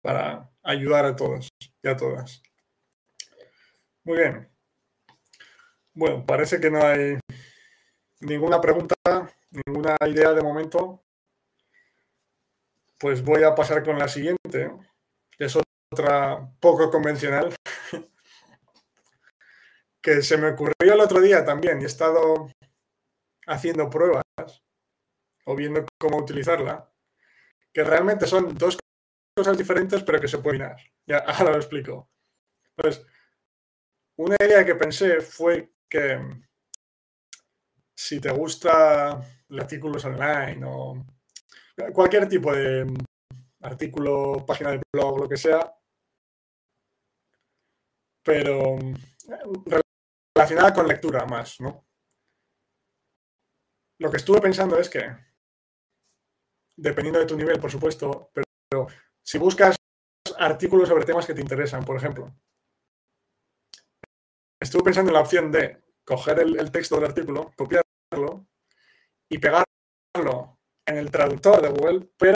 Para 0.00 0.50
ayudar 0.62 1.04
a 1.06 1.16
todos 1.16 1.48
y 1.82 1.88
a 1.88 1.96
todas. 1.96 2.42
Muy 4.04 4.18
bien. 4.18 4.48
Bueno, 5.94 6.26
parece 6.26 6.60
que 6.60 6.70
no 6.70 6.84
hay 6.84 7.18
ninguna 8.20 8.60
pregunta, 8.60 8.94
ninguna 9.50 9.96
idea 10.06 10.32
de 10.32 10.42
momento. 10.42 11.02
Pues 12.98 13.22
voy 13.22 13.42
a 13.42 13.54
pasar 13.54 13.82
con 13.84 13.98
la 13.98 14.08
siguiente, 14.08 14.72
es 15.38 15.56
otra 15.92 16.48
poco 16.60 16.90
convencional, 16.90 17.54
que 20.02 20.22
se 20.22 20.36
me 20.36 20.48
ocurrió 20.48 20.94
el 20.94 21.00
otro 21.00 21.20
día 21.20 21.44
también 21.44 21.80
y 21.80 21.84
he 21.84 21.86
estado 21.86 22.50
haciendo 23.46 23.90
pruebas 23.90 24.24
o 25.44 25.54
viendo 25.54 25.84
cómo 25.98 26.18
utilizarla, 26.18 26.90
que 27.72 27.84
realmente 27.84 28.26
son 28.26 28.54
dos 28.54 28.78
cosas 29.36 29.58
diferentes 29.58 30.02
pero 30.02 30.20
que 30.20 30.28
se 30.28 30.38
pueden 30.38 30.60
combinar. 30.60 30.92
Ya, 31.06 31.18
ahora 31.26 31.52
lo 31.52 31.58
explico. 31.58 32.08
Pues, 32.76 33.04
una 34.16 34.36
idea 34.40 34.64
que 34.64 34.74
pensé 34.74 35.20
fue 35.20 35.72
que 35.88 36.18
si 37.94 38.20
te 38.20 38.30
gusta 38.30 39.20
artículos 39.50 40.04
online 40.04 40.60
o 40.66 41.04
cualquier 41.92 42.28
tipo 42.28 42.52
de 42.52 42.86
artículo, 43.62 44.44
página 44.46 44.72
de 44.72 44.82
blog, 44.92 45.20
lo 45.20 45.28
que 45.28 45.36
sea, 45.36 45.72
pero 48.22 48.76
relacionada 50.34 50.74
con 50.74 50.88
lectura 50.88 51.24
más, 51.26 51.60
¿no? 51.60 51.86
Lo 53.98 54.10
que 54.10 54.16
estuve 54.16 54.40
pensando 54.40 54.78
es 54.78 54.88
que 54.88 55.16
dependiendo 56.76 57.20
de 57.20 57.26
tu 57.26 57.36
nivel, 57.36 57.60
por 57.60 57.70
supuesto, 57.70 58.30
pero, 58.32 58.88
si 59.22 59.38
buscas 59.38 59.76
artículos 60.38 60.88
sobre 60.88 61.04
temas 61.04 61.26
que 61.26 61.34
te 61.34 61.40
interesan, 61.40 61.84
por 61.84 61.96
ejemplo, 61.96 62.34
estuve 64.60 64.82
pensando 64.82 65.10
en 65.10 65.14
la 65.14 65.20
opción 65.20 65.52
de 65.52 65.83
coger 66.04 66.40
el, 66.40 66.70
texto 66.70 66.96
del 66.96 67.06
artículo, 67.06 67.52
copiarlo 67.56 68.46
y 69.30 69.38
pegarlo 69.38 70.58
en 70.86 70.98
el 70.98 71.10
traductor 71.10 71.62
de 71.62 71.68
Google, 71.68 72.08
pero 72.18 72.34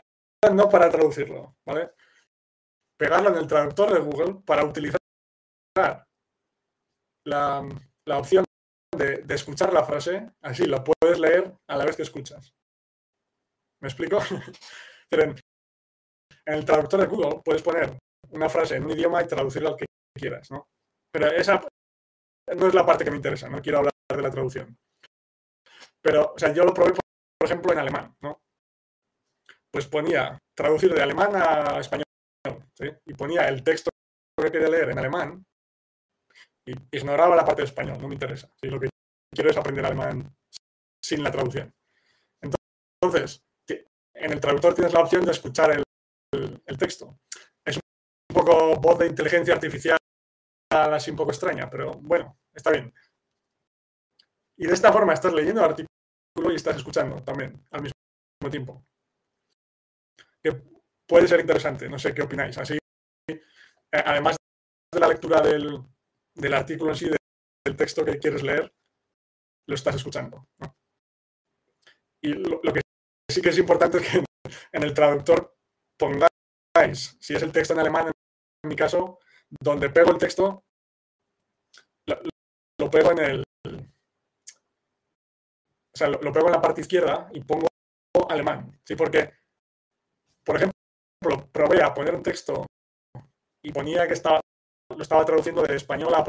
no 0.52 0.68
para 0.68 0.90
traducirlo, 0.90 1.56
¿vale? 1.66 1.90
Pegarlo 2.98 3.30
en 3.30 3.36
el 3.36 3.46
traductor 3.46 3.92
de 3.92 4.00
Google 4.00 4.42
para 4.44 4.64
utilizar 4.64 4.98
la, 7.24 7.68
opción 8.18 8.44
de, 8.96 9.24
escuchar 9.28 9.72
la 9.72 9.84
frase, 9.84 10.30
así 10.42 10.66
la 10.66 10.82
puedes 10.82 11.20
leer 11.20 11.54
a 11.68 11.76
la 11.76 11.84
vez 11.84 11.96
que 11.96 12.02
escuchas. 12.02 12.54
¿Me 13.80 13.88
explico? 13.88 14.18
en, 15.10 15.36
el 16.46 16.64
traductor 16.64 17.00
de 17.00 17.06
Google 17.06 17.42
puedes 17.44 17.62
poner 17.62 17.98
una 18.30 18.48
frase 18.48 18.76
en 18.76 18.84
un 18.84 18.90
idioma 18.92 19.22
y 19.22 19.26
traducirla 19.26 19.70
al 19.70 19.76
que 19.76 19.86
quieras, 20.18 20.50
¿no? 20.50 20.66
Pero 21.12 21.26
esa 21.28 21.60
no 22.56 22.66
es 22.66 22.74
la 22.74 22.86
parte 22.86 23.04
que 23.04 23.10
me 23.10 23.16
interesa, 23.16 23.48
no 23.48 23.60
quiero 23.60 23.78
hablar 23.78 23.92
de 24.08 24.22
la 24.22 24.30
traducción. 24.30 24.78
Pero, 26.00 26.32
o 26.34 26.38
sea, 26.38 26.52
yo 26.52 26.64
lo 26.64 26.72
probé, 26.72 26.92
por 26.92 27.46
ejemplo, 27.46 27.72
en 27.72 27.78
alemán, 27.78 28.16
¿no? 28.20 28.40
Pues 29.70 29.86
ponía 29.86 30.38
traducir 30.54 30.94
de 30.94 31.02
alemán 31.02 31.32
a 31.34 31.78
español, 31.80 32.04
¿sí? 32.74 32.86
Y 33.06 33.14
ponía 33.14 33.48
el 33.48 33.62
texto 33.62 33.90
que 34.40 34.50
quería 34.50 34.68
leer 34.68 34.90
en 34.90 34.98
alemán 34.98 35.44
y 36.64 36.72
ignoraba 36.96 37.36
la 37.36 37.44
parte 37.44 37.62
de 37.62 37.66
español, 37.66 37.98
no 38.00 38.08
me 38.08 38.14
interesa. 38.14 38.48
Si 38.60 38.68
lo 38.68 38.78
que 38.78 38.88
quiero 39.34 39.50
es 39.50 39.56
aprender 39.56 39.84
alemán 39.84 40.34
sin 41.02 41.22
la 41.22 41.30
traducción. 41.30 41.72
Entonces, 42.40 43.42
en 43.68 44.32
el 44.32 44.40
traductor 44.40 44.74
tienes 44.74 44.92
la 44.92 45.00
opción 45.00 45.24
de 45.24 45.32
escuchar 45.32 45.70
el, 45.70 45.84
texto. 46.78 47.18
Es 47.64 47.76
un 47.76 48.34
poco 48.34 48.76
voz 48.76 48.98
de 48.98 49.06
inteligencia 49.06 49.54
artificial 49.54 49.98
así 50.84 51.10
un 51.10 51.16
poco 51.16 51.30
extraña, 51.30 51.68
pero 51.70 51.92
bueno, 51.92 52.38
está 52.52 52.70
bien. 52.70 52.92
Y 54.56 54.66
de 54.66 54.74
esta 54.74 54.92
forma 54.92 55.14
estás 55.14 55.32
leyendo 55.32 55.60
el 55.60 55.70
artículo 55.70 56.52
y 56.52 56.56
estás 56.56 56.76
escuchando 56.76 57.22
también 57.22 57.64
al 57.70 57.82
mismo 57.82 58.50
tiempo. 58.50 58.84
Que 60.42 60.62
puede 61.06 61.28
ser 61.28 61.40
interesante, 61.40 61.88
no 61.88 61.98
sé 61.98 62.12
qué 62.12 62.22
opináis. 62.22 62.58
Así, 62.58 62.78
eh, 63.30 63.42
además 64.04 64.36
de 64.92 65.00
la 65.00 65.08
lectura 65.08 65.40
del, 65.40 66.54
artículo 66.54 66.90
en 66.90 66.96
sí, 66.96 67.10
del 67.64 67.76
texto 67.76 68.04
que 68.04 68.18
quieres 68.18 68.42
leer, 68.42 68.72
lo 69.66 69.74
estás 69.74 69.96
escuchando. 69.96 70.48
Y 72.20 72.34
lo, 72.34 72.60
que 72.60 72.80
sí 73.30 73.40
que 73.40 73.50
es 73.50 73.58
importante 73.58 73.98
es 73.98 74.08
que 74.08 74.24
en 74.72 74.82
el 74.82 74.94
traductor 74.94 75.56
pongáis, 75.96 77.16
si 77.20 77.34
es 77.34 77.42
el 77.42 77.52
texto 77.52 77.74
en 77.74 77.80
alemán, 77.80 78.06
en 78.06 78.68
mi 78.68 78.74
caso, 78.74 79.20
donde 79.60 79.90
pego 79.90 80.10
el 80.10 80.18
texto, 80.18 80.64
lo, 82.78 82.90
pego 82.90 83.12
en 83.12 83.18
el... 83.18 83.44
O 85.94 85.96
sea, 85.98 86.08
lo, 86.08 86.32
pego 86.32 86.46
en 86.46 86.52
la 86.52 86.60
parte 86.60 86.80
izquierda 86.80 87.28
y 87.32 87.42
pongo 87.42 87.68
alemán. 88.28 88.80
¿sí? 88.84 88.94
Porque, 88.94 89.32
por 90.44 90.56
ejemplo, 90.56 91.48
probé 91.52 91.82
a 91.82 91.92
poner 91.92 92.14
un 92.14 92.22
texto 92.22 92.66
y 93.62 93.72
ponía 93.72 94.06
que 94.06 94.14
estaba, 94.14 94.40
lo 94.94 95.02
estaba 95.02 95.24
traduciendo 95.24 95.62
de 95.62 95.76
español 95.76 96.14
a 96.14 96.24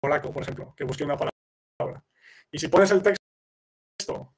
polaco, 0.00 0.32
por 0.32 0.42
ejemplo, 0.42 0.74
que 0.76 0.84
busqué 0.84 1.04
una 1.04 1.16
palabra. 1.16 2.04
Y 2.50 2.58
si 2.58 2.68
pones 2.68 2.90
el 2.90 3.02
texto 3.02 4.34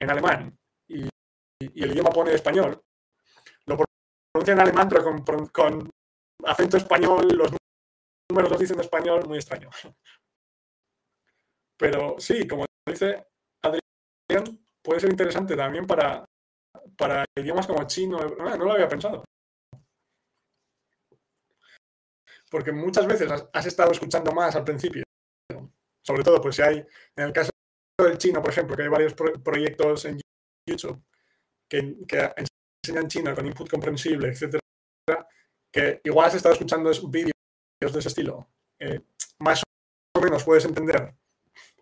en 0.00 0.10
alemán 0.10 0.56
y, 0.88 1.08
el 1.60 1.92
idioma 1.92 2.10
pone 2.10 2.34
español, 2.34 2.80
lo 3.66 3.78
pronuncia 4.32 4.52
en 4.52 4.60
alemán, 4.60 4.88
pero 4.88 5.50
con, 5.50 5.90
acento 6.44 6.76
español, 6.76 7.26
los 7.28 7.52
números 8.30 8.50
los 8.50 8.60
dicen 8.60 8.76
en 8.76 8.82
español, 8.82 9.26
muy 9.26 9.38
extraño. 9.38 9.70
Pero 11.76 12.16
sí, 12.18 12.46
como 12.46 12.64
dice 12.86 13.26
Adrián, 13.62 14.64
puede 14.82 15.00
ser 15.00 15.10
interesante 15.10 15.56
también 15.56 15.86
para, 15.86 16.24
para 16.96 17.24
idiomas 17.36 17.66
como 17.66 17.86
chino. 17.86 18.18
Ah, 18.40 18.56
no, 18.56 18.64
lo 18.64 18.72
había 18.72 18.88
pensado. 18.88 19.24
Porque 22.50 22.72
muchas 22.72 23.06
veces 23.06 23.30
has, 23.52 23.66
estado 23.66 23.90
escuchando 23.90 24.32
más 24.32 24.54
al 24.54 24.64
principio. 24.64 25.02
Sobre 26.02 26.22
todo, 26.22 26.40
pues 26.40 26.56
si 26.56 26.62
hay, 26.62 26.86
en 27.16 27.24
el 27.24 27.32
caso 27.32 27.50
del 27.98 28.18
chino, 28.18 28.40
por 28.40 28.50
ejemplo, 28.50 28.76
que 28.76 28.82
hay 28.82 28.88
varios 28.88 29.14
proyectos 29.14 30.04
en 30.04 30.20
YouTube 30.68 31.02
que, 31.68 31.96
que, 32.06 32.32
enseñan 32.84 33.08
chino 33.08 33.34
con 33.34 33.46
input 33.46 33.68
comprensible, 33.68 34.28
etcétera, 34.28 34.60
que 35.72 36.00
igual 36.04 36.28
has 36.28 36.34
estado 36.34 36.52
escuchando 36.52 36.90
vídeos 37.08 37.32
de 37.80 37.98
ese 37.98 38.08
estilo. 38.08 38.48
Eh, 38.78 39.00
más 39.40 39.62
o 40.16 40.20
menos 40.20 40.44
puedes 40.44 40.64
entender 40.66 41.14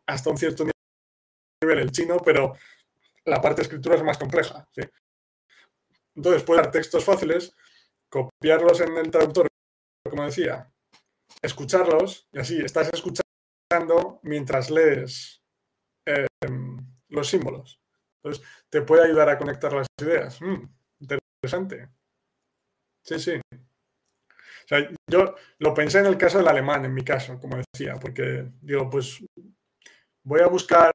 hasta 0.06 0.30
un 0.30 0.36
cierto 0.36 0.64
nivel 0.64 1.78
el 1.78 1.92
chino, 1.92 2.18
pero 2.18 2.54
la 3.24 3.40
parte 3.40 3.56
de 3.56 3.62
escritura 3.62 3.96
es 3.96 4.02
más 4.02 4.18
compleja. 4.18 4.66
Entonces, 6.14 6.42
puedes 6.42 6.64
dar 6.64 6.72
textos 6.72 7.04
fáciles, 7.04 7.54
copiarlos 8.08 8.80
en 8.80 8.96
el 8.96 9.10
traductor, 9.10 9.46
como 10.08 10.24
decía, 10.24 10.70
escucharlos, 11.40 12.28
y 12.32 12.38
así 12.40 12.58
estás 12.58 12.90
escuchando 12.92 14.20
mientras 14.22 14.70
lees 14.70 15.42
em, 16.06 16.76
los 17.08 17.28
símbolos. 17.28 17.80
Entonces, 18.22 18.44
te 18.68 18.82
puede 18.82 19.04
ayudar 19.04 19.28
a 19.30 19.38
conectar 19.38 19.72
las 19.72 19.86
ideas. 20.00 20.40
Mm, 20.40 20.68
interesante. 21.00 21.88
Sí, 23.04 23.18
sí. 23.18 23.40
Yo 25.10 25.34
lo 25.58 25.74
pensé 25.74 25.98
en 25.98 26.06
el 26.06 26.16
caso 26.16 26.38
del 26.38 26.48
alemán, 26.48 26.84
en 26.84 26.94
mi 26.94 27.02
caso, 27.02 27.38
como 27.38 27.56
decía, 27.56 27.96
porque 27.96 28.48
digo, 28.60 28.88
pues 28.88 29.22
voy 30.24 30.40
a 30.40 30.46
buscar 30.46 30.92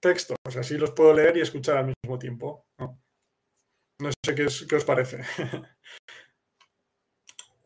textos, 0.00 0.36
así 0.56 0.76
los 0.78 0.92
puedo 0.92 1.12
leer 1.12 1.36
y 1.36 1.40
escuchar 1.40 1.78
al 1.78 1.94
mismo 2.02 2.18
tiempo. 2.18 2.66
No, 2.78 4.10
sé 4.24 4.34
qué, 4.34 4.76
os 4.76 4.84
parece. 4.84 5.20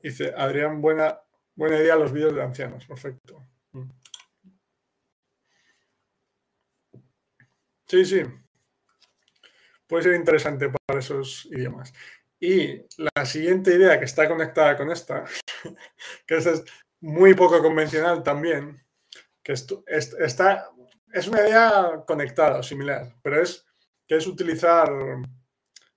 Dice 0.03 0.35
Adrián, 0.37 0.81
buena, 0.83 1.19
buena 1.55 1.79
idea 1.79 1.97
los 1.97 2.13
vídeos 2.13 2.35
de 2.35 2.43
ancianos. 2.43 2.87
Perfecto. 2.87 3.47
Mm. 3.73 3.91
Sí, 7.87 8.05
sí. 8.05 8.23
Puede 9.87 10.03
ser 10.03 10.15
interesante 10.15 10.69
para 10.69 10.99
esos 10.99 11.47
idiomas. 11.47 11.93
Y 12.41 12.85
la 12.97 13.25
siguiente 13.25 13.75
idea 13.75 13.99
que 13.99 14.05
está 14.05 14.29
conectada 14.29 14.77
con 14.77 14.91
esta, 14.91 15.25
que 16.27 16.37
es 16.37 16.65
muy 17.01 17.35
poco 17.35 17.63
convencional 17.63 18.23
también, 18.23 18.84
que 19.45 19.53
está, 19.53 20.71
es 21.13 21.29
una 21.29 21.43
idea 21.43 22.03
conectada 22.07 22.59
o 22.59 22.63
similar, 22.63 23.15
pero 23.23 23.41
es 23.43 23.65
que 24.09 24.17
es 24.17 24.27
utilizar 24.27 24.91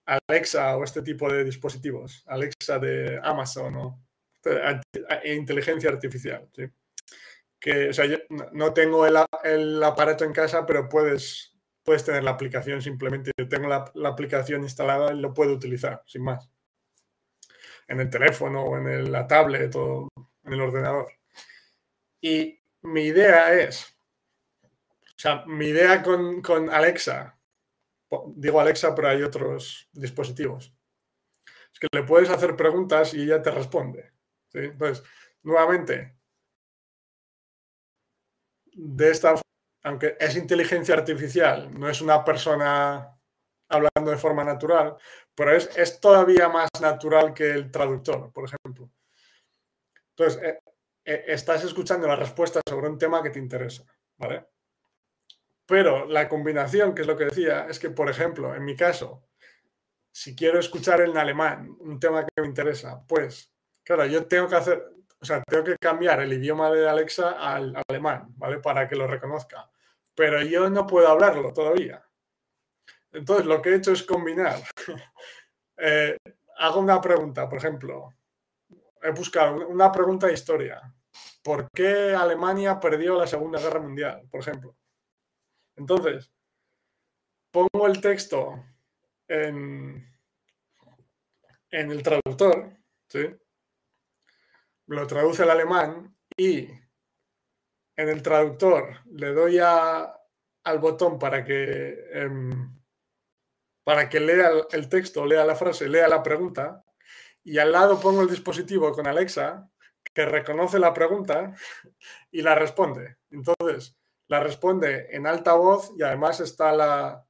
Alexa 0.06 0.78
o 0.78 0.84
este 0.84 1.02
tipo 1.02 1.32
de 1.32 1.44
dispositivos, 1.44 2.24
Alexa 2.28 2.78
de 2.78 3.20
Amazon 3.24 3.76
o 3.76 4.08
e 5.24 5.34
inteligencia 5.34 5.90
artificial. 5.90 6.50
Que, 7.60 7.90
o 7.90 7.94
sea, 7.94 8.06
yo 8.06 8.18
no 8.54 8.74
tengo 8.74 9.06
el, 9.06 9.18
el, 9.44 9.84
aparato 9.84 10.24
en 10.24 10.32
casa, 10.32 10.66
pero 10.66 10.88
puedes, 10.88 11.58
puedes 11.84 12.04
tener 12.04 12.24
la 12.24 12.32
aplicación 12.32 12.82
simplemente. 12.82 13.32
Yo 13.38 13.48
tengo 13.48 13.68
la, 13.68 14.10
aplicación 14.10 14.64
instalada 14.64 15.14
y 15.14 15.20
lo 15.20 15.34
puedo 15.34 15.54
utilizar, 15.54 16.04
sin 16.06 16.24
más. 16.24 16.50
En 17.88 18.00
el 18.00 18.10
teléfono 18.10 18.64
o 18.64 18.78
en 18.78 19.12
la 19.12 19.28
tablet 19.28 19.74
o 19.76 20.08
en 20.44 20.54
el 20.54 20.62
ordenador. 20.62 21.12
Y 22.22 22.60
mi 22.88 23.04
idea 23.04 23.54
es, 23.54 23.98
o 24.64 25.20
sea, 25.20 25.46
mi 25.46 25.68
idea 25.68 26.02
con, 26.02 26.70
Alexa, 26.70 27.40
digo 28.36 28.60
Alexa, 28.60 28.96
pero 28.96 29.10
hay 29.10 29.24
otros 29.24 29.90
dispositivos, 29.92 30.74
es 31.72 31.80
que 31.80 31.88
le 31.92 32.04
puedes 32.04 32.30
hacer 32.30 32.56
preguntas 32.56 33.14
y 33.14 33.24
ella 33.24 33.42
te 33.42 33.52
responde. 33.52 34.12
Entonces, 34.54 35.04
nuevamente, 35.44 36.16
de 38.74 39.12
esta 39.12 39.36
aunque 39.84 40.18
es 40.20 40.36
inteligencia 40.36 40.96
artificial, 40.96 41.72
no 41.80 41.90
es 41.90 42.02
una 42.02 42.24
persona 42.24 43.18
hablando 43.70 44.12
de 44.12 44.18
forma 44.18 44.44
natural, 44.44 44.98
pero 45.34 45.56
es, 45.56 45.70
es 45.78 46.00
todavía 46.00 46.50
más 46.50 46.70
natural 46.82 47.34
que 47.34 47.52
el 47.52 47.72
traductor, 47.72 48.32
por 48.34 48.46
ejemplo. 48.46 48.92
Entonces, 50.10 50.44
eh, 50.44 50.60
estás 51.08 51.64
escuchando 51.64 52.08
la 52.08 52.18
respuesta 52.18 52.60
sobre 52.68 52.90
un 52.90 52.98
tema 52.98 53.24
que 53.24 53.30
te 53.30 53.40
interesa, 53.40 53.84
¿vale? 54.18 54.46
Pero 55.66 56.06
la 56.06 56.28
combinación, 56.28 56.94
que 56.94 57.02
es 57.02 57.08
lo 57.08 57.18
que 57.18 57.26
decía, 57.26 57.68
es 57.70 57.80
que, 57.80 57.90
por 57.90 58.10
ejemplo, 58.10 58.54
en 58.54 58.66
mi 58.66 58.76
caso, 58.76 59.24
si 60.12 60.36
quiero 60.36 60.60
escuchar 60.60 61.02
en 61.02 61.18
alemán 61.18 61.76
un 61.80 62.00
tema 62.00 62.26
que 62.26 62.42
me 62.42 62.48
interesa, 62.48 63.06
pues, 63.08 63.54
claro, 63.84 64.06
yo 64.06 64.26
tengo 64.28 64.48
que 64.48 64.56
hacer, 64.56 64.84
o 65.20 65.26
sea, 65.26 65.42
tengo 65.44 65.64
que 65.64 65.78
cambiar 65.78 66.22
el 66.22 66.34
idioma 66.34 66.72
de 66.72 66.90
Alexa 66.90 67.32
al 67.32 67.74
alemán, 67.88 68.28
¿vale? 68.36 68.60
Para 68.60 68.88
que 68.88 68.96
lo 68.96 69.08
reconozca. 69.08 69.70
Pero 70.16 70.42
yo 70.42 70.70
no 70.70 70.88
puedo 70.88 71.08
hablarlo 71.08 71.54
todavía. 71.54 72.04
Entonces, 73.12 73.46
lo 73.46 73.62
que 73.62 73.70
he 73.70 73.76
hecho 73.76 73.92
es 73.92 74.04
combinar. 74.04 74.60
Eh, 75.80 76.18
hago 76.58 76.80
una 76.80 77.00
pregunta, 77.00 77.48
por 77.48 77.60
ejemplo, 77.60 78.12
he 79.00 79.12
buscado 79.12 79.68
una 79.68 79.92
pregunta 79.92 80.26
de 80.26 80.34
historia. 80.34 80.82
¿Por 81.44 81.70
qué 81.72 82.14
Alemania 82.14 82.80
perdió 82.80 83.18
la 83.18 83.28
Segunda 83.28 83.60
Guerra 83.60 83.80
Mundial, 83.80 84.28
por 84.30 84.42
ejemplo? 84.42 84.76
Entonces, 85.76 86.32
pongo 87.52 87.88
el 87.88 88.02
texto 88.02 88.64
en, 89.28 90.06
en 91.72 91.92
el 91.92 92.04
traductor, 92.04 92.78
¿sí? 93.08 93.36
lo 94.88 95.06
traduce 95.06 95.44
al 95.44 95.52
alemán 95.52 96.16
y 96.36 96.68
en 97.96 98.10
el 98.10 98.22
traductor 98.22 99.02
le 99.12 99.34
doy 99.34 99.60
al 99.60 100.80
botón 100.80 101.20
para 101.20 101.44
que, 101.44 102.10
em, 102.14 102.80
para 103.84 104.08
que 104.10 104.20
lea 104.20 104.50
el 104.72 104.90
texto, 104.90 105.26
lea 105.26 105.46
la 105.46 105.56
frase, 105.56 105.90
lea 105.90 106.08
la 106.08 106.24
pregunta, 106.24 106.84
y 107.44 107.58
al 107.58 107.72
lado 107.72 108.00
pongo 108.00 108.22
el 108.22 108.30
dispositivo 108.30 108.92
con 108.92 109.08
Alexa 109.08 109.70
que 110.18 110.26
reconoce 110.26 110.80
la 110.80 110.96
pregunta 110.96 111.54
y 112.32 112.42
la 112.42 112.56
responde. 112.56 113.18
Entonces, 113.30 113.96
la 114.28 114.40
responde 114.40 115.16
en 115.16 115.28
alta 115.28 115.54
voz 115.54 115.92
y 115.96 116.02
además 116.02 116.40
está 116.40 116.72
la, 116.72 117.24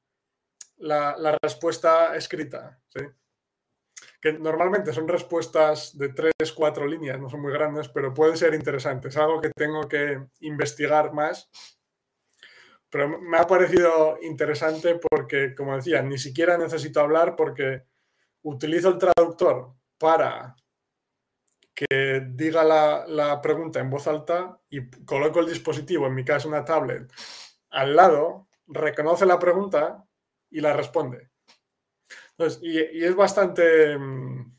la, 0.78 1.36
respuesta 1.42 2.16
escrita. 2.16 2.80
Que 4.22 4.32
normalmente 4.32 4.94
son 4.94 5.06
respuestas 5.06 5.98
de 5.98 6.08
tres, 6.14 6.50
cuatro 6.56 6.86
líneas, 6.86 7.20
no 7.20 7.28
son 7.28 7.42
muy 7.42 7.52
grandes, 7.52 7.90
pero 7.90 8.14
puede 8.14 8.38
ser 8.38 8.54
interesante. 8.54 9.08
Es 9.08 9.18
algo 9.18 9.38
que 9.38 9.50
tengo 9.54 9.86
que 9.86 10.26
investigar 10.40 11.12
más. 11.12 11.50
Pero 12.88 13.20
me 13.20 13.36
ha 13.36 13.46
parecido 13.46 14.16
interesante 14.22 14.98
porque, 15.10 15.54
como 15.54 15.76
decía, 15.76 16.00
ni 16.00 16.16
siquiera 16.16 16.56
necesito 16.56 17.00
hablar 17.00 17.36
porque 17.36 17.82
utilizo 18.40 18.88
el 18.88 18.96
traductor 18.96 19.74
para 19.98 20.56
que 21.78 22.26
diga 22.26 22.64
la, 22.64 23.40
pregunta 23.40 23.78
en 23.78 23.88
voz 23.88 24.08
alta 24.08 24.60
y 24.68 24.90
coloco 25.04 25.38
el 25.38 25.46
dispositivo, 25.46 26.08
en 26.08 26.14
mi 26.14 26.24
caso 26.24 26.48
una 26.48 26.64
tablet, 26.64 27.12
al 27.70 27.94
lado, 27.94 28.48
reconoce 28.66 29.24
la 29.24 29.38
pregunta 29.38 30.04
y 30.50 30.60
la 30.60 30.72
responde. 30.72 31.30
y, 32.62 33.04
es 33.04 33.14
bastante... 33.14 33.96
Mm, 33.96 34.56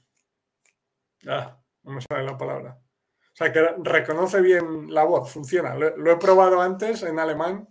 ah, 1.27 1.61
no 1.83 1.91
me 1.91 2.01
sale 2.01 2.23
la 2.23 2.37
palabra. 2.37 2.79
O 2.79 3.35
sea, 3.35 3.51
que 3.51 3.67
reconoce 3.83 4.39
bien 4.39 4.93
la 4.93 5.03
voz, 5.03 5.29
funciona. 5.29 5.75
Lo, 5.75 6.11
he 6.11 6.17
probado 6.17 6.61
antes 6.61 7.03
en 7.03 7.19
alemán 7.19 7.67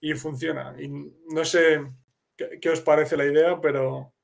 y 0.00 0.14
funciona. 0.14 0.76
Y 0.78 0.88
no 0.88 1.44
sé 1.44 1.84
qué 2.36 2.70
os 2.70 2.80
parece 2.80 3.16
la 3.16 3.24
idea, 3.24 3.60
pero 3.60 4.14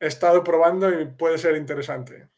he 0.00 0.08
estado 0.08 0.42
probando 0.42 0.90
y 1.00 1.06
puede 1.06 1.38
ser 1.38 1.56
interesante. 1.56 2.30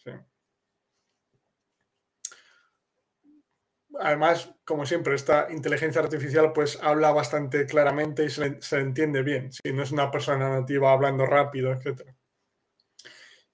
Además, 4.01 4.55
como 4.65 4.87
siempre, 4.87 5.15
esta 5.15 5.49
inteligencia 5.51 6.01
artificial 6.01 6.53
pues 6.53 6.79
habla 6.83 7.13
bastante 7.13 7.67
claramente 7.67 8.25
y 8.25 8.31
se, 8.31 8.79
entiende 8.79 9.23
bien. 9.23 9.53
Si 9.53 9.73
no 9.73 9.83
es 9.83 9.93
una 9.93 10.11
persona 10.11 10.49
nativa 10.49 10.93
hablando 10.93 11.27
rápido, 11.27 11.73
etc. 11.73 12.03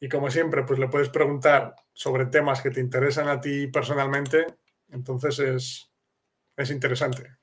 Y 0.00 0.08
como 0.08 0.30
siempre, 0.30 0.64
pues 0.64 0.78
le 0.78 0.88
puedes 0.88 1.08
preguntar 1.08 1.74
sobre 1.92 2.26
temas 2.26 2.60
que 2.60 2.70
te 2.70 2.80
interesan 2.80 3.28
a 3.28 3.40
ti 3.40 3.68
personalmente. 3.68 4.46
Entonces 4.88 5.38
es, 5.38 5.92
es 6.56 6.70
interesante. 6.70 7.36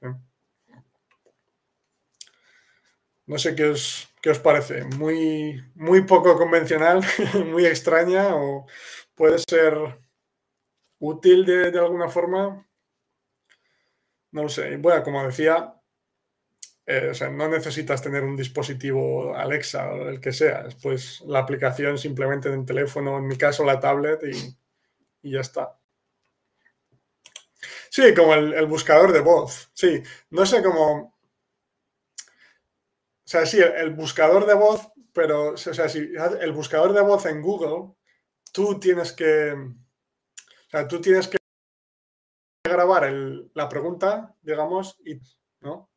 No 3.25 3.37
sé 3.37 3.55
qué 3.55 3.65
os, 3.65 4.09
qué 4.21 4.31
os 4.31 4.39
parece. 4.39 4.83
Muy, 4.97 5.63
muy 5.75 6.01
poco 6.01 6.35
convencional, 6.35 7.01
muy 7.45 7.65
extraña 7.65 8.35
o 8.35 8.65
puede 9.15 9.37
ser 9.37 9.99
útil 10.99 11.45
de, 11.45 11.77
alguna 11.79 12.09
forma. 12.09 12.67
No 14.31 14.43
lo 14.43 14.49
sé. 14.49 14.77
Bueno, 14.77 15.03
como 15.03 15.25
decía, 15.25 15.73
eh, 16.85 17.11
no 17.31 17.47
necesitas 17.47 18.01
tener 18.01 18.23
un 18.23 18.35
dispositivo 18.35 19.35
Alexa 19.35 19.91
o 19.91 20.09
el 20.09 20.19
que 20.19 20.33
sea. 20.33 20.63
Después 20.63 21.21
la 21.27 21.39
aplicación 21.39 21.97
simplemente 21.97 22.49
en 22.49 22.61
el 22.61 22.65
teléfono, 22.65 23.17
en 23.17 23.27
mi 23.27 23.37
caso 23.37 23.63
la 23.63 23.79
tablet 23.79 24.21
y, 24.23 24.57
y 25.27 25.31
ya 25.31 25.41
está. 25.41 25.77
Sí, 27.89 28.13
como 28.13 28.33
el, 28.33 28.53
el, 28.53 28.67
buscador 28.67 29.11
de 29.11 29.21
voz. 29.21 29.71
Sí, 29.73 30.01
no 30.29 30.45
sé 30.45 30.61
cómo 30.63 31.19
o 33.29 33.31
sea, 33.31 33.45
sí, 33.45 33.59
el, 33.59 33.91
buscador 33.91 34.47
de 34.47 34.55
voz, 34.55 34.91
pero, 35.13 35.49
o 35.49 35.57
sea, 35.57 35.87
si 35.87 35.99
el 36.41 36.51
buscador 36.51 36.93
de 36.93 37.01
voz 37.01 37.27
en 37.27 37.43
Google, 37.43 37.93
tú 38.51 38.79
tienes 38.79 39.13
que, 39.13 39.51
o 39.51 40.69
sea, 40.71 40.87
tú 40.87 40.99
tienes 40.99 41.27
que 41.27 41.38
grabar 42.63 43.11
la 43.53 43.69
pregunta, 43.69 44.35
digamos, 44.41 44.99
y, 45.05 45.19
¿no? 45.61 45.89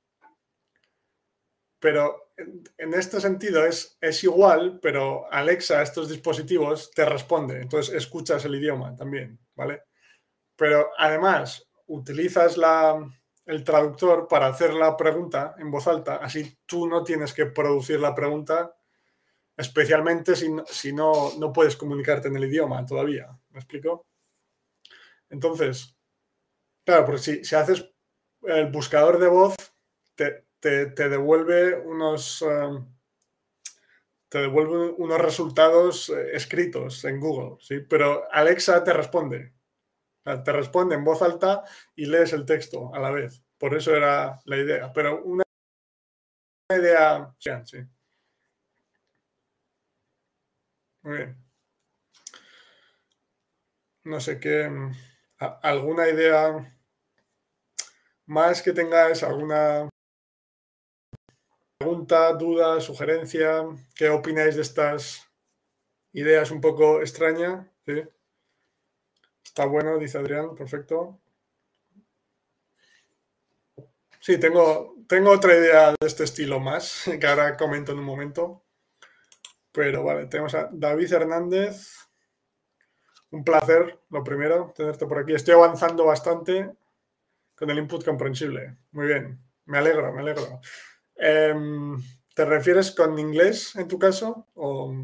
Pero 1.78 2.32
en, 2.36 2.94
este 2.94 3.20
sentido 3.20 3.66
es, 3.66 3.98
igual, 4.22 4.78
pero 4.80 5.30
Alexa, 5.32 5.82
estos 5.82 6.08
dispositivos, 6.08 6.92
te 6.92 7.04
responde. 7.04 7.60
Entonces 7.60 7.94
escuchas 7.94 8.44
el 8.44 8.54
idioma 8.54 8.94
también, 8.94 9.38
¿vale? 9.56 9.82
Pero 10.56 10.90
además 10.96 11.68
utilizas 11.86 12.56
el 13.46 13.64
traductor 13.64 14.28
para 14.28 14.46
hacer 14.46 14.74
la 14.74 14.96
pregunta 14.96 15.56
en 15.58 15.70
voz 15.70 15.88
alta, 15.88 16.16
así 16.16 16.56
tú 16.66 16.86
no 16.86 17.02
tienes 17.02 17.32
que 17.32 17.46
producir 17.46 17.98
la 17.98 18.14
pregunta, 18.14 18.76
especialmente 19.56 20.36
si, 20.36 20.54
si 20.66 20.92
no, 20.92 21.32
no 21.38 21.52
puedes 21.52 21.76
comunicarte 21.76 22.28
en 22.28 22.36
el 22.36 22.44
idioma 22.44 22.86
todavía. 22.86 23.26
¿Me 23.50 23.58
explico? 23.58 24.06
Entonces, 25.28 25.96
claro, 26.85 27.05
porque 27.05 27.20
si, 27.20 27.45
si 27.45 27.55
haces 27.55 27.91
el 28.43 28.70
buscador 28.70 29.18
de 29.18 29.28
voz, 29.28 29.55
te, 30.14 30.45
devuelve 30.61 31.78
unos... 31.78 32.43
Um, 32.43 32.93
te 34.28 34.39
devuelve 34.39 34.95
unos 34.97 35.20
resultados 35.20 36.09
eh, 36.09 36.30
escritos 36.35 37.05
en 37.05 37.20
Google, 37.20 37.59
¿sí? 37.61 37.80
Pero 37.80 38.24
Alexa 38.33 38.83
te 38.83 38.95
responde 38.95 39.53
te 40.22 40.53
responde 40.53 40.95
en 40.95 41.05
voz 41.05 41.22
alta 41.22 41.64
y 41.97 42.07
lees 42.07 42.33
el 42.33 42.47
texto 42.47 42.95
a 42.95 43.01
la 43.01 43.11
vez. 43.11 43.43
Por 43.59 43.74
eso 43.74 43.95
era 43.95 44.39
la 44.45 44.57
idea. 44.57 44.93
Pero 44.93 45.22
una 45.24 45.45
idea, 46.70 47.35
sí. 47.39 47.78
Muy 51.03 51.16
bien. 51.16 51.37
No 54.05 54.20
sé 54.20 54.39
qué. 54.39 54.68
¿Alguna 55.62 56.09
idea 56.09 56.72
más 58.26 58.62
que 58.62 58.72
tengáis? 58.72 59.22
¿Alguna 59.24 59.88
pregunta, 61.78 62.32
duda, 62.34 62.80
sugerencia? 62.80 63.64
¿Qué 63.97 64.09
opináis 64.09 64.55
de 64.55 64.62
estas 64.62 65.28
ideas 66.12 66.51
un 66.53 66.61
poco 66.61 67.01
extrañas? 67.01 67.66
Está 69.45 69.66
bueno, 69.66 69.99
dice 69.99 70.18
Adrián, 70.18 70.55
perfecto. 70.55 71.18
Sí, 74.20 74.38
tengo, 74.38 74.95
tengo 75.09 75.32
otra 75.32 75.57
idea 75.57 75.90
de 75.90 76.07
este 76.07 76.22
estilo 76.22 76.61
más, 76.61 77.03
que 77.20 77.26
ahora 77.26 77.57
comento 77.57 77.90
en 77.90 77.99
un 77.99 78.05
momento. 78.05 78.62
Pero 79.72 80.05
vale, 80.05 80.26
tenemos 80.26 80.55
a 80.55 80.68
David 80.70 81.12
Hernández. 81.12 82.11
Un 83.33 83.45
placer, 83.45 83.99
lo 84.11 84.22
primero, 84.22 84.72
tenerte 84.76 85.07
por 85.07 85.18
aquí. 85.18 85.33
Estoy 85.33 85.55
avanzando 85.55 86.05
bastante 86.05 86.70
con 87.55 87.70
el 87.70 87.78
input 87.78 88.05
comprensible. 88.05 88.76
Muy 88.93 89.07
bien, 89.07 89.41
me 89.64 89.78
alegro, 89.78 90.12
me 90.12 90.20
alegro. 90.20 90.61
Em, 91.16 91.97
¿Te 92.35 92.45
refieres 92.45 92.91
con 92.91 93.18
inglés 93.18 93.74
en 93.76 93.89
tu 93.89 93.99
caso? 93.99 94.49
¿O 94.55 94.95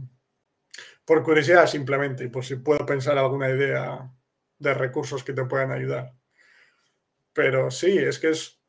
por 1.06 1.22
curiosidad 1.22 1.66
simplemente? 1.66 2.24
Y 2.24 2.28
por 2.28 2.44
si 2.44 2.56
puedo 2.56 2.84
pensar 2.84 3.16
alguna 3.16 3.48
idea 3.48 4.10
de 4.58 4.74
recursos 4.74 5.24
que 5.24 5.32
te 5.32 5.44
puedan 5.44 5.72
ayudar. 5.72 6.12
Pero 7.32 7.70
sí, 7.70 7.96
es 7.96 8.18
que 8.18 8.30
es, 8.30 8.60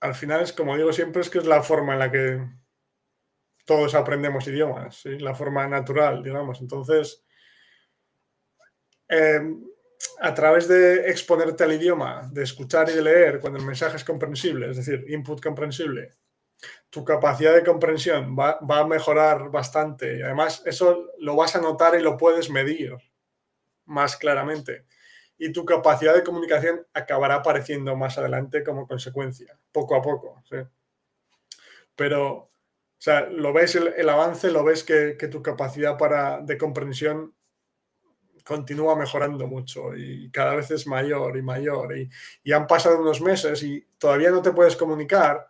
al 0.00 0.16
final 0.16 0.42
es 0.42 0.52
como 0.52 0.76
digo 0.76 0.92
siempre, 0.92 1.22
es 1.22 1.30
que 1.30 1.38
es 1.38 1.46
la 1.46 1.62
forma 1.62 1.92
en 1.92 1.98
la 2.00 2.10
que 2.10 2.44
todos 3.64 3.94
aprendemos 3.94 4.48
idiomas, 4.48 5.04
la 5.04 5.34
forma 5.34 5.68
natural, 5.68 6.24
digamos. 6.24 6.60
Entonces, 6.60 7.22
em, 9.08 9.64
a 10.20 10.34
través 10.34 10.68
de 10.68 11.10
exponerte 11.10 11.64
al 11.64 11.72
idioma, 11.72 12.28
de 12.32 12.42
escuchar 12.42 12.88
y 12.90 12.94
de 12.94 13.02
leer 13.02 13.40
cuando 13.40 13.58
el 13.58 13.64
mensaje 13.64 13.96
es 13.96 14.04
comprensible, 14.04 14.70
es 14.70 14.76
decir, 14.76 15.04
input 15.08 15.42
comprensible, 15.42 16.12
tu 16.90 17.04
capacidad 17.04 17.54
de 17.54 17.64
comprensión 17.64 18.36
va, 18.36 18.58
a 18.60 18.86
mejorar 18.86 19.50
bastante 19.50 20.18
y 20.18 20.22
además 20.22 20.62
eso 20.64 21.06
lo 21.18 21.36
vas 21.36 21.54
a 21.54 21.60
notar 21.60 21.94
y 21.98 22.02
lo 22.02 22.16
puedes 22.16 22.50
medir 22.50 22.96
más 23.84 24.16
claramente. 24.16 24.86
Y 25.36 25.52
tu 25.52 25.64
capacidad 25.64 26.14
de 26.14 26.24
comunicación 26.24 26.84
acabará 26.92 27.36
apareciendo 27.36 27.94
más 27.96 28.18
adelante 28.18 28.64
como 28.64 28.88
consecuencia, 28.88 29.58
poco 29.70 29.94
a 29.94 30.02
poco. 30.02 30.42
Pero, 31.94 32.32
o 32.32 32.50
sea, 32.98 33.28
lo 33.28 33.52
ves 33.52 33.76
el, 33.76 34.08
avance, 34.08 34.50
lo 34.50 34.64
ves 34.64 34.82
que, 34.82 35.14
tu 35.30 35.42
capacidad 35.42 35.96
para, 35.96 36.40
de 36.40 36.58
comprensión 36.58 37.34
continúa 38.48 38.96
mejorando 38.96 39.46
mucho 39.46 39.94
y 39.94 40.30
cada 40.30 40.54
vez 40.54 40.70
es 40.70 40.86
mayor 40.86 41.36
y 41.36 41.42
mayor. 41.42 41.98
Y, 41.98 42.08
y 42.42 42.52
han 42.52 42.66
pasado 42.66 42.98
unos 42.98 43.20
meses 43.20 43.62
y 43.62 43.86
todavía 43.98 44.30
no 44.30 44.40
te 44.40 44.52
puedes 44.52 44.74
comunicar, 44.74 45.46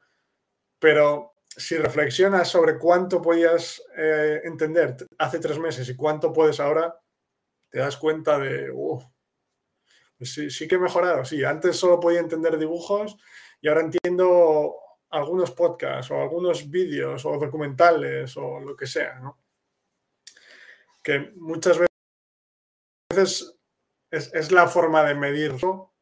pero 0.81 1.35
si 1.47 1.77
reflexionas 1.77 2.49
sobre 2.49 2.77
cuánto 2.77 3.23
podías 3.23 3.81
eh, 3.97 4.41
entender 4.43 4.97
hace 5.17 5.39
tres 5.39 5.61
meses 5.61 5.89
y 5.89 5.95
cuánto 5.95 6.33
puedes 6.33 6.59
ahora, 6.59 7.01
te 7.71 7.79
das 7.79 7.97
cuenta 7.97 8.37
de, 8.37 8.73
pues 10.17 10.35
sí, 10.35 10.51
sí 10.51 10.67
que 10.67 10.75
he 10.75 10.81
mejorado, 10.81 11.25
sí, 11.25 11.45
antes 11.45 11.77
solo 11.77 12.01
podía 12.01 12.19
entender 12.19 12.59
dibujos 12.59 13.17
y 13.61 13.69
ahora 13.69 13.83
entiendo 13.83 14.75
algunos 15.11 15.53
podcasts 15.53 16.11
o 16.11 16.21
algunos 16.21 16.69
vídeos 16.69 17.25
o 17.25 17.39
documentales 17.39 18.37
o 18.37 18.59
lo 18.59 18.75
que 18.75 18.89
sea, 18.89 19.21
¿no? 19.21 19.39
Que 21.01 21.33
muchas 21.37 21.79
veces 21.79 21.88
es, 23.23 23.59
es 24.11 24.53
la 24.53 24.67
forma 24.69 25.05
de 25.05 25.15
medirlo, 25.15 25.95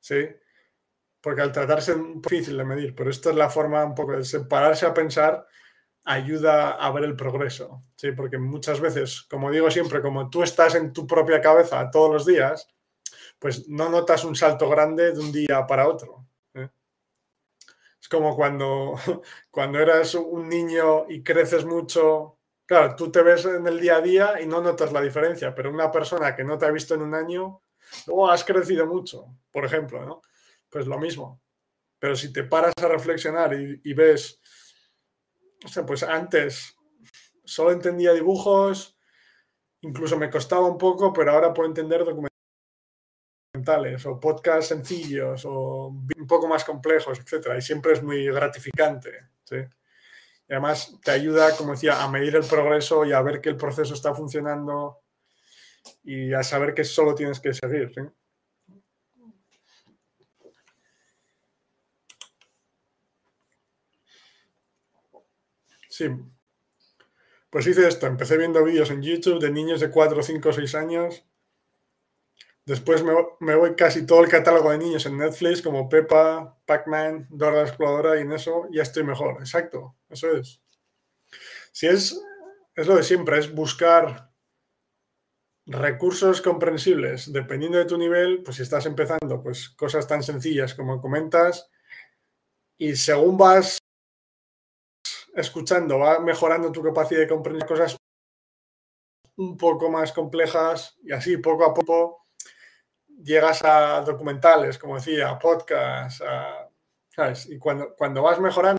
¿sí? 0.00 0.28
Porque 1.20 1.40
al 1.40 1.52
tratarse 1.52 1.92
es 1.92 1.98
difícil 2.22 2.58
de 2.58 2.64
medir, 2.64 2.94
pero 2.94 3.10
esto 3.10 3.30
es 3.30 3.36
la 3.36 3.48
forma 3.48 3.84
un 3.84 3.94
poco 3.94 4.12
de 4.12 4.24
separarse 4.24 4.84
a 4.86 4.92
pensar 4.94 5.46
ayuda 6.04 6.72
a 6.72 6.90
ver 6.90 7.04
el 7.04 7.16
progreso, 7.16 7.84
¿sí? 7.96 8.12
Porque 8.12 8.38
muchas 8.38 8.80
veces, 8.80 9.22
como 9.22 9.50
digo 9.50 9.70
siempre, 9.70 10.02
como 10.02 10.28
tú 10.28 10.42
estás 10.42 10.74
en 10.74 10.92
tu 10.92 11.06
propia 11.06 11.40
cabeza 11.40 11.90
todos 11.90 12.12
los 12.12 12.26
días, 12.26 12.68
pues 13.38 13.68
no 13.68 13.88
notas 13.88 14.24
un 14.24 14.36
salto 14.36 14.68
grande 14.68 15.12
de 15.12 15.20
un 15.20 15.32
día 15.32 15.66
para 15.66 15.88
otro. 15.88 16.26
¿eh? 16.54 16.68
Es 18.00 18.08
como 18.08 18.36
cuando, 18.36 18.94
cuando 19.50 19.78
eras 19.78 20.14
un 20.14 20.48
niño 20.48 21.06
y 21.08 21.22
creces 21.22 21.64
mucho 21.64 22.38
claro, 22.66 22.96
tú 22.96 23.10
te 23.10 23.22
ves 23.22 23.44
en 23.44 23.66
el 23.66 23.80
día 23.80 23.96
a 23.96 24.00
día 24.00 24.40
y 24.40 24.46
no 24.46 24.60
notas 24.60 24.92
la 24.92 25.00
diferencia, 25.00 25.54
pero 25.54 25.70
una 25.70 25.90
persona 25.90 26.34
que 26.34 26.44
no 26.44 26.58
te 26.58 26.66
ha 26.66 26.70
visto 26.70 26.94
en 26.94 27.02
un 27.02 27.14
año, 27.14 27.62
luego 28.06 28.30
has 28.30 28.44
crecido 28.44 28.86
mucho, 28.86 29.26
por 29.50 29.64
ejemplo, 29.64 30.04
¿no? 30.04 30.22
Pues 30.68 30.86
lo 30.86 30.98
mismo. 30.98 31.40
Pero 31.98 32.16
si 32.16 32.32
te 32.32 32.44
paras 32.44 32.74
a 32.82 32.88
reflexionar 32.88 33.54
y, 33.54 33.94
ves, 33.94 34.40
o 35.64 35.68
sea, 35.68 35.86
pues 35.86 36.02
antes 36.02 36.76
solo 37.44 37.72
entendía 37.72 38.12
dibujos, 38.12 38.98
incluso 39.80 40.18
me 40.18 40.30
costaba 40.30 40.66
un 40.66 40.76
poco, 40.76 41.12
pero 41.12 41.32
ahora 41.32 41.54
puedo 41.54 41.68
entender 41.68 42.04
documentales 42.04 44.04
o 44.06 44.20
podcasts 44.20 44.68
sencillos 44.68 45.44
o 45.46 45.86
un 45.86 46.26
poco 46.26 46.48
más 46.48 46.64
complejos, 46.64 47.18
etcétera. 47.18 47.56
Y 47.56 47.62
siempre 47.62 47.92
es 47.92 48.02
muy 48.02 48.26
gratificante. 48.26 49.30
¿sí? 49.44 49.56
Y 50.48 50.52
además 50.52 50.98
te 51.02 51.10
ayuda, 51.10 51.56
como 51.56 51.72
decía, 51.72 52.02
a 52.02 52.10
medir 52.10 52.36
el 52.36 52.44
progreso 52.44 53.04
y 53.04 53.12
a 53.12 53.22
ver 53.22 53.40
que 53.40 53.48
el 53.48 53.56
proceso 53.56 53.94
está 53.94 54.14
funcionando 54.14 55.00
y 56.02 56.32
a 56.34 56.42
saber 56.42 56.74
que 56.74 56.84
solo 56.84 57.14
tienes 57.14 57.40
que 57.40 57.54
seguir. 57.54 57.92
Sí. 65.88 66.08
Pues 67.50 67.68
hice 67.68 67.86
esto, 67.86 68.06
empecé 68.06 68.36
viendo 68.36 68.64
vídeos 68.64 68.90
en 68.90 69.00
YouTube 69.00 69.40
de 69.40 69.50
niños 69.50 69.80
de 69.80 69.90
4, 69.90 70.22
5, 70.22 70.52
6 70.52 70.74
años. 70.74 71.24
Después 72.66 73.04
me, 73.40 73.56
voy 73.56 73.76
casi 73.76 74.06
todo 74.06 74.22
el 74.22 74.30
catálogo 74.30 74.70
de 74.70 74.78
niños 74.78 75.04
en 75.04 75.18
Netflix, 75.18 75.60
como 75.60 75.88
Peppa, 75.88 76.58
Pac-Man, 76.64 77.26
Dora 77.30 77.56
la 77.56 77.68
Exploradora, 77.68 78.18
y 78.18 78.22
en 78.22 78.32
eso 78.32 78.68
ya 78.72 78.82
estoy 78.82 79.04
mejor. 79.04 79.36
Exacto, 79.40 79.96
eso 80.08 80.30
es. 80.34 80.62
Si 81.72 81.86
es, 81.86 82.18
es 82.74 82.86
lo 82.86 82.96
de 82.96 83.02
siempre, 83.02 83.38
es 83.38 83.54
buscar 83.54 84.30
recursos 85.66 86.40
comprensibles. 86.40 87.30
Dependiendo 87.30 87.76
de 87.76 87.84
tu 87.84 87.98
nivel, 87.98 88.42
pues 88.42 88.56
si 88.56 88.62
estás 88.62 88.86
empezando, 88.86 89.42
pues 89.42 89.68
cosas 89.68 90.06
tan 90.06 90.22
sencillas 90.22 90.74
como 90.74 91.02
comentas, 91.02 91.70
y 92.78 92.96
según 92.96 93.36
vas 93.36 93.78
escuchando, 95.34 95.98
va 95.98 96.18
mejorando 96.18 96.72
tu 96.72 96.82
capacidad 96.82 97.20
de 97.20 97.28
comprender 97.28 97.66
cosas 97.68 97.96
un 99.36 99.56
poco 99.56 99.90
más 99.90 100.12
complejas 100.12 100.96
y 101.02 101.12
así 101.12 101.36
poco 101.38 101.64
a 101.64 101.74
poco 101.74 102.23
llegas 103.22 103.64
a 103.64 104.00
documentales, 104.02 104.78
como 104.78 104.96
decía, 104.96 105.30
a 105.30 105.38
podcasts, 105.38 106.22
¿sabes? 107.08 107.46
Y 107.50 107.58
cuando, 107.58 107.94
cuando 107.96 108.22
vas 108.22 108.40
mejorando, 108.40 108.78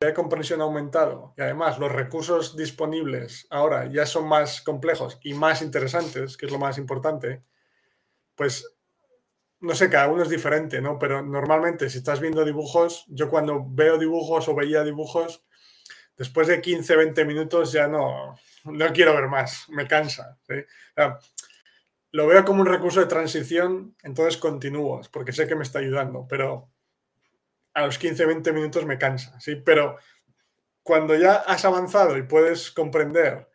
la 0.00 0.14
comprensión 0.14 0.60
ha 0.60 0.64
aumentado 0.64 1.32
y 1.36 1.42
además 1.42 1.78
los 1.78 1.92
recursos 1.92 2.56
disponibles 2.56 3.46
ahora 3.50 3.86
ya 3.86 4.04
son 4.04 4.26
más 4.26 4.60
complejos 4.60 5.18
y 5.22 5.34
más 5.34 5.62
interesantes, 5.62 6.36
que 6.36 6.46
es 6.46 6.52
lo 6.52 6.58
más 6.58 6.76
importante, 6.78 7.44
pues 8.34 8.76
no 9.60 9.76
sé, 9.76 9.88
cada 9.88 10.08
uno 10.08 10.24
es 10.24 10.28
diferente, 10.28 10.80
¿no? 10.80 10.98
Pero 10.98 11.22
normalmente 11.22 11.88
si 11.88 11.98
estás 11.98 12.18
viendo 12.18 12.44
dibujos, 12.44 13.04
yo 13.06 13.30
cuando 13.30 13.64
veo 13.64 13.96
dibujos 13.96 14.48
o 14.48 14.56
veía 14.56 14.82
dibujos, 14.82 15.44
después 16.16 16.48
de 16.48 16.60
15, 16.60 16.96
20 16.96 17.24
minutos 17.24 17.72
ya 17.72 17.86
no, 17.86 18.38
no 18.64 18.92
quiero 18.92 19.14
ver 19.14 19.28
más, 19.28 19.68
me 19.68 19.86
cansa. 19.86 20.38
lo 22.12 22.26
veo 22.26 22.44
como 22.44 22.60
un 22.60 22.68
recurso 22.68 23.00
de 23.00 23.06
transición, 23.06 23.96
entonces 24.02 24.36
continúo, 24.36 25.00
porque 25.10 25.32
sé 25.32 25.46
que 25.46 25.56
me 25.56 25.62
está 25.62 25.78
ayudando, 25.78 26.26
pero 26.28 26.70
a 27.74 27.86
los 27.86 27.98
15, 27.98 28.26
20 28.26 28.52
minutos 28.52 28.84
me 28.84 28.98
cansa, 28.98 29.38
¿sí? 29.40 29.56
Pero 29.56 29.96
cuando 30.82 31.14
ya 31.16 31.36
has 31.36 31.64
avanzado 31.64 32.18
y 32.18 32.22
puedes 32.22 32.70
comprender 32.70 33.48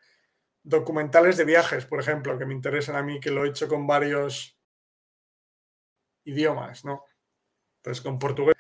documentales 0.64 1.38
de 1.38 1.46
viajes, 1.46 1.86
por 1.86 2.00
ejemplo, 2.00 2.38
que 2.38 2.46
me 2.46 2.54
interesan 2.54 2.96
a 2.96 3.04
mí, 3.04 3.20
que 3.20 3.32
lo 3.32 3.46
he 3.46 3.50
hecho 3.50 3.68
con 3.68 3.86
varios 3.86 4.60
idiomas, 6.26 6.84
¿no? 6.84 7.06
Pues 7.82 8.02
con 8.02 8.20
portugués. 8.20 8.56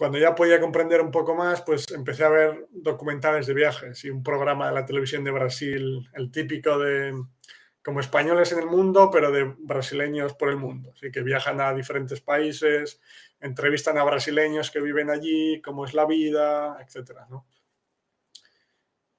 Cuando 0.00 0.16
ya 0.16 0.34
podía 0.34 0.58
comprender 0.58 1.02
un 1.02 1.10
poco 1.10 1.34
más, 1.34 1.60
pues 1.60 1.90
empecé 1.90 2.24
a 2.24 2.30
ver 2.30 2.68
documentales 2.70 3.46
de 3.46 3.52
viajes 3.52 4.02
y 4.02 4.08
un 4.08 4.22
programa 4.22 4.66
de 4.66 4.74
la 4.74 4.86
televisión 4.86 5.22
de 5.24 5.30
Brasil, 5.30 6.08
el 6.14 6.30
típico 6.32 6.78
de 6.78 7.12
como 7.84 8.00
españoles 8.00 8.50
en 8.52 8.60
el 8.60 8.66
mundo, 8.66 9.10
pero 9.12 9.30
de 9.30 9.54
brasileños 9.58 10.32
por 10.32 10.48
el 10.48 10.56
mundo. 10.56 10.92
Así 10.94 11.12
que 11.12 11.20
viajan 11.20 11.60
a 11.60 11.74
diferentes 11.74 12.22
países, 12.22 12.98
entrevistan 13.40 13.98
a 13.98 14.04
brasileños 14.04 14.70
que 14.70 14.80
viven 14.80 15.10
allí, 15.10 15.60
cómo 15.60 15.84
es 15.84 15.92
la 15.92 16.06
vida, 16.06 16.78
etcétera, 16.82 17.26
¿no? 17.28 17.46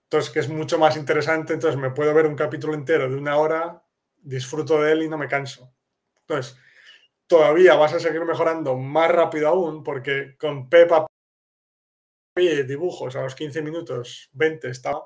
Entonces, 0.06 0.32
que 0.32 0.40
es 0.40 0.50
mucho 0.50 0.80
más 0.80 0.98
interesante, 0.98 1.54
entonces 1.54 1.80
me 1.80 1.92
puedo 1.92 2.12
ver 2.12 2.26
un 2.26 2.36
capítulo 2.36 2.74
entero 2.74 3.08
de 3.08 3.18
una 3.18 3.38
hora, 3.38 3.84
disfruto 4.18 4.82
de 4.82 4.94
él 4.94 5.04
y 5.04 5.10
no 5.10 5.20
me 5.20 5.28
canso. 5.28 5.72
Entonces, 6.22 6.58
todavía 7.32 7.76
vas 7.76 7.94
a 7.94 8.00
seguir 8.02 8.26
mejorando 8.26 8.76
más 8.76 9.10
rápido 9.10 9.48
aún, 9.48 9.86
porque 9.86 10.36
con 10.38 10.68
Pepa 10.68 11.08
dibujos 12.36 13.16
a 13.16 13.22
los 13.22 13.36
15 13.36 13.62
minutos, 13.62 14.30
20 14.34 14.68
está, 14.68 15.02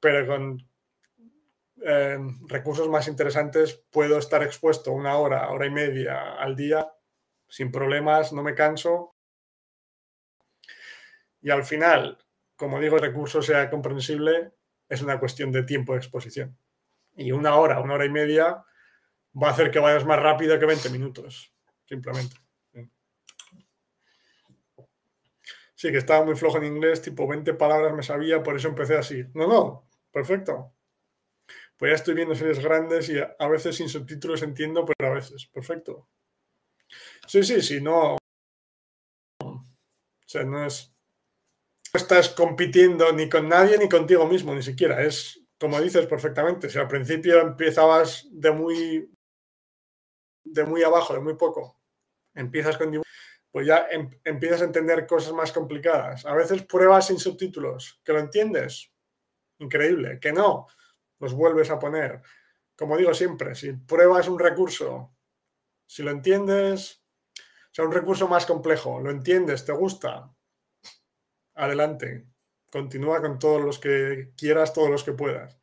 pero 0.00 0.26
con 0.26 0.58
eh, 1.84 2.18
recursos 2.48 2.88
más 2.88 3.06
interesantes 3.06 3.80
puedo 3.92 4.18
estar 4.18 4.42
expuesto 4.42 4.90
una 4.90 5.16
hora, 5.18 5.50
hora 5.50 5.66
y 5.66 5.70
media 5.70 6.34
al 6.34 6.56
día 6.56 6.92
sin 7.46 7.70
problemas, 7.70 8.32
no 8.32 8.42
me 8.42 8.56
canso. 8.56 9.14
Y 11.42 11.50
al 11.50 11.62
final, 11.62 12.18
como 12.56 12.80
digo, 12.80 12.96
el 12.96 13.02
recurso 13.02 13.40
sea 13.40 13.70
comprensible, 13.70 14.50
es 14.88 15.00
una 15.00 15.20
cuestión 15.20 15.52
de 15.52 15.62
tiempo 15.62 15.92
de 15.92 15.98
exposición. 15.98 16.58
Y 17.14 17.30
una 17.30 17.54
hora, 17.54 17.78
una 17.78 17.94
hora 17.94 18.04
y 18.06 18.10
media 18.10 18.64
va 19.40 19.48
a 19.48 19.52
hacer 19.52 19.70
que 19.70 19.78
vayas 19.78 20.04
más 20.04 20.18
rápido 20.18 20.58
que 20.58 20.66
20 20.66 20.90
minutos 20.90 21.51
simplemente. 21.92 22.36
Sí, 25.74 25.90
que 25.90 25.98
estaba 25.98 26.24
muy 26.24 26.36
flojo 26.36 26.58
en 26.58 26.64
inglés, 26.64 27.02
tipo 27.02 27.26
20 27.26 27.52
palabras 27.54 27.92
me 27.92 28.02
sabía, 28.02 28.42
por 28.42 28.56
eso 28.56 28.68
empecé 28.68 28.96
así. 28.96 29.24
No, 29.34 29.46
no, 29.46 29.88
perfecto. 30.10 30.72
Pues 31.76 31.90
ya 31.90 31.96
estoy 31.96 32.14
viendo 32.14 32.34
series 32.34 32.60
grandes 32.60 33.08
y 33.10 33.18
a 33.18 33.48
veces 33.48 33.76
sin 33.76 33.88
subtítulos 33.88 34.42
entiendo, 34.42 34.86
pero 34.86 35.10
a 35.10 35.14
veces, 35.14 35.46
perfecto. 35.52 36.08
Sí, 37.26 37.42
sí, 37.42 37.60
sí, 37.60 37.80
no. 37.80 38.16
O 39.44 39.62
sea, 40.24 40.44
no 40.44 40.64
es. 40.64 40.94
No 41.92 41.98
estás 41.98 42.30
compitiendo 42.30 43.12
ni 43.12 43.28
con 43.28 43.48
nadie 43.48 43.76
ni 43.76 43.88
contigo 43.88 44.26
mismo, 44.26 44.54
ni 44.54 44.62
siquiera. 44.62 45.02
Es, 45.02 45.42
como 45.58 45.80
dices 45.80 46.06
perfectamente, 46.06 46.70
si 46.70 46.78
al 46.78 46.88
principio 46.88 47.40
empezabas 47.40 48.28
de 48.30 48.50
muy. 48.52 49.10
de 50.44 50.64
muy 50.64 50.82
abajo, 50.84 51.14
de 51.14 51.20
muy 51.20 51.34
poco, 51.34 51.81
empiezas 52.34 52.76
con 52.76 53.02
pues 53.50 53.66
ya 53.66 53.86
em, 53.90 54.10
empiezas 54.24 54.62
a 54.62 54.64
entender 54.64 55.06
cosas 55.06 55.32
más 55.34 55.52
complicadas. 55.52 56.24
A 56.24 56.34
veces 56.34 56.62
pruebas 56.62 57.06
sin 57.06 57.18
subtítulos, 57.18 58.00
que 58.02 58.12
lo 58.12 58.18
entiendes, 58.18 58.90
increíble, 59.58 60.18
que 60.20 60.32
no, 60.32 60.66
los 61.18 61.34
vuelves 61.34 61.70
a 61.70 61.78
poner. 61.78 62.22
Como 62.76 62.96
digo 62.96 63.12
siempre, 63.12 63.54
si 63.54 63.72
pruebas 63.72 64.26
un 64.28 64.38
recurso, 64.38 65.14
si 65.86 66.02
lo 66.02 66.10
entiendes, 66.10 67.04
o 67.36 67.74
sea, 67.74 67.84
un 67.84 67.92
recurso 67.92 68.26
más 68.26 68.46
complejo, 68.46 69.00
lo 69.00 69.10
entiendes, 69.10 69.66
te 69.66 69.72
gusta, 69.72 70.34
adelante, 71.54 72.26
continúa 72.70 73.20
con 73.20 73.38
todos 73.38 73.62
los 73.62 73.78
que 73.78 74.32
quieras, 74.36 74.72
todos 74.72 74.90
los 74.90 75.04
que 75.04 75.12
puedas. 75.12 75.58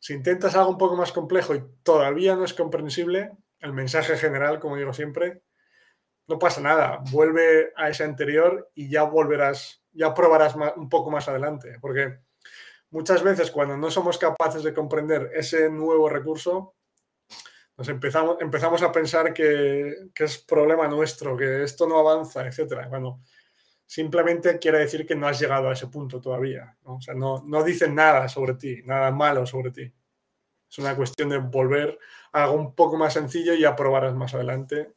Si 0.00 0.14
intentas 0.14 0.56
algo 0.56 0.70
un 0.70 0.78
poco 0.78 0.96
más 0.96 1.12
complejo 1.12 1.54
y 1.54 1.62
todavía 1.82 2.34
no 2.34 2.44
es 2.44 2.54
comprensible, 2.54 3.32
el 3.60 3.72
mensaje 3.72 4.16
general, 4.16 4.58
como 4.58 4.76
digo 4.76 4.92
siempre, 4.92 5.42
no 6.28 6.38
pasa 6.38 6.60
nada, 6.60 7.02
vuelve 7.10 7.72
a 7.76 7.88
ese 7.88 8.04
anterior 8.04 8.70
y 8.74 8.88
ya 8.88 9.02
volverás, 9.02 9.82
ya 9.92 10.14
probarás 10.14 10.54
un 10.76 10.88
poco 10.88 11.10
más 11.10 11.28
adelante, 11.28 11.78
porque 11.80 12.18
muchas 12.90 13.22
veces 13.22 13.50
cuando 13.50 13.76
no 13.76 13.90
somos 13.90 14.18
capaces 14.18 14.62
de 14.62 14.74
comprender 14.74 15.30
ese 15.34 15.68
nuevo 15.68 16.08
recurso, 16.08 16.74
nos 17.76 17.88
empezamos, 17.88 18.36
empezamos 18.40 18.82
a 18.82 18.92
pensar 18.92 19.32
que, 19.32 20.10
es 20.14 20.38
problema 20.38 20.86
nuestro, 20.86 21.36
que 21.36 21.64
esto 21.64 21.88
no 21.88 21.98
avanza, 21.98 22.46
etc. 22.46 22.86
Bueno, 22.88 23.22
simplemente 23.86 24.58
quiere 24.58 24.78
decir 24.78 25.06
que 25.06 25.16
no 25.16 25.26
has 25.26 25.40
llegado 25.40 25.68
a 25.68 25.72
ese 25.72 25.88
punto 25.88 26.20
todavía. 26.20 26.76
¿no? 26.84 26.96
O 26.96 27.00
sea, 27.00 27.14
no, 27.14 27.42
no 27.44 27.64
dicen 27.64 27.94
nada 27.94 28.28
sobre 28.28 28.54
ti, 28.54 28.82
nada 28.84 29.10
malo 29.10 29.46
sobre 29.46 29.70
ti. 29.70 29.92
Es 30.70 30.78
una 30.78 30.94
cuestión 30.94 31.30
de 31.30 31.38
volver 31.38 31.98
a 32.32 32.44
algo 32.44 32.56
un 32.56 32.74
poco 32.74 32.96
más 32.96 33.14
sencillo 33.14 33.54
y 33.54 33.60
ya 33.60 33.74
probarás 33.74 34.14
más 34.14 34.34
adelante 34.34 34.92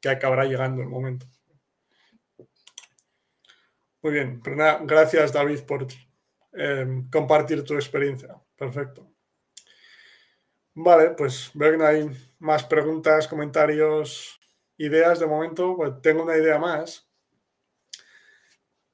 que 0.00 0.08
acabará 0.08 0.44
llegando 0.44 0.82
el 0.82 0.88
momento. 0.88 1.26
Muy 4.02 4.12
bien, 4.12 4.40
gracias 4.42 5.32
David 5.32 5.60
por 5.60 5.86
eh, 6.52 7.04
compartir 7.12 7.62
tu 7.64 7.74
experiencia. 7.74 8.34
Perfecto. 8.56 9.10
Vale, 10.74 11.10
pues 11.10 11.50
veo 11.54 11.72
que 11.72 11.78
no 11.78 11.86
hay 11.86 12.10
más 12.38 12.64
preguntas, 12.64 13.28
comentarios, 13.28 14.40
ideas 14.78 15.20
de 15.20 15.26
momento. 15.26 15.76
Tengo 16.02 16.22
una 16.22 16.36
idea 16.36 16.58
más, 16.58 17.10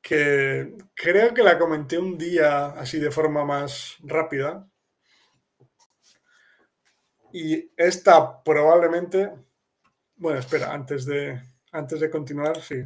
que 0.07 0.77
creo 0.95 1.35
que 1.35 1.43
la 1.43 1.59
comenté 1.59 1.99
un 1.99 2.17
día 2.17 2.67
así 2.67 3.01
de 3.01 3.11
forma 3.11 3.45
más 3.45 3.97
rápida. 4.01 4.69
Y 7.33 7.73
esta 7.77 8.43
probablemente, 8.45 9.33
bueno, 10.17 10.39
espera, 10.39 10.73
antes 10.73 11.07
de, 11.07 11.41
antes 11.73 12.01
de 12.01 12.11
continuar, 12.11 12.61
sí, 12.61 12.83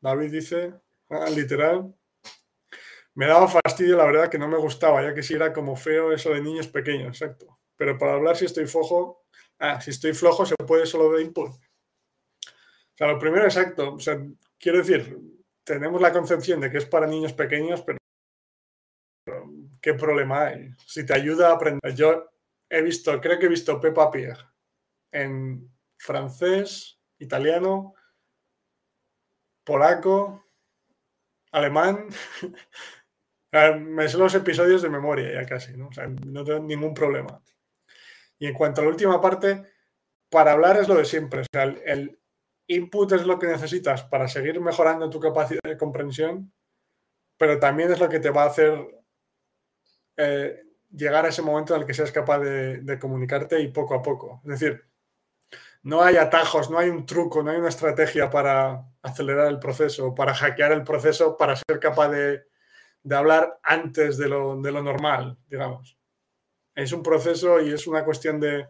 David 0.00 0.32
dice, 0.32 0.74
ah, 1.10 1.30
literal, 1.30 1.94
me 3.14 3.26
daba 3.26 3.48
fastidio, 3.48 3.96
la 3.96 4.06
verdad, 4.06 4.28
que 4.28 4.38
no 4.38 4.48
me 4.48 4.58
gustaba, 4.58 5.02
ya 5.02 5.14
que 5.14 5.22
si 5.22 5.34
era 5.34 5.52
como 5.52 5.76
feo 5.76 6.12
eso 6.12 6.30
de 6.30 6.40
niños 6.40 6.68
pequeños, 6.68 7.20
exacto. 7.20 7.58
Pero 7.76 7.98
para 7.98 8.14
hablar 8.14 8.36
si 8.36 8.46
estoy 8.46 8.66
flojo, 8.66 9.24
ah, 9.58 9.80
si 9.80 9.90
estoy 9.90 10.14
flojo 10.14 10.46
se 10.46 10.54
puede 10.56 10.86
solo 10.86 11.12
de 11.12 11.22
input. 11.22 11.50
O 11.50 12.96
sea, 12.96 13.06
lo 13.08 13.18
primero, 13.18 13.44
exacto. 13.44 13.94
O 13.94 13.98
sea, 13.98 14.18
quiero 14.58 14.78
decir, 14.78 15.18
tenemos 15.64 16.00
la 16.00 16.12
concepción 16.12 16.60
de 16.60 16.70
que 16.70 16.78
es 16.78 16.86
para 16.86 17.06
niños 17.06 17.32
pequeños, 17.32 17.82
pero 17.82 17.98
¿qué 19.80 19.94
problema 19.94 20.46
hay? 20.46 20.70
Si 20.86 21.04
te 21.04 21.14
ayuda 21.14 21.50
a 21.50 21.54
aprender. 21.54 21.94
Yo 21.94 22.30
he 22.68 22.82
visto, 22.82 23.20
creo 23.20 23.38
que 23.38 23.46
he 23.46 23.50
visto 23.50 23.80
Peppa 23.80 24.10
Pig 24.10 24.34
en 25.12 25.70
francés, 26.02 27.00
italiano, 27.18 27.94
polaco, 29.64 30.44
alemán. 31.52 32.08
Me 33.80 34.08
sé 34.08 34.18
los 34.18 34.34
episodios 34.34 34.82
de 34.82 34.88
memoria 34.88 35.32
ya 35.32 35.46
casi, 35.46 35.76
¿no? 35.76 35.88
O 35.88 35.92
sea, 35.92 36.08
no 36.08 36.42
tengo 36.42 36.60
ningún 36.60 36.94
problema. 36.94 37.40
Y 38.38 38.46
en 38.46 38.54
cuanto 38.54 38.80
a 38.80 38.84
la 38.84 38.90
última 38.90 39.20
parte, 39.20 39.62
para 40.30 40.52
hablar 40.52 40.78
es 40.78 40.88
lo 40.88 40.94
de 40.94 41.04
siempre. 41.04 41.42
O 41.42 41.44
sea, 41.52 41.64
el, 41.64 42.18
input 42.66 43.12
es 43.12 43.26
lo 43.26 43.38
que 43.38 43.46
necesitas 43.46 44.04
para 44.04 44.28
seguir 44.28 44.60
mejorando 44.60 45.10
tu 45.10 45.20
capacidad 45.20 45.62
de 45.62 45.76
comprensión, 45.76 46.52
pero 47.36 47.58
también 47.58 47.92
es 47.92 48.00
lo 48.00 48.08
que 48.08 48.20
te 48.20 48.30
va 48.30 48.44
a 48.44 48.46
hacer 48.46 49.04
eh, 50.16 50.62
llegar 50.90 51.26
a 51.26 51.28
ese 51.28 51.42
momento 51.42 51.74
en 51.74 51.82
el 51.82 51.86
que 51.86 51.94
seas 51.94 52.12
capaz 52.12 52.38
de, 52.38 52.98
comunicarte 52.98 53.60
y 53.60 53.68
poco 53.68 53.94
a 53.94 54.02
poco. 54.02 54.40
Es 54.44 54.60
decir, 54.60 54.84
no 55.82 56.02
hay 56.02 56.16
atajos, 56.16 56.70
no 56.70 56.78
hay 56.78 56.88
un 56.88 57.06
truco, 57.06 57.42
no 57.42 57.50
hay 57.50 57.58
una 57.58 57.68
estrategia 57.68 58.30
para 58.30 58.84
acelerar 59.02 59.48
el 59.48 59.58
proceso, 59.58 60.14
para 60.14 60.34
hackear 60.34 60.72
el 60.72 60.84
proceso, 60.84 61.36
para 61.36 61.56
ser 61.56 61.80
capaz 61.80 62.08
de, 62.10 62.42
hablar 63.10 63.58
antes 63.62 64.16
de 64.16 64.28
lo, 64.28 64.60
de 64.60 64.70
lo, 64.70 64.82
normal, 64.82 65.38
digamos. 65.48 65.98
Es 66.74 66.92
un 66.92 67.02
proceso 67.02 67.60
y 67.60 67.72
es 67.72 67.86
una 67.86 68.04
cuestión 68.04 68.40
de 68.40 68.68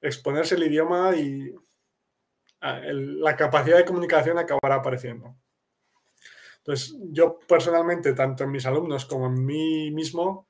exponerse 0.00 0.56
el 0.56 0.64
idioma 0.64 1.16
y 1.16 1.54
la 2.60 3.36
capacidad 3.36 3.76
de 3.76 3.84
comunicación 3.84 4.38
acabará 4.38 4.76
apareciendo. 4.76 5.36
Entonces, 6.58 6.96
yo 7.10 7.38
personalmente, 7.40 8.12
tanto 8.14 8.44
en 8.44 8.52
mis 8.52 8.66
alumnos 8.66 9.04
como 9.04 9.26
en 9.26 9.44
mí 9.44 9.90
mismo, 9.90 10.46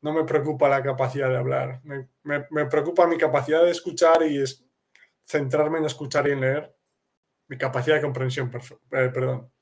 no 0.00 0.12
me 0.12 0.24
preocupa 0.24 0.68
la 0.68 0.82
capacidad 0.82 1.28
de 1.28 1.36
hablar. 1.36 1.80
Me, 2.24 2.66
preocupa 2.66 3.06
mi 3.06 3.16
capacidad 3.16 3.62
de 3.64 3.70
escuchar 3.70 4.22
y 4.24 4.42
es 4.42 4.63
centrarme 5.26 5.78
en 5.78 5.86
escuchar 5.86 6.28
y 6.28 6.32
en 6.32 6.40
leer. 6.40 6.74
Mi 7.48 7.58
capacidad 7.58 7.96
de 7.96 8.02
comprensión, 8.02 8.50
eh, 8.92 9.10
perdón. 9.12 9.52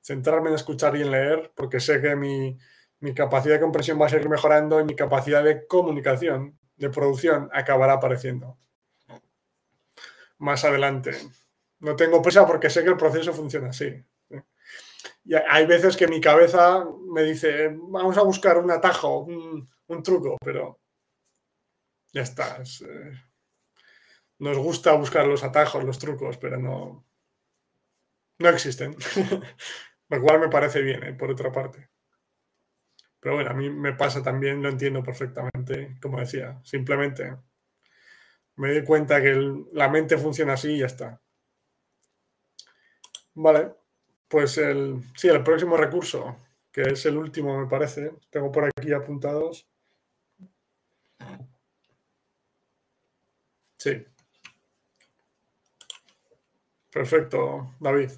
Centrarme 0.00 0.48
en 0.48 0.54
escuchar 0.54 0.96
y 0.96 1.02
en 1.02 1.10
leer, 1.10 1.52
porque 1.54 1.80
sé 1.80 2.00
que 2.00 2.16
mi, 2.16 2.56
mi 3.00 3.12
capacidad 3.14 3.54
de 3.54 3.60
comprensión 3.60 4.00
va 4.00 4.06
a 4.06 4.08
seguir 4.08 4.28
mejorando 4.28 4.80
y 4.80 4.84
mi 4.84 4.96
capacidad 4.96 5.44
de 5.44 5.66
comunicación, 5.66 6.58
de 6.76 6.90
producción, 6.90 7.50
acabará 7.52 7.94
apareciendo 7.94 8.58
más 10.38 10.64
adelante. 10.64 11.12
No 11.80 11.94
tengo 11.96 12.22
prisa 12.22 12.46
porque 12.46 12.70
sé 12.70 12.82
que 12.82 12.90
el 12.90 12.96
proceso 12.96 13.32
funciona 13.32 13.70
así. 13.70 14.04
Y 15.24 15.34
hay 15.34 15.66
veces 15.66 15.96
que 15.96 16.08
mi 16.08 16.20
cabeza 16.20 16.84
me 17.12 17.22
dice, 17.22 17.68
vamos 17.70 18.16
a 18.16 18.22
buscar 18.22 18.58
un 18.58 18.70
atajo, 18.70 19.20
un, 19.20 20.02
truco, 20.02 20.36
pero 20.42 20.80
ya 22.12 22.22
está. 22.22 22.62
Eh, 22.62 23.12
nos 24.40 24.58
gusta 24.58 24.92
buscar 24.94 25.26
los 25.26 25.44
atajos, 25.44 25.84
los 25.84 25.98
trucos, 25.98 26.38
pero 26.38 26.58
no, 26.58 27.04
no 28.38 28.48
existen. 28.48 28.96
Lo 30.08 30.20
cual 30.22 30.40
me 30.40 30.48
parece 30.48 30.80
bien, 30.82 31.02
eh, 31.04 31.12
por 31.14 31.30
otra 31.30 31.52
parte. 31.52 31.90
Pero 33.20 33.36
bueno, 33.36 33.50
a 33.50 33.54
mí 33.54 33.70
me 33.70 33.92
pasa 33.92 34.24
también, 34.24 34.60
lo 34.60 34.68
entiendo 34.68 35.04
perfectamente, 35.04 35.96
como 36.02 36.18
decía, 36.18 36.60
simplemente 36.64 37.36
me 38.56 38.72
doy 38.72 38.84
cuenta 38.84 39.22
que 39.22 39.32
la 39.72 39.88
mente 39.88 40.18
funciona 40.18 40.52
así 40.52 40.72
y 40.72 40.78
ya 40.80 40.86
está. 40.86 41.18
Vale, 43.34 43.72
pues 44.28 44.58
el, 44.58 45.02
sí, 45.16 45.28
el 45.28 45.42
próximo 45.42 45.76
recurso, 45.78 46.36
que 46.70 46.82
es 46.82 47.06
el 47.06 47.16
último, 47.16 47.58
me 47.58 47.66
parece, 47.66 48.12
tengo 48.30 48.52
por 48.52 48.64
aquí 48.66 48.92
apuntados. 48.92 49.66
Sí. 53.78 54.04
Perfecto, 56.98 57.76
David. 57.78 58.10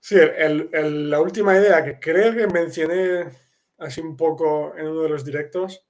Sí, 0.00 0.16
la 0.16 1.20
última 1.20 1.56
idea 1.56 1.84
que 1.84 2.00
creo 2.00 2.34
que 2.34 2.48
mencioné 2.48 3.30
así 3.78 4.00
un 4.00 4.16
poco 4.16 4.74
en 4.76 4.88
uno 4.88 5.02
de 5.02 5.08
los 5.08 5.24
directos 5.24 5.86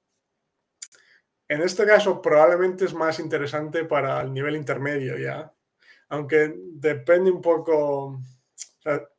en 1.49 1.63
este 1.63 1.87
caso 1.87 2.21
probablemente 2.21 2.85
es 2.85 2.93
más 2.93 3.19
interesante 3.19 3.87
para 3.87 4.21
el 4.21 4.31
nivel 4.35 4.57
intermedio 4.57 5.17
ya, 5.17 5.51
aunque 6.11 6.55
depende 6.55 7.31
un 7.31 7.41
poco, 7.41 8.21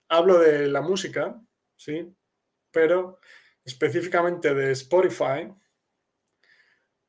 hablo 0.07 0.37
de 0.37 0.67
la 0.67 0.81
música, 0.81 1.41
¿sí? 1.75 2.15
Pero 2.69 3.19
específicamente 3.65 4.53
de 4.53 4.71
Spotify, 4.73 5.51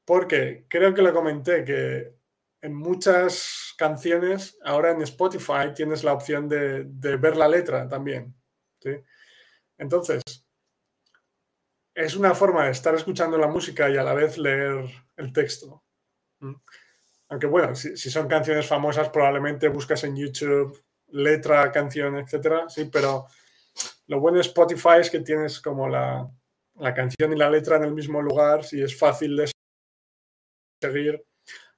porque 0.07 0.65
creo 0.67 0.95
que 0.95 1.03
lo 1.03 1.13
comenté 1.13 1.63
que 1.63 2.20
en 2.63 2.75
muchas 2.75 3.75
canciones, 3.79 4.59
ahora 4.63 4.91
en 4.91 5.03
Spotify 5.03 5.73
tienes 5.75 6.05
la 6.05 6.13
opción 6.13 6.49
de, 6.49 6.85
ver 7.17 7.37
la 7.37 7.49
letra 7.49 7.89
también, 7.89 8.35
¿sí? 8.81 8.91
Entonces, 9.79 10.23
es 11.95 12.17
una 12.17 12.35
forma 12.35 12.67
de 12.67 12.73
estar 12.73 12.95
escuchando 12.95 13.39
la 13.39 13.49
música 13.49 13.89
y 13.89 13.97
a 13.97 14.03
la 14.03 14.15
vez 14.15 14.39
leer 14.39 14.85
el 15.17 15.33
texto. 15.33 15.85
Mm. 16.41 16.55
Aunque 17.31 17.47
bueno, 17.47 17.75
si, 17.75 17.97
son 17.97 18.29
canciones 18.29 18.67
famosas, 18.67 19.09
probablemente 19.09 19.69
buscas 19.69 20.05
en 20.05 20.17
YouTube 20.17 20.83
letra, 21.13 21.71
canción, 21.73 22.17
etcétera, 22.17 22.69
sí, 22.69 22.89
pero 22.93 23.27
lo 24.07 24.21
bueno 24.21 24.37
de 24.37 24.43
Spotify 24.43 25.01
es 25.01 25.11
que 25.11 25.21
tienes 25.21 25.61
como 25.61 25.89
la, 25.89 26.29
canción 26.95 27.33
y 27.33 27.37
la 27.37 27.51
letra 27.51 27.77
en 27.77 27.85
el 27.85 27.95
mismo 27.95 28.21
lugar, 28.21 28.65
si 28.65 28.83
es 28.83 28.99
fácil 28.99 29.37
de 29.37 29.51
seguir. 30.83 31.25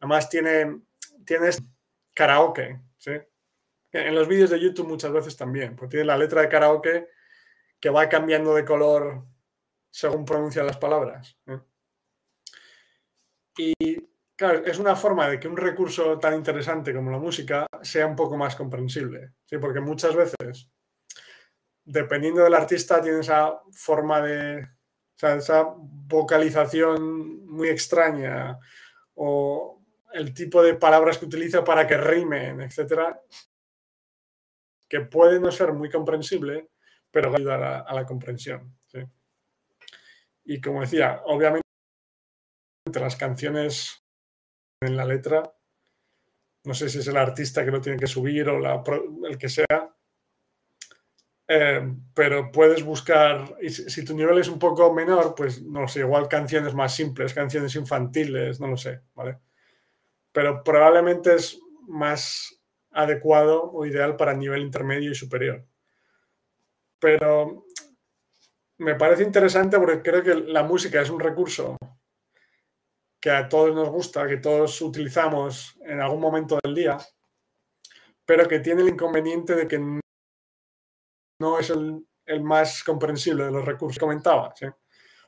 Además 0.03 0.29
tiene, 0.29 0.81
tienes 1.25 1.63
karaoke, 2.13 2.81
¿sí? 2.99 3.13
En 3.93 4.15
los 4.17 4.27
vídeos 4.27 4.51
de 4.51 4.59
YouTube 4.59 4.89
muchas 4.89 5.13
veces 5.13 5.37
también, 5.37 5.77
porque 5.77 5.93
tiene 5.93 6.07
la 6.07 6.19
letra 6.19 6.41
de 6.41 6.49
karaoke 6.49 7.09
que 7.79 7.89
va 7.89 8.09
cambiando 8.09 8.53
de 8.53 8.65
color 8.65 9.25
según 9.93 10.25
pronuncia 10.25 10.65
las 10.65 10.77
palabras. 10.77 11.39
¿eh? 11.47 11.61
Y 13.57 13.75
claro, 14.35 14.65
es 14.65 14.81
una 14.81 14.97
forma 14.97 15.29
de 15.29 15.39
que 15.39 15.47
un 15.47 15.57
recurso 15.57 16.19
tan 16.19 16.35
interesante 16.35 16.93
como 16.93 17.13
la 17.13 17.19
música 17.19 17.65
sea 17.83 18.05
un 18.09 18.17
poco 18.17 18.37
más 18.37 18.57
comprensible, 18.57 19.35
¿sí? 19.45 19.59
porque 19.59 19.81
muchas 19.81 20.17
veces, 20.17 20.69
dependiendo 21.85 22.43
del 22.43 22.55
artista, 22.55 23.01
tiene 23.01 23.21
esa 23.21 23.61
forma 23.71 24.21
de, 24.21 24.65
o 24.65 24.69
sea, 25.15 25.37
esa 25.37 25.75
vocalización 25.77 27.47
muy 27.47 27.69
extraña 27.69 28.59
o 29.15 29.82
el 30.13 30.35
tipo 30.35 30.63
de 30.63 30.75
palabras 30.75 31.19
que 31.19 31.27
utiliza 31.27 31.65
para 31.65 31.87
que 31.87 31.97
rimen, 31.97 32.61
etcétera, 32.61 33.21
que 34.89 35.01
puede 35.01 35.41
no 35.41 35.51
ser 35.51 35.73
muy 35.73 35.91
comprensible, 35.91 36.71
pero 37.11 37.35
ayudar 37.35 37.63
a, 37.63 37.81
a 37.81 37.95
la 37.95 38.05
comprensión. 38.05 38.77
Y 40.45 40.61
como 40.61 40.81
decía, 40.81 41.23
obviamente 41.25 41.63
las 42.95 43.17
canciones 43.17 44.05
en 44.81 44.97
la 44.97 45.05
letra, 45.05 45.43
no 46.65 46.75
sé 46.75 46.89
si 46.89 46.99
es 46.99 47.09
el 47.09 47.17
artista 47.17 47.65
que 47.65 47.71
lo 47.71 47.81
tiene 47.81 47.99
que 47.99 48.07
subir 48.07 48.49
o 48.49 48.85
el 49.27 49.39
que 49.39 49.49
sea, 49.49 49.95
eh, 51.49 51.95
pero 52.15 52.51
puedes 52.51 52.83
buscar, 52.83 53.57
y 53.61 53.71
si, 53.71 54.05
tu 54.05 54.17
nivel 54.17 54.39
es 54.39 54.49
un 54.49 54.59
poco 54.59 54.93
menor, 54.93 55.35
pues 55.35 55.63
no 55.63 55.87
sé, 55.89 56.01
igual 56.01 56.29
canciones 56.29 56.75
más 56.75 56.95
simples, 56.95 57.35
canciones 57.35 57.75
infantiles, 57.75 58.61
no 58.61 58.69
lo 58.69 58.77
sé, 58.77 59.01
¿vale? 59.15 59.39
Pero 60.33 60.65
probablemente 60.65 61.35
es 61.35 61.61
más 61.87 62.63
adecuado 62.91 63.71
o 63.71 63.87
ideal 63.87 64.17
para 64.17 64.35
nivel 64.35 64.63
intermedio 64.63 65.11
y 65.11 65.15
superior. 65.15 65.67
Pero 66.99 67.67
me 68.79 68.95
parece 68.95 69.23
interesante 69.23 69.79
porque 69.79 70.03
creo 70.03 70.23
que 70.23 70.35
la 70.35 70.63
música 70.63 71.01
es 71.01 71.11
un 71.11 71.21
recurso 71.21 71.77
que 73.21 73.31
a 73.31 73.49
todos 73.49 73.75
nos 73.75 73.89
gusta, 73.89 74.27
que 74.27 74.39
todos 74.39 74.81
utilizamos 74.83 75.79
en 75.85 76.01
algún 76.01 76.21
momento 76.21 76.59
del 76.63 76.75
día, 76.75 76.99
pero 78.25 78.49
que 78.49 78.59
tiene 78.59 78.83
el 78.83 78.89
inconveniente 78.89 79.55
de 79.55 79.69
que 79.69 79.79
no 81.39 81.59
es 81.59 81.71
el, 81.71 82.05
más 82.43 82.83
comprensible 82.83 83.45
de 83.45 83.53
los 83.53 83.65
recursos 83.65 83.97
que 83.97 84.01
comentaba. 84.01 84.53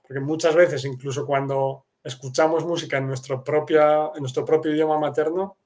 Porque 0.03 0.21
muchas 0.21 0.55
veces, 0.57 0.85
incluso 0.85 1.25
cuando 1.25 1.87
escuchamos 2.05 2.65
música 2.65 2.99
en 2.99 3.07
nuestro, 3.07 3.43
propia, 3.43 4.11
en 4.15 4.21
nuestro 4.21 4.45
propio 4.45 4.73
idioma 4.73 4.99
materno, 4.99 5.57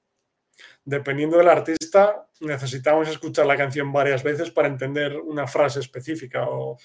dependiendo 0.85 1.37
del 1.37 1.49
artista, 1.49 2.29
necesitamos 2.41 3.09
escuchar 3.09 3.47
la 3.47 3.57
canción 3.57 3.93
varias 3.93 4.23
veces 4.23 4.51
para 4.51 4.69
entender 4.69 5.19
una 5.19 5.47
frase 5.47 5.81
específica 5.81 6.47
o, 6.49 6.79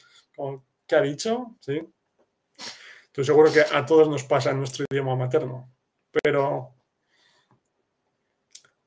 qué 0.87 0.95
ha 0.95 1.01
dicho, 1.01 1.55
¿sí? 1.59 1.81
Estoy 3.05 3.25
seguro 3.25 3.53
que 3.53 3.61
a 3.61 3.85
todos 3.85 4.09
nos 4.09 4.23
pasa 4.23 4.49
en 4.49 4.57
nuestro 4.57 4.85
idioma 4.91 5.15
materno, 5.15 5.71
pero 6.23 6.73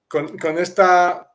con, 0.09 0.59
esta 0.59 1.33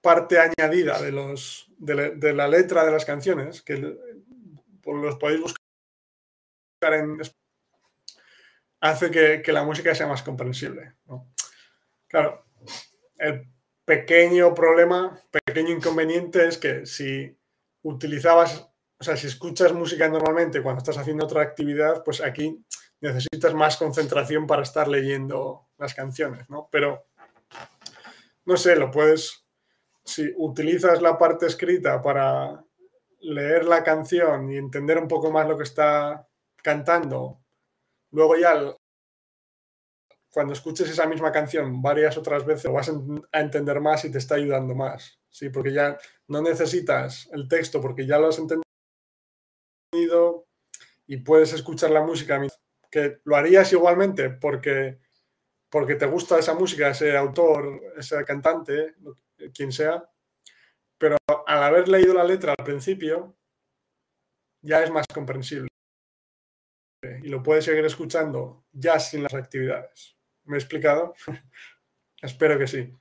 parte 0.00 0.38
añadida 0.38 1.00
de, 1.00 1.12
los, 1.12 1.70
de, 1.78 2.32
la 2.32 2.48
letra 2.48 2.84
de 2.84 2.92
las 2.92 3.04
canciones, 3.04 3.62
que 3.62 3.76
los 3.76 5.16
podéis 5.16 5.40
buscar 5.40 6.94
en 6.94 7.20
hace 8.84 9.10
que, 9.10 9.52
la 9.52 9.64
música 9.64 9.94
sea 9.94 10.06
más 10.06 10.22
comprensible. 10.22 10.92
Claro, 12.06 12.44
el 13.16 13.48
pequeño 13.82 14.52
problema, 14.52 15.18
pequeño 15.30 15.70
inconveniente 15.70 16.46
es 16.46 16.58
que 16.58 16.84
si 16.84 17.34
utilizabas, 17.82 18.68
o 18.98 19.02
sea, 19.02 19.16
si 19.16 19.26
escuchas 19.26 19.72
música 19.72 20.06
normalmente 20.08 20.62
cuando 20.62 20.78
estás 20.78 20.98
haciendo 20.98 21.24
otra 21.24 21.40
actividad, 21.40 22.04
pues 22.04 22.20
aquí 22.20 22.62
necesitas 23.00 23.54
más 23.54 23.78
concentración 23.78 24.46
para 24.46 24.62
estar 24.62 24.86
leyendo 24.86 25.70
las 25.78 25.94
canciones, 25.94 26.48
¿no? 26.50 26.68
Pero, 26.70 27.06
no 28.44 28.58
sé, 28.58 28.76
lo 28.76 28.90
puedes, 28.90 29.46
si 30.04 30.30
utilizas 30.36 31.00
la 31.00 31.16
parte 31.16 31.46
escrita 31.46 32.02
para 32.02 32.62
leer 33.20 33.64
la 33.64 33.82
canción 33.82 34.52
y 34.52 34.58
entender 34.58 34.98
un 34.98 35.08
poco 35.08 35.30
más 35.30 35.48
lo 35.48 35.56
que 35.56 35.64
está 35.64 36.28
cantando, 36.62 37.43
luego 38.14 38.36
ya 38.36 38.74
cuando 40.30 40.52
escuches 40.52 40.88
esa 40.88 41.06
misma 41.06 41.30
canción 41.30 41.82
varias 41.82 42.16
otras 42.16 42.44
veces, 42.44 42.64
lo 42.64 42.72
vas 42.72 42.88
a 42.88 43.40
entender 43.40 43.80
más 43.80 44.04
y 44.04 44.10
te 44.10 44.18
está 44.18 44.34
ayudando 44.36 44.74
más. 44.74 45.20
Sí, 45.28 45.50
porque 45.50 45.72
ya 45.72 45.98
no 46.28 46.42
necesitas 46.42 47.28
el 47.32 47.48
texto 47.48 47.80
porque 47.80 48.06
ya 48.06 48.18
lo 48.18 48.28
has 48.28 48.38
entendido 48.38 48.64
y 51.06 51.18
puedes 51.18 51.52
escuchar 51.52 51.90
la 51.90 52.02
música 52.02 52.40
que 52.90 53.20
lo 53.24 53.36
harías 53.36 53.72
igualmente 53.72 54.30
porque 54.30 54.98
porque 55.70 55.96
te 55.96 56.06
gusta 56.06 56.38
esa 56.38 56.54
música, 56.54 56.90
ese 56.90 57.16
autor, 57.16 57.80
ese 57.96 58.24
cantante, 58.24 58.94
quien 59.52 59.72
sea, 59.72 60.08
pero 60.96 61.16
al 61.46 61.62
haber 61.64 61.88
leído 61.88 62.14
la 62.14 62.22
letra 62.22 62.54
al 62.56 62.64
principio, 62.64 63.34
ya 64.62 64.84
es 64.84 64.90
más 64.92 65.04
comprensible. 65.12 65.73
Y 67.22 67.28
lo 67.28 67.42
puedes 67.42 67.64
seguir 67.64 67.84
escuchando 67.84 68.64
ya 68.72 68.98
sin 68.98 69.22
las 69.22 69.34
actividades. 69.34 70.16
¿Me 70.44 70.56
he 70.56 70.60
explicado? 70.60 71.14
Espero 72.22 72.58
que 72.58 72.66
sí. 72.66 72.92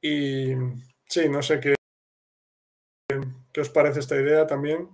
Y 0.00 0.54
sí, 1.06 1.28
no 1.28 1.42
sé 1.42 1.60
qué, 1.60 1.74
qué 3.52 3.60
os 3.60 3.68
parece 3.68 4.00
esta 4.00 4.16
idea 4.16 4.46
también. 4.46 4.88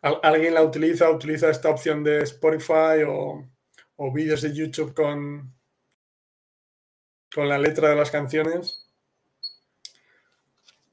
¿Alguien 0.00 0.54
la 0.54 0.62
utiliza? 0.62 1.10
¿Utiliza 1.10 1.50
esta 1.50 1.70
opción 1.70 2.02
de 2.02 2.22
Spotify 2.22 3.04
o, 3.06 3.48
vídeos 4.12 4.42
de 4.42 4.52
YouTube 4.52 4.94
con, 4.94 5.54
con 7.32 7.48
la 7.48 7.58
letra 7.58 7.90
de 7.90 7.96
las 7.96 8.10
canciones? 8.10 8.88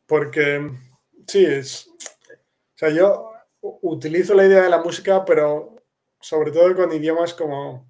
Porque 0.05 0.71
sí, 1.27 1.45
es. 1.45 1.87
O 1.87 2.77
sea, 2.77 2.89
yo 2.89 3.31
utilizo 3.61 4.33
la 4.35 4.45
idea 4.45 4.63
de 4.63 4.69
la 4.69 4.81
música, 4.81 5.25
pero 5.25 5.78
sobre 6.19 6.51
todo 6.51 6.75
con 6.75 6.91
idiomas 6.91 7.33
como 7.33 7.89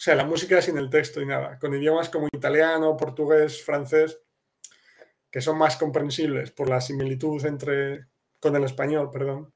o 0.00 0.02
sea, 0.02 0.14
la 0.14 0.24
música 0.24 0.62
sin 0.62 0.78
el 0.78 0.88
texto 0.88 1.20
y 1.20 1.26
nada, 1.26 1.58
con 1.58 1.74
idiomas 1.74 2.08
como 2.08 2.26
italiano, 2.32 2.96
portugués, 2.96 3.62
francés, 3.62 4.18
que 5.30 5.42
son 5.42 5.58
más 5.58 5.76
comprensibles 5.76 6.52
por 6.52 6.70
la 6.70 6.80
similitud 6.80 7.44
entre, 7.44 8.06
con 8.40 8.56
el 8.56 8.64
español, 8.64 9.10
perdón. 9.10 9.52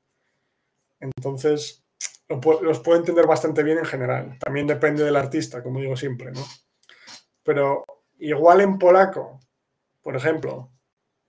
Entonces, 1.01 1.83
los 2.29 2.81
puedo 2.81 2.99
entender 2.99 3.27
bastante 3.27 3.63
bien 3.63 3.79
en 3.79 3.87
general. 3.87 4.39
También 4.39 4.67
depende 4.67 5.03
del 5.03 5.17
artista, 5.17 5.63
como 5.63 5.81
digo 5.81 5.97
siempre, 5.97 6.31
¿no? 6.31 6.45
Pero 7.43 7.83
igual 8.19 8.61
en 8.61 8.79
polaco, 8.79 9.41
por 10.03 10.15
ejemplo, 10.15 10.55
o 10.57 10.71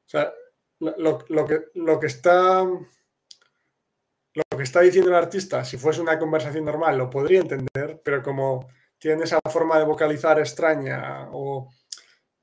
sea, 0.08 0.34
lo, 0.80 1.46
que, 1.48 1.68
lo 1.76 2.02
que 2.02 2.08
está 2.08 2.68
lo 4.56 4.60
que 4.60 4.64
está 4.64 4.80
diciendo 4.80 5.10
el 5.10 5.18
artista, 5.18 5.66
si 5.66 5.76
fuese 5.76 6.00
una 6.00 6.18
conversación 6.18 6.64
normal, 6.64 6.98
lo 6.98 7.10
podría 7.10 7.42
entender, 7.42 8.02
pero 8.02 8.24
como 8.24 8.70
tiene 8.98 9.26
esa 9.26 9.38
forma 9.52 9.78
de 9.78 9.84
vocalizar 9.84 10.40
extraña 10.40 11.28
o 11.34 11.70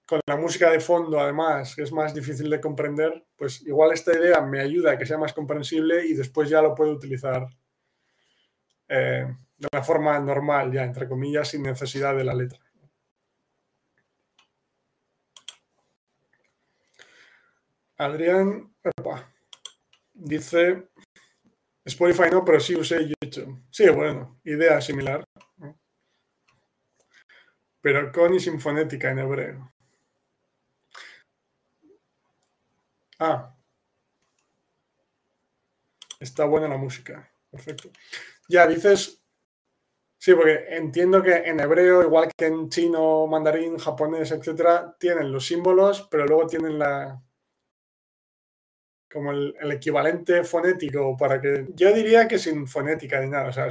con 0.07 0.21
la 0.27 0.37
música 0.37 0.71
de 0.71 0.79
fondo 0.79 1.19
además 1.19 1.75
que 1.75 1.85
es 1.85 1.91
más 1.91 2.13
difícil 2.13 2.51
de 2.51 2.61
comprender, 2.61 3.25
pues 3.35 3.63
igual 3.63 3.93
esta 3.95 4.13
idea 4.13 4.43
me 4.43 4.61
ayuda 4.61 4.93
a 4.93 4.99
que 4.99 5.07
sea 5.07 5.17
más 5.17 5.33
comprensible 5.33 6.05
y 6.05 6.13
después 6.13 6.51
ya 6.51 6.61
lo 6.61 6.75
puedo 6.75 6.93
utilizar 6.93 7.47
eh, 8.89 9.27
de 9.57 9.69
una 9.73 9.83
forma 9.83 10.21
normal, 10.21 10.71
ya 10.71 10.85
entre 10.85 11.09
comillas, 11.09 11.49
sin 11.49 11.63
necesidad 11.63 12.15
de 12.15 12.25
la 12.25 12.35
letra. 12.35 12.61
Adrián 17.97 18.71
dice 20.13 20.92
Spotify 21.85 22.31
no, 22.31 22.45
pero 22.45 22.61
sí 22.61 22.77
usé 22.77 23.09
YouTube. 23.09 23.63
Sí, 23.71 23.89
bueno, 23.89 24.41
idea 24.45 24.81
similar 24.81 25.25
pero 27.83 28.13
con 28.13 28.33
y 28.33 28.41
sin 28.41 28.61
fonética 28.61 29.11
en 29.11 29.19
hebreo. 29.19 29.73
Ah. 33.19 33.55
Está 36.21 36.45
buena 36.45 36.69
la 36.69 36.77
música. 36.77 37.31
Perfecto. 37.51 37.91
Ya 38.49 38.67
dices. 38.67 39.21
Sí, 40.19 40.35
porque 40.35 40.67
entiendo 40.69 41.21
que 41.21 41.35
en 41.35 41.59
hebreo, 41.59 42.03
igual 42.03 42.31
que 42.37 42.47
en 42.47 42.69
chino, 42.69 43.27
mandarín, 43.27 43.77
japonés, 43.77 44.31
etcétera, 44.31 44.97
tienen 44.99 45.33
los 45.33 45.47
símbolos, 45.47 46.07
pero 46.09 46.25
luego 46.27 46.47
tienen 46.47 46.79
la. 46.79 47.21
Como 49.13 49.31
el, 49.33 49.55
equivalente 49.73 50.43
fonético 50.45 51.17
para 51.17 51.41
que. 51.41 51.67
Yo 51.75 51.93
diría 51.93 52.27
que 52.27 52.39
sin 52.39 52.67
fonética 52.67 53.21
ni 53.21 53.29
nada. 53.29 53.49
O 53.49 53.53
sea, 53.53 53.69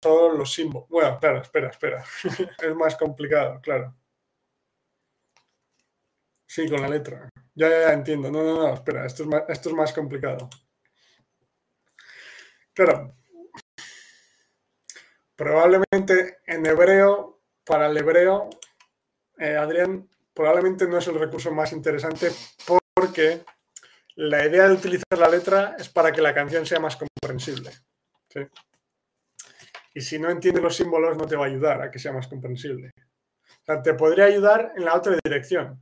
todos 0.00 0.36
los 0.36 0.52
símbolos. 0.52 0.88
Bueno, 0.88 1.18
claro, 1.18 1.40
espera, 1.40 1.68
espera. 1.68 2.04
es 2.62 2.74
más 2.74 2.96
complicado, 2.96 3.60
claro. 3.62 3.94
Sí, 6.46 6.68
con 6.68 6.82
la 6.82 6.88
letra. 6.88 7.28
Ya, 7.54 7.68
ya, 7.68 7.92
entiendo. 7.92 8.30
No, 8.30 8.42
no, 8.42 8.56
no, 8.58 8.74
espera, 8.74 9.06
esto 9.06 9.22
es 9.22 9.28
más, 9.28 9.42
esto 9.48 9.70
es 9.70 9.74
más 9.74 9.92
complicado. 9.92 10.48
Claro. 12.74 13.14
Probablemente 15.36 16.38
en 16.46 16.66
hebreo, 16.66 17.40
para 17.64 17.86
el 17.86 17.96
hebreo, 17.96 18.50
eh, 19.38 19.56
Adrián, 19.56 20.08
probablemente 20.32 20.86
no 20.86 20.98
es 20.98 21.06
el 21.08 21.18
recurso 21.18 21.52
más 21.52 21.72
interesante 21.72 22.30
porque 22.94 23.44
la 24.16 24.46
idea 24.46 24.68
de 24.68 24.74
utilizar 24.74 25.18
la 25.18 25.28
letra 25.28 25.76
es 25.78 25.88
para 25.88 26.12
que 26.12 26.22
la 26.22 26.34
canción 26.34 26.64
sea 26.64 26.80
más 26.80 26.96
comprensible. 26.96 27.70
Y 29.94 30.00
si 30.00 30.18
no 30.18 30.30
entiendes 30.30 30.62
los 30.62 30.76
símbolos, 30.76 31.16
no 31.16 31.26
te 31.26 31.36
va 31.36 31.44
a 31.44 31.48
ayudar 31.48 31.82
a 31.82 31.90
que 31.90 31.98
sea 31.98 32.12
más 32.12 32.28
comprensible. 32.28 32.90
O 32.96 33.64
sea, 33.64 33.82
te 33.82 33.94
podría 33.94 34.24
ayudar 34.24 34.72
en 34.76 34.84
la 34.84 34.94
otra 34.94 35.16
dirección. 35.24 35.80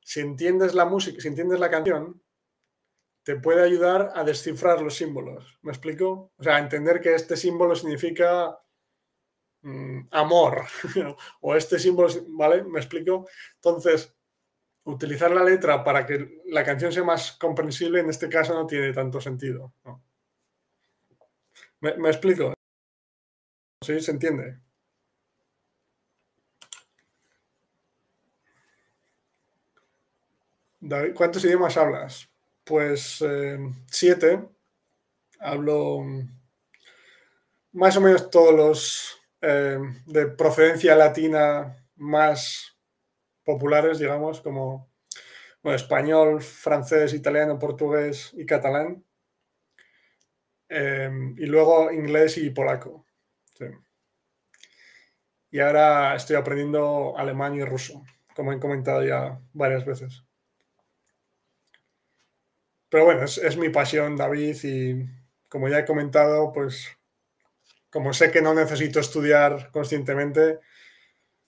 Si 0.00 0.20
entiendes 0.20 0.74
la 0.74 0.84
música, 0.84 1.20
si 1.20 1.28
entiendes 1.28 1.60
la 1.60 1.70
canción, 1.70 2.20
te 3.24 3.36
puede 3.36 3.62
ayudar 3.62 4.12
a 4.14 4.22
descifrar 4.22 4.82
los 4.82 4.94
símbolos. 4.94 5.58
¿Me 5.62 5.72
explico? 5.72 6.32
O 6.36 6.42
sea, 6.42 6.58
entender 6.58 7.00
que 7.00 7.14
este 7.14 7.36
símbolo 7.36 7.74
significa 7.74 8.58
mm, 9.62 10.08
amor 10.10 10.64
o 11.40 11.54
este 11.54 11.78
símbolo, 11.78 12.08
¿vale? 12.28 12.64
¿Me 12.64 12.80
explico? 12.80 13.26
Entonces, 13.54 14.14
utilizar 14.84 15.30
la 15.30 15.42
letra 15.42 15.82
para 15.82 16.06
que 16.06 16.42
la 16.46 16.64
canción 16.64 16.92
sea 16.92 17.04
más 17.04 17.32
comprensible 17.32 18.00
en 18.00 18.10
este 18.10 18.28
caso 18.28 18.54
no 18.54 18.66
tiene 18.66 18.92
tanto 18.92 19.20
sentido. 19.20 19.72
¿Me 21.80 22.08
explico? 22.08 22.54
¿Sí? 23.82 24.00
¿Se 24.00 24.10
entiende? 24.10 24.58
David, 30.80 31.14
¿cuántos 31.14 31.42
idiomas 31.44 31.78
hablas? 31.78 32.28
Pues 32.62 33.22
eh, 33.22 33.58
siete. 33.86 34.46
Hablo 35.40 36.04
más 37.72 37.96
o 37.96 38.00
menos 38.02 38.30
todos 38.30 38.54
los 38.54 39.18
eh, 39.40 39.78
de 40.06 40.26
procedencia 40.26 40.94
latina 40.94 41.74
más 41.96 42.73
populares, 43.44 43.98
digamos, 43.98 44.40
como 44.40 44.90
español, 45.64 46.42
francés, 46.42 47.14
italiano, 47.14 47.58
portugués 47.58 48.32
y 48.34 48.46
catalán. 48.46 49.04
Em, 50.68 51.34
y 51.38 51.46
luego 51.46 51.92
inglés 51.92 52.38
y 52.38 52.50
polaco. 52.50 53.06
Y 55.50 55.60
ahora 55.60 56.16
estoy 56.16 56.34
aprendiendo 56.34 57.16
alemán 57.16 57.54
y 57.54 57.64
ruso, 57.64 58.02
como 58.34 58.52
he 58.52 58.58
comentado 58.58 59.04
ya 59.04 59.40
varias 59.52 59.84
veces. 59.84 60.24
Pero 62.88 63.04
bueno, 63.04 63.24
es, 63.24 63.56
mi 63.56 63.68
pasión, 63.68 64.16
David, 64.16 64.56
y 64.64 65.04
como 65.48 65.68
ya 65.68 65.78
he 65.78 65.84
comentado, 65.84 66.52
pues 66.52 66.88
como 67.90 68.12
sé 68.12 68.32
que 68.32 68.42
no 68.42 68.54
necesito 68.54 68.98
estudiar 68.98 69.70
conscientemente, 69.70 70.58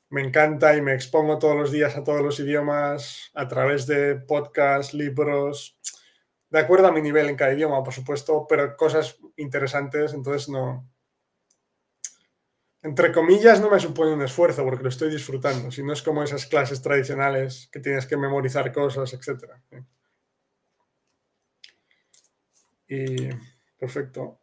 me 0.08 0.22
encanta 0.22 0.76
y 0.76 0.82
me 0.82 0.94
expongo 0.94 1.38
todos 1.38 1.56
los 1.56 1.72
días 1.72 1.96
a 1.96 2.04
todos 2.04 2.22
los 2.22 2.38
idiomas 2.40 3.30
a 3.34 3.48
través 3.48 3.86
de 3.86 4.16
podcasts, 4.16 4.94
libros, 4.94 5.78
de 6.50 6.58
acuerdo 6.60 6.86
a 6.86 6.92
mi 6.92 7.02
nivel 7.02 7.28
en 7.28 7.36
cada 7.36 7.52
idioma, 7.52 7.82
por 7.82 7.92
supuesto, 7.92 8.46
pero 8.48 8.76
cosas 8.76 9.18
interesantes, 9.36 10.14
entonces 10.14 10.48
no, 10.48 10.88
entre 12.86 13.10
comillas, 13.10 13.60
no 13.60 13.68
me 13.68 13.80
supone 13.80 14.12
un 14.12 14.22
esfuerzo 14.22 14.62
porque 14.64 14.84
lo 14.84 14.88
estoy 14.88 15.10
disfrutando, 15.10 15.72
si 15.72 15.82
no 15.82 15.92
es 15.92 16.02
como 16.02 16.22
esas 16.22 16.46
clases 16.46 16.80
tradicionales 16.80 17.68
que 17.72 17.80
tienes 17.80 18.06
que 18.06 18.16
memorizar 18.16 18.72
cosas, 18.72 19.12
etc. 19.12 19.54
Y 22.86 23.28
perfecto. 23.76 24.38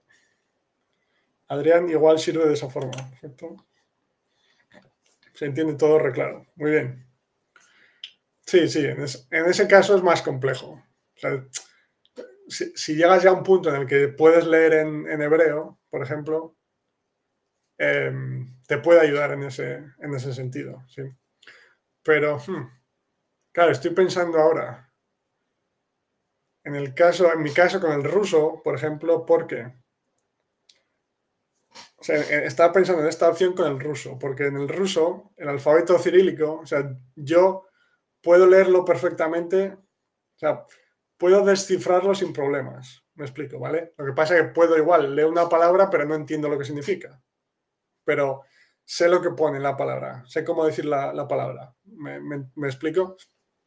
Adrián 1.47 1.87
igual 1.89 2.19
sirve 2.19 2.45
de 2.45 2.55
esa 2.55 2.69
forma. 2.69 2.91
Perfecto. 3.11 3.55
Se 5.33 5.45
entiende 5.45 5.75
todo 5.75 5.99
reclaro. 5.99 6.45
Muy 6.55 6.71
bien. 6.71 7.07
Sí, 8.45 8.67
sí, 8.67 8.85
en, 8.85 9.01
ese 9.01 9.67
caso 9.67 9.95
es 9.95 10.03
más 10.03 10.21
complejo. 10.21 10.83
si, 12.47 12.95
llegas 12.95 13.23
ya 13.23 13.29
a 13.29 13.33
un 13.33 13.43
punto 13.43 13.69
en 13.69 13.81
el 13.81 13.87
que 13.87 14.09
puedes 14.09 14.45
leer 14.45 14.73
en, 14.73 15.21
hebreo, 15.21 15.79
por 15.89 16.03
ejemplo, 16.03 16.57
em, 17.77 18.59
te 18.67 18.77
puede 18.77 19.01
ayudar 19.01 19.31
en 19.31 19.43
ese, 19.43 19.83
en 19.99 20.13
ese 20.13 20.33
sentido. 20.33 20.83
Sí. 20.87 21.03
Pero, 22.03 22.37
hmm, 22.37 22.69
claro, 23.53 23.71
estoy 23.71 23.91
pensando 23.91 24.37
ahora, 24.39 24.93
en 26.65 26.75
el 26.75 26.93
caso, 26.93 27.31
en 27.31 27.41
mi 27.41 27.53
caso 27.53 27.79
con 27.79 27.93
el 27.93 28.03
ruso, 28.03 28.61
por 28.63 28.75
ejemplo, 28.75 29.25
porque 29.25 29.73
eh, 32.07 32.43
estaba 32.45 32.71
pensando 32.73 33.01
en 33.01 33.07
esta 33.07 33.29
opción 33.29 33.53
con 33.53 33.71
el 33.71 33.79
ruso, 33.79 34.17
porque 34.19 34.47
en 34.47 34.57
el 34.57 34.69
ruso, 34.69 35.31
el 35.37 35.49
alfabeto 35.49 35.97
cirílico, 35.97 36.59
o 36.59 36.65
sea, 36.65 36.95
yo 37.15 37.67
puedo 38.21 38.47
leerlo 38.47 38.83
perfectamente, 38.85 39.73
o 39.73 40.37
sea, 40.37 40.65
puedo 41.17 41.43
descifrarlo 41.45 42.13
sin 42.15 42.33
problemas. 42.33 43.03
Me 43.15 43.25
explico, 43.25 43.59
¿vale? 43.59 43.93
Lo 43.97 44.05
que 44.05 44.13
pasa 44.13 44.35
es 44.35 44.43
que 44.43 44.49
puedo 44.49 44.77
igual 44.77 45.15
leer 45.15 45.27
una 45.27 45.47
palabra, 45.47 45.89
pero 45.89 46.05
no 46.05 46.15
entiendo 46.15 46.49
lo 46.49 46.57
que 46.57 46.65
significa. 46.65 47.21
Pero 48.03 48.41
sé 48.83 49.07
lo 49.07 49.21
que 49.21 49.29
pone 49.29 49.59
la 49.59 49.77
palabra, 49.77 50.23
sé 50.27 50.43
cómo 50.43 50.65
decir 50.65 50.85
la, 50.85 51.27
palabra. 51.27 51.73
¿Me 51.85 52.67
explico? 52.67 53.15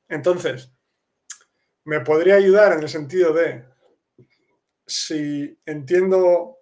Entonces, 0.08 0.72
me 1.84 2.00
podría 2.00 2.34
ayudar 2.34 2.72
en 2.72 2.82
el 2.82 2.88
sentido 2.88 3.32
de, 3.32 3.64
si 4.86 5.58
entiendo 5.64 6.55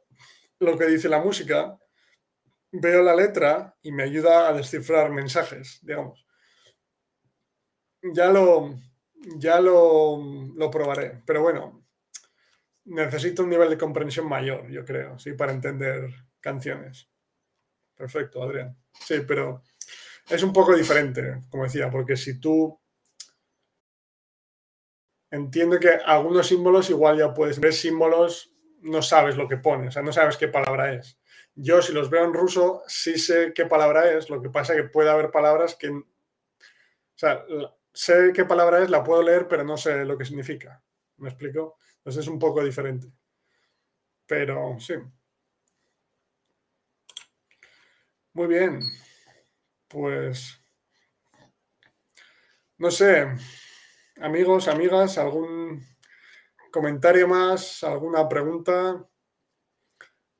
lo 0.64 0.76
que 0.76 0.86
dice 0.86 1.08
la 1.08 1.20
música, 1.20 1.78
veo 2.72 3.02
la 3.02 3.14
letra 3.14 3.76
y 3.82 3.92
me 3.92 4.02
ayuda 4.04 4.48
a 4.48 4.52
descifrar 4.52 5.10
mensajes, 5.10 5.78
digamos. 5.82 6.26
Ya 8.02 8.28
lo, 8.28 8.74
ya 9.38 9.60
lo, 9.60 10.18
lo 10.54 10.70
probaré, 10.70 11.22
pero 11.24 11.42
bueno, 11.42 11.86
necesito 12.84 13.42
un 13.42 13.50
nivel 13.50 13.70
de 13.70 13.78
comprensión 13.78 14.28
mayor, 14.28 14.68
yo 14.70 14.84
creo, 14.84 15.18
¿sí? 15.18 15.32
Para 15.32 15.52
entender 15.52 16.10
canciones. 16.40 17.08
Perfecto, 17.94 18.42
Adrián. 18.42 18.76
Sí, 19.00 19.20
pero 19.26 19.62
es 20.28 20.42
un 20.42 20.52
poco 20.52 20.74
diferente, 20.74 21.40
como 21.48 21.64
decía, 21.64 21.90
porque 21.90 22.16
si 22.16 22.40
tú 22.40 22.78
entiendo 25.30 25.78
que 25.78 25.90
algunos 25.90 26.46
símbolos 26.46 26.90
igual 26.90 27.18
ya 27.18 27.34
puedes 27.34 27.58
ver 27.58 27.72
símbolos, 27.72 28.53
no 28.84 29.02
sabes 29.02 29.36
lo 29.36 29.48
que 29.48 29.56
pone, 29.56 29.88
o 29.88 29.90
sea, 29.90 30.02
no 30.02 30.12
sabes 30.12 30.36
qué 30.36 30.48
palabra 30.48 30.92
es. 30.92 31.18
Yo 31.54 31.80
si 31.80 31.92
los 31.92 32.10
veo 32.10 32.24
en 32.24 32.34
ruso 32.34 32.82
sí 32.86 33.18
sé 33.18 33.52
qué 33.54 33.66
palabra 33.66 34.10
es, 34.12 34.28
lo 34.28 34.42
que 34.42 34.50
pasa 34.50 34.74
es 34.74 34.82
que 34.82 34.88
puede 34.88 35.10
haber 35.10 35.30
palabras 35.30 35.74
que... 35.74 35.88
O 35.88 36.04
sea, 37.16 37.44
sé 37.92 38.32
qué 38.34 38.44
palabra 38.44 38.82
es, 38.82 38.90
la 38.90 39.04
puedo 39.04 39.22
leer, 39.22 39.48
pero 39.48 39.64
no 39.64 39.76
sé 39.76 40.04
lo 40.04 40.18
que 40.18 40.24
significa. 40.24 40.82
¿Me 41.18 41.28
explico? 41.28 41.78
Entonces 41.98 42.22
es 42.22 42.28
un 42.28 42.38
poco 42.38 42.62
diferente. 42.62 43.08
Pero 44.26 44.78
sí. 44.78 44.94
Muy 48.34 48.46
bien. 48.48 48.80
Pues... 49.88 50.60
No 52.78 52.90
sé. 52.90 53.28
Amigos, 54.20 54.68
amigas, 54.68 55.16
¿algún 55.16 55.93
comentario 56.74 57.28
más? 57.28 57.84
¿Alguna 57.84 58.28
pregunta? 58.28 59.06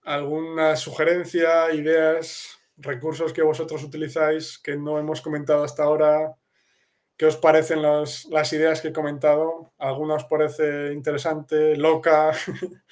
¿Alguna 0.02 0.74
sugerencia, 0.74 1.72
ideas, 1.72 2.58
recursos 2.76 3.32
que 3.32 3.42
vosotros 3.42 3.84
utilizáis 3.84 4.58
que 4.58 4.76
no 4.76 4.98
hemos 4.98 5.22
comentado 5.22 5.62
hasta 5.62 5.84
ahora? 5.84 6.34
¿Qué 7.16 7.26
os 7.26 7.36
parecen 7.36 7.82
las 7.82 8.52
ideas 8.52 8.80
que 8.80 8.88
he 8.88 8.92
comentado? 8.92 9.72
¿Alguna 9.78 10.14
os 10.16 10.24
parece 10.24 10.92
interesante, 10.92 11.76
loca? 11.76 12.32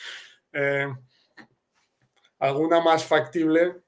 Eh, 0.55 0.87
¿Alguna 2.39 2.83
más 2.83 3.07
factible? 3.07 3.83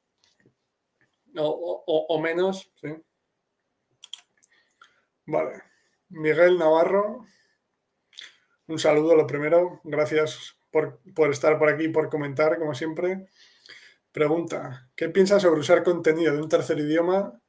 O, 1.36 2.18
menos, 2.22 2.72
¿sí? 2.76 2.88
Vale. 5.26 5.62
Miguel 6.08 6.56
Navarro, 6.56 7.26
un 8.66 8.78
saludo 8.78 9.14
lo 9.14 9.26
primero. 9.26 9.80
Gracias 9.84 10.56
por, 10.70 11.00
estar 11.30 11.58
por 11.58 11.68
aquí, 11.68 11.88
por 11.88 12.08
comentar, 12.08 12.58
como 12.58 12.74
siempre. 12.74 13.26
Pregunta, 14.12 14.88
¿qué 14.96 15.08
piensas 15.08 15.42
sobre 15.42 15.60
usar 15.60 15.82
contenido 15.82 16.32
de 16.34 16.42
un 16.42 16.48
tercer 16.48 16.78
idioma 16.78 17.40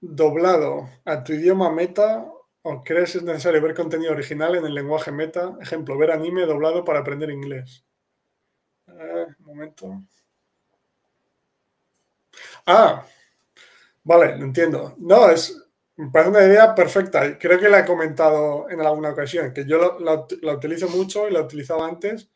doblado 0.00 0.88
a 1.04 1.22
tu 1.24 1.32
idioma 1.32 1.70
meta 1.70 2.26
o 2.62 2.82
crees 2.82 3.16
es 3.16 3.22
necesario 3.22 3.62
ver 3.62 3.74
contenido 3.74 4.12
original 4.12 4.56
en 4.56 4.66
el 4.66 4.74
lenguaje 4.74 5.12
meta? 5.12 5.56
Ejemplo, 5.60 5.98
ver 5.98 6.10
anime 6.10 6.46
doblado 6.46 6.84
para 6.84 7.00
aprender 7.00 7.30
inglés. 7.30 7.84
Un 8.88 9.36
momento. 9.46 10.02
Ah, 12.66 13.06
vale, 14.04 14.36
lo 14.36 14.44
entiendo. 14.44 14.94
No, 14.98 15.28
es, 15.30 15.56
me 15.96 16.10
parece 16.10 16.30
una 16.30 16.44
idea 16.44 16.74
perfecta. 16.74 17.38
Creo 17.38 17.58
que 17.58 17.68
la 17.68 17.80
he 17.80 17.84
comentado 17.84 18.68
en 18.68 18.80
alguna 18.80 19.10
ocasión, 19.10 19.52
que 19.52 19.64
yo 19.66 19.98
la, 19.98 20.54
utilizo 20.54 20.88
mucho 20.88 21.28
y 21.28 21.32
la 21.32 21.40
utilizaba 21.40 21.86
antes, 21.86 22.30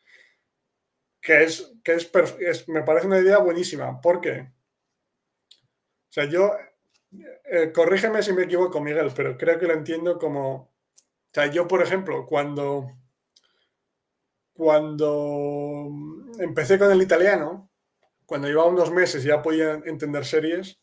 que, 1.21 1.43
es, 1.43 1.71
que 1.83 1.93
es, 1.93 2.67
me 2.67 2.83
parece 2.83 3.07
una 3.07 3.19
idea 3.19 3.37
buenísima. 3.37 4.01
¿Por 4.01 4.19
qué? 4.19 4.51
O 6.09 6.13
sea, 6.13 6.25
yo, 6.25 6.53
eh, 7.45 7.71
corrígeme 7.71 8.23
si 8.23 8.33
me 8.33 8.43
equivoco, 8.43 8.81
Miguel, 8.81 9.11
pero 9.15 9.37
creo 9.37 9.59
que 9.59 9.67
lo 9.67 9.73
entiendo 9.73 10.17
como, 10.17 10.55
o 10.55 11.33
sea, 11.33 11.45
yo, 11.47 11.67
por 11.67 11.83
ejemplo, 11.83 12.25
cuando, 12.25 12.91
cuando 14.53 15.87
empecé 16.39 16.79
con 16.79 16.91
el 16.91 17.01
italiano, 17.01 17.69
cuando 18.25 18.47
llevaba 18.47 18.69
unos 18.69 18.91
meses 18.91 19.23
ya 19.23 19.41
podía 19.41 19.73
entender 19.85 20.25
series, 20.25 20.80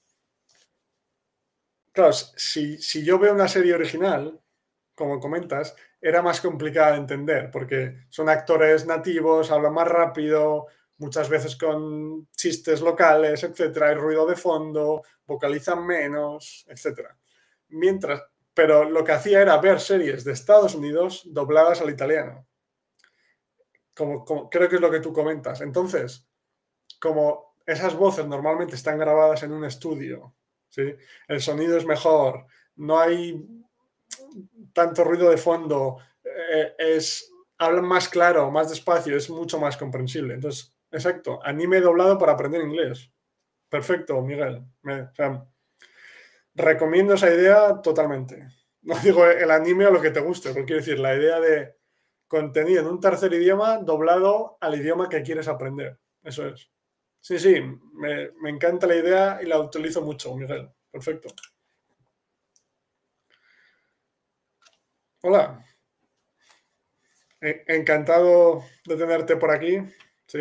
Claro, 1.98 2.12
si, 2.12 2.78
yo 3.02 3.18
veo 3.18 3.34
una 3.34 3.48
serie 3.48 3.74
original, 3.74 4.40
como 4.94 5.18
comentas, 5.18 5.74
era 6.00 6.22
más 6.22 6.40
complicada 6.40 6.92
de 6.92 6.98
entender 6.98 7.50
porque 7.50 8.06
son 8.08 8.28
actores 8.28 8.86
nativos, 8.86 9.50
hablan 9.50 9.74
más 9.74 9.88
rápido, 9.88 10.68
muchas 10.98 11.28
veces 11.28 11.56
con 11.56 12.28
chistes 12.36 12.82
locales, 12.82 13.42
etcétera, 13.42 13.88
hay 13.88 13.96
ruido 13.96 14.26
de 14.26 14.36
fondo, 14.36 15.02
vocalizan 15.26 15.84
menos, 15.84 16.64
etcétera. 16.68 17.18
Mientras, 17.70 18.22
pero 18.54 18.88
lo 18.88 19.02
que 19.02 19.10
hacía 19.10 19.42
era 19.42 19.58
ver 19.58 19.80
series 19.80 20.22
de 20.22 20.34
Estados 20.34 20.76
Unidos 20.76 21.24
dobladas 21.26 21.80
al 21.80 21.90
italiano. 21.90 22.46
Como, 23.92 24.24
creo 24.48 24.68
que 24.68 24.76
es 24.76 24.80
lo 24.80 24.92
que 24.92 25.00
tú 25.00 25.12
comentas. 25.12 25.62
Entonces, 25.62 26.28
como 27.00 27.56
esas 27.66 27.96
voces 27.96 28.24
normalmente 28.24 28.76
están 28.76 28.98
grabadas 28.98 29.42
en 29.42 29.50
un 29.50 29.64
estudio 29.64 30.37
¿sí? 30.68 30.94
El 31.26 31.40
sonido 31.40 31.76
es 31.76 31.84
mejor, 31.84 32.46
no 32.76 32.98
hay 32.98 33.44
tanto 34.72 35.04
ruido 35.04 35.30
de 35.30 35.36
fondo, 35.36 35.98
eh, 36.24 36.74
es, 36.78 37.32
hablan 37.58 37.84
más 37.84 38.08
claro, 38.08 38.50
más 38.50 38.70
despacio, 38.70 39.16
es 39.16 39.30
mucho 39.30 39.58
más 39.58 39.76
comprensible. 39.76 40.34
Entonces, 40.34 40.74
exacto, 40.90 41.40
anime 41.44 41.80
doblado 41.80 42.18
para 42.18 42.32
aprender 42.32 42.62
inglés. 42.62 43.10
Perfecto, 43.68 44.20
Miguel. 44.22 44.64
recomiendo 46.54 47.14
esa 47.14 47.32
idea 47.32 47.80
totalmente. 47.82 48.48
No 48.80 48.94
digo 49.00 49.26
el 49.26 49.50
anime 49.50 49.86
o 49.86 49.90
lo 49.90 50.00
que 50.00 50.12
te 50.12 50.20
guste, 50.20 50.50
porque 50.50 50.64
quiero 50.64 50.80
decir, 50.80 50.98
la 51.00 51.14
idea 51.14 51.40
de 51.40 51.74
contenido 52.28 52.80
en 52.80 52.86
un 52.86 53.00
tercer 53.00 53.34
idioma 53.34 53.78
doblado 53.78 54.56
al 54.60 54.76
idioma 54.76 55.08
que 55.08 55.22
quieres 55.22 55.48
aprender. 55.48 55.98
Eso 56.22 56.46
es. 56.46 56.70
Sí, 57.20 57.38
sí, 57.38 57.60
me, 57.94 58.50
encanta 58.50 58.86
la 58.86 58.96
idea 58.96 59.40
y 59.42 59.46
la 59.46 59.60
utilizo 59.60 60.02
mucho, 60.02 60.34
Miguel. 60.36 60.70
Perfecto. 60.90 61.28
Hola. 65.22 65.64
Encantado 67.40 68.64
de 68.84 68.96
tenerte 68.96 69.36
por 69.36 69.50
aquí. 69.50 69.78
Sí. 70.26 70.40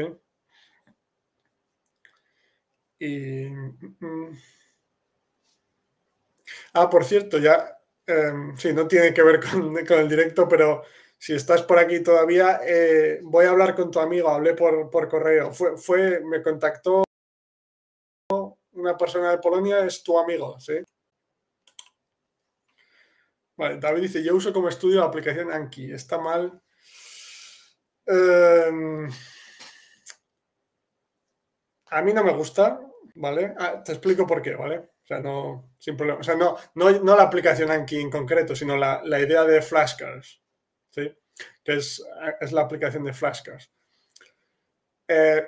Y. 2.99 3.45
Mm, 3.49 4.37
ah, 6.73 6.89
por 6.89 7.03
cierto, 7.05 7.37
ya. 7.37 7.77
Em, 8.05 8.55
sí, 8.57 8.73
no 8.73 8.87
tiene 8.87 9.13
que 9.13 9.23
ver 9.23 9.39
con, 9.41 9.75
el 9.99 10.09
directo, 10.09 10.47
pero 10.47 10.83
si 11.17 11.33
estás 11.33 11.63
por 11.63 11.79
aquí 11.79 12.01
todavía, 12.01 12.59
eh, 12.63 13.19
voy 13.23 13.45
a 13.45 13.49
hablar 13.49 13.75
con 13.75 13.91
tu 13.91 13.99
amigo. 13.99 14.29
Hablé 14.29 14.53
por, 14.53 14.89
por 14.89 15.07
correo. 15.07 15.51
Fue, 15.51 15.77
fue, 15.77 16.21
me 16.21 16.41
contactó 16.41 17.03
una 18.73 18.95
persona 18.97 19.31
de 19.31 19.39
Polonia, 19.39 19.79
es 19.85 20.03
tu 20.03 20.17
amigo, 20.19 20.59
¿sí? 20.59 20.79
Vale, 23.57 23.79
David 23.79 24.03
dice, 24.03 24.23
yo 24.23 24.35
uso 24.35 24.53
como 24.53 24.69
estudio 24.69 24.99
la 24.99 25.07
aplicación 25.07 25.51
Anki. 25.51 25.91
¿Está 25.91 26.19
mal? 26.19 26.61
Em, 28.05 29.09
a 31.89 32.01
mí 32.01 32.13
no 32.13 32.23
me 32.23 32.33
gusta, 32.33 32.79
¿vale? 33.15 33.53
Ah, 33.57 33.83
te 33.83 33.93
explico 33.93 34.27
por 34.27 34.41
qué, 34.41 34.55
¿vale? 34.55 34.77
O 34.77 35.05
sea, 35.07 35.19
no, 35.19 35.73
sin 35.79 35.97
problema. 35.97 36.19
O 36.19 36.23
sea, 36.23 36.35
no, 36.35 36.57
no, 36.75 37.15
la 37.15 37.23
aplicación 37.23 37.71
Anki 37.71 37.99
en 37.99 38.11
concreto, 38.11 38.55
sino 38.55 38.77
la, 38.77 39.01
idea 39.19 39.43
de 39.43 39.61
flashcards, 39.61 40.41
Que 41.63 41.73
es, 41.73 42.03
la 42.51 42.61
aplicación 42.61 43.03
de 43.03 43.13
flashcards. 43.13 43.71
Eh, 45.07 45.47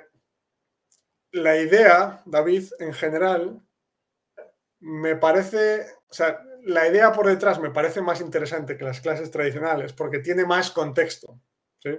la 1.32 1.56
idea, 1.56 2.22
David, 2.24 2.64
en 2.78 2.92
general, 2.92 3.60
me 4.80 5.16
parece, 5.16 5.86
o 6.08 6.14
sea, 6.14 6.42
la 6.62 6.88
idea 6.88 7.12
por 7.12 7.26
detrás 7.26 7.60
me 7.60 7.70
parece 7.70 8.00
más 8.00 8.20
interesante 8.20 8.76
que 8.76 8.84
las 8.84 9.00
clases 9.00 9.30
tradicionales 9.30 9.92
porque 9.92 10.18
tiene 10.18 10.44
más 10.44 10.70
contexto, 10.70 11.40
¿sí? 11.78 11.98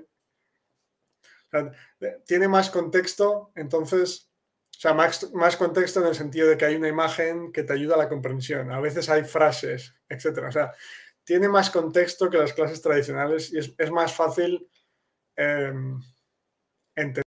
tiene 2.26 2.48
más 2.48 2.70
contexto, 2.70 3.52
entonces, 3.56 4.32
o 4.76 4.80
sea, 4.80 4.94
más, 4.94 5.32
más, 5.34 5.58
contexto 5.58 6.00
en 6.02 6.08
el 6.08 6.16
sentido 6.16 6.48
de 6.48 6.58
que 6.58 6.66
hay 6.66 6.76
una 6.76 6.88
imagen 6.88 7.52
que 7.52 7.64
te 7.64 7.74
ayuda 7.74 7.96
a 7.96 8.00
la 8.00 8.10
comprensión. 8.10 8.72
A 8.72 8.80
veces 8.80 9.10
hay 9.10 9.26
frases, 9.26 9.94
etcétera. 10.08 10.48
O 10.48 10.52
sea, 10.52 10.74
tiene 11.24 11.48
más 11.48 11.70
contexto 11.70 12.30
que 12.30 12.38
las 12.38 12.54
clases 12.54 12.82
tradicionales 12.82 13.52
y 13.54 13.58
es, 13.58 13.92
más 13.92 14.14
fácil 14.14 14.68
em, 15.36 16.00
entender 16.96 17.24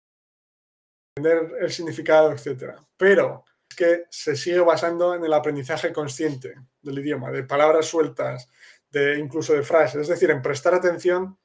el 1.60 1.70
significado, 1.70 2.32
etcétera. 2.32 2.80
Pero 2.96 3.44
es 3.68 3.76
que 3.76 4.04
se 4.10 4.36
sigue 4.36 4.60
basando 4.60 5.14
en 5.14 5.24
el 5.24 5.32
aprendizaje 5.32 5.92
consciente 5.92 6.54
del 6.80 6.98
idioma, 6.98 7.30
de 7.30 7.44
palabras 7.44 7.86
sueltas, 7.86 8.48
de 8.90 9.18
incluso 9.18 9.52
de 9.52 9.62
frases. 9.62 10.02
Es 10.02 10.08
decir, 10.08 10.30
en 10.30 10.42
prestar 10.42 10.74
atención 10.74 11.38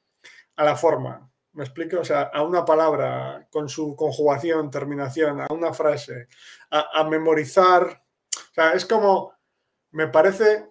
a 0.56 0.64
la 0.64 0.76
forma, 0.76 1.30
¿Me 1.56 1.64
explico? 1.64 2.00
O 2.00 2.04
sea, 2.04 2.30
a 2.34 2.42
una 2.42 2.66
palabra 2.66 3.48
con 3.50 3.66
su 3.70 3.96
conjugación, 3.96 4.70
terminación, 4.70 5.40
a 5.40 5.46
una 5.50 5.72
frase, 5.72 6.28
a, 6.70 7.02
memorizar. 7.04 8.04
O 8.50 8.54
sea, 8.54 8.72
es 8.72 8.84
como, 8.84 9.32
me 9.92 10.08
parece 10.08 10.66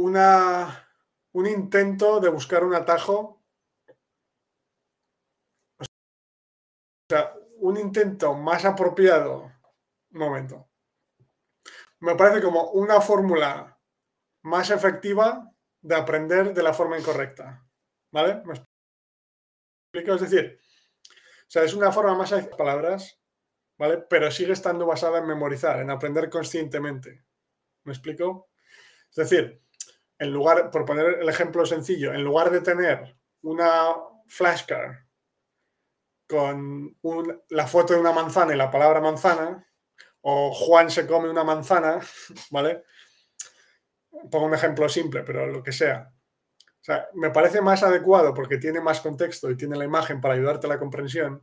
una, 0.00 0.88
un 1.32 1.46
intento 1.46 2.20
de 2.20 2.28
buscar 2.28 2.64
un 2.64 2.74
atajo. 2.74 3.42
O 5.78 5.84
sea, 7.08 7.34
un 7.56 7.76
intento 7.76 8.34
más 8.34 8.64
apropiado. 8.64 9.52
Un 10.12 10.18
momento. 10.18 10.70
Me 12.00 12.14
parece 12.14 12.42
como 12.42 12.70
una 12.70 13.00
fórmula 13.00 13.78
más 14.42 14.70
efectiva 14.70 15.52
de 15.82 15.94
aprender 15.94 16.54
de 16.54 16.62
la 16.62 16.72
forma 16.72 16.98
incorrecta. 16.98 17.64
¿Vale? 18.12 18.42
Es 19.92 20.20
decir, 20.20 20.58
o 20.60 21.50
sea, 21.50 21.64
es 21.64 21.74
una 21.74 21.92
forma 21.92 22.14
más 22.14 22.30
de 22.30 22.42
palabras, 22.44 23.20
¿vale? 23.78 23.98
Pero 24.08 24.30
sigue 24.30 24.52
estando 24.52 24.86
basada 24.86 25.18
en 25.18 25.26
memorizar, 25.26 25.80
en 25.80 25.90
aprender 25.90 26.30
conscientemente. 26.30 27.24
¿Me 27.84 27.92
explico? 27.92 28.50
Es 29.10 29.16
decir, 29.16 29.62
en 30.20 30.32
lugar, 30.32 30.70
por 30.70 30.84
poner 30.84 31.18
el 31.20 31.28
ejemplo 31.28 31.64
sencillo, 31.64 32.12
en 32.12 32.22
lugar 32.22 32.50
de 32.50 32.60
tener 32.60 33.16
una 33.42 33.94
flashcard 34.26 34.96
con 36.28 36.94
la 37.48 37.66
foto 37.66 37.94
de 37.94 38.00
una 38.00 38.12
manzana 38.12 38.54
y 38.54 38.56
la 38.56 38.70
palabra 38.70 39.00
manzana, 39.00 39.66
o 40.20 40.52
Juan 40.52 40.90
se 40.90 41.06
come 41.06 41.30
una 41.30 41.42
manzana, 41.42 42.00
¿vale? 42.50 42.84
Pongo 44.30 44.44
un 44.44 44.54
ejemplo 44.54 44.88
simple, 44.90 45.22
pero 45.22 45.46
lo 45.46 45.62
que 45.62 45.72
sea. 45.72 46.12
O 46.12 46.84
sea, 46.84 47.08
me 47.14 47.30
parece 47.30 47.62
más 47.62 47.82
adecuado 47.82 48.34
porque 48.34 48.58
tiene 48.58 48.80
más 48.80 49.00
contexto 49.00 49.50
y 49.50 49.56
tiene 49.56 49.76
la 49.76 49.84
imagen 49.84 50.20
para 50.20 50.34
ayudarte 50.34 50.66
a 50.66 50.70
la 50.70 50.78
comprensión, 50.78 51.42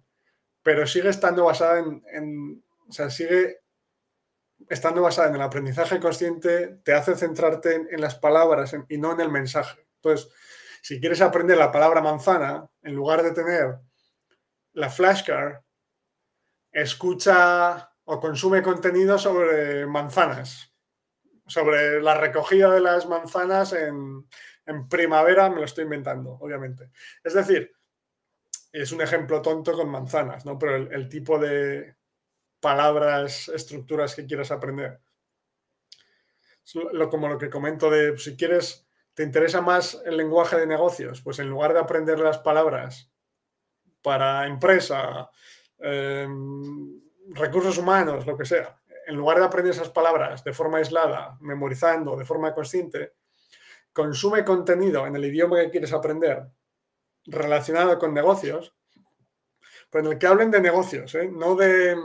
pero 0.61 0.85
sigue 0.85 1.09
estando 1.09 1.45
basada 1.45 1.79
en, 1.79 2.63
o 2.87 2.91
sea, 2.91 3.09
sigue 3.09 3.61
estando 4.69 5.01
basada 5.01 5.29
en 5.29 5.35
el 5.35 5.41
aprendizaje 5.41 5.99
consciente, 5.99 6.79
te 6.83 6.93
hace 6.93 7.15
centrarte 7.15 7.87
en, 7.89 8.01
las 8.01 8.15
palabras 8.15 8.75
y 8.89 8.97
no 8.97 9.13
en 9.13 9.21
el 9.21 9.29
mensaje. 9.29 9.87
Entonces, 9.95 10.31
si 10.81 10.99
quieres 10.99 11.21
aprender 11.21 11.57
la 11.57 11.71
palabra 11.71 12.01
manzana, 12.01 12.67
en 12.81 12.95
lugar 12.95 13.23
de 13.23 13.31
tener 13.31 13.79
la 14.73 14.89
flashcard, 14.89 15.61
escucha 16.71 17.91
o 18.05 18.19
consume 18.19 18.61
contenido 18.61 19.17
sobre 19.17 19.85
manzanas, 19.85 20.73
sobre 21.45 22.01
la 22.01 22.15
recogida 22.15 22.71
de 22.71 22.81
las 22.81 23.07
manzanas 23.07 23.73
en, 23.73 24.27
en 24.67 24.87
primavera 24.87 25.49
me 25.49 25.57
lo 25.57 25.65
estoy 25.65 25.85
inventando, 25.85 26.37
obviamente. 26.39 26.91
Es 27.23 27.33
decir, 27.33 27.71
es 28.71 28.91
un 28.91 29.01
ejemplo 29.01 29.41
tonto 29.41 29.73
con 29.73 29.89
manzanas, 29.89 30.45
¿no? 30.45 30.59
Pero 30.59 30.75
el, 30.75 31.09
tipo 31.09 31.39
de 31.39 31.95
palabras, 32.59 33.49
estructuras 33.49 34.15
que 34.15 34.25
quieras 34.25 34.51
aprender. 34.51 34.99
lo, 36.73 37.09
como 37.09 37.29
lo 37.29 37.37
que 37.37 37.49
comento 37.49 37.89
de 37.89 38.17
si 38.17 38.35
quieres, 38.35 38.87
te 39.13 39.23
interesa 39.23 39.61
más 39.61 39.99
el 40.05 40.17
lenguaje 40.17 40.57
de 40.57 40.67
negocios, 40.67 41.21
pues 41.21 41.39
en 41.39 41.49
lugar 41.49 41.73
de 41.73 41.79
aprender 41.79 42.19
las 42.19 42.37
palabras 42.39 43.11
para 44.01 44.45
empresa, 44.45 45.29
em, 45.79 47.01
recursos 47.29 47.77
humanos, 47.77 48.25
lo 48.27 48.37
que 48.37 48.45
sea, 48.45 48.79
en 49.07 49.15
lugar 49.15 49.39
de 49.39 49.45
aprender 49.45 49.73
esas 49.73 49.89
palabras 49.89 50.43
de 50.43 50.53
forma 50.53 50.77
aislada, 50.77 51.37
memorizando 51.39 52.15
de 52.15 52.25
forma 52.25 52.53
consciente, 52.53 53.13
consume 53.91 54.45
contenido 54.45 55.07
en 55.07 55.15
el 55.15 55.25
idioma 55.25 55.61
que 55.61 55.71
quieres 55.71 55.93
aprender 55.93 56.43
relacionado 57.25 57.97
con 57.97 58.13
negocios, 58.13 58.75
pero 59.89 60.05
en 60.05 60.11
el 60.13 60.19
que 60.19 60.27
hablen 60.27 60.51
de 60.51 60.61
negocios, 60.61 61.15
¿eh? 61.15 61.29
no 61.31 61.55
de, 61.55 61.95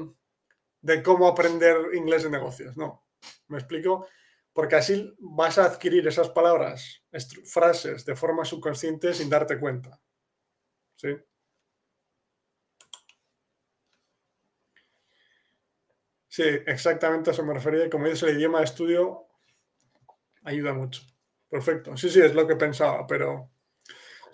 de 0.83 1.03
cómo 1.03 1.27
aprender 1.27 1.77
inglés 1.95 2.25
de 2.25 2.31
negocios, 2.31 2.77
no. 2.77 3.07
¿Me 3.49 3.59
explico? 3.59 4.07
Porque 4.53 4.77
así 4.77 5.15
vas 5.19 5.59
a 5.59 5.65
adquirir 5.65 6.07
esas 6.07 6.29
palabras, 6.29 7.03
frases 7.45 8.05
de 8.05 8.17
forma 8.17 8.45
subconsciente 8.45 9.15
sin 9.15 9.31
darte 9.31 9.59
cuenta. 9.59 9.99
¿Sí? 10.97 11.17
Sí, 16.29 16.45
exactamente 16.67 17.31
a 17.31 17.33
eso 17.33 17.45
me 17.45 17.55
refería. 17.55 17.89
Como 17.89 18.07
dices, 18.07 18.23
el 18.25 18.39
idioma 18.39 18.59
de 18.59 18.65
estudio 18.65 19.27
ayuda 20.45 20.73
mucho. 20.73 21.03
Perfecto. 21.49 21.97
Sí, 21.97 22.09
sí, 22.09 22.21
es 22.21 22.35
lo 22.35 22.47
que 22.47 22.57
pensaba, 22.57 23.07
pero 23.07 23.51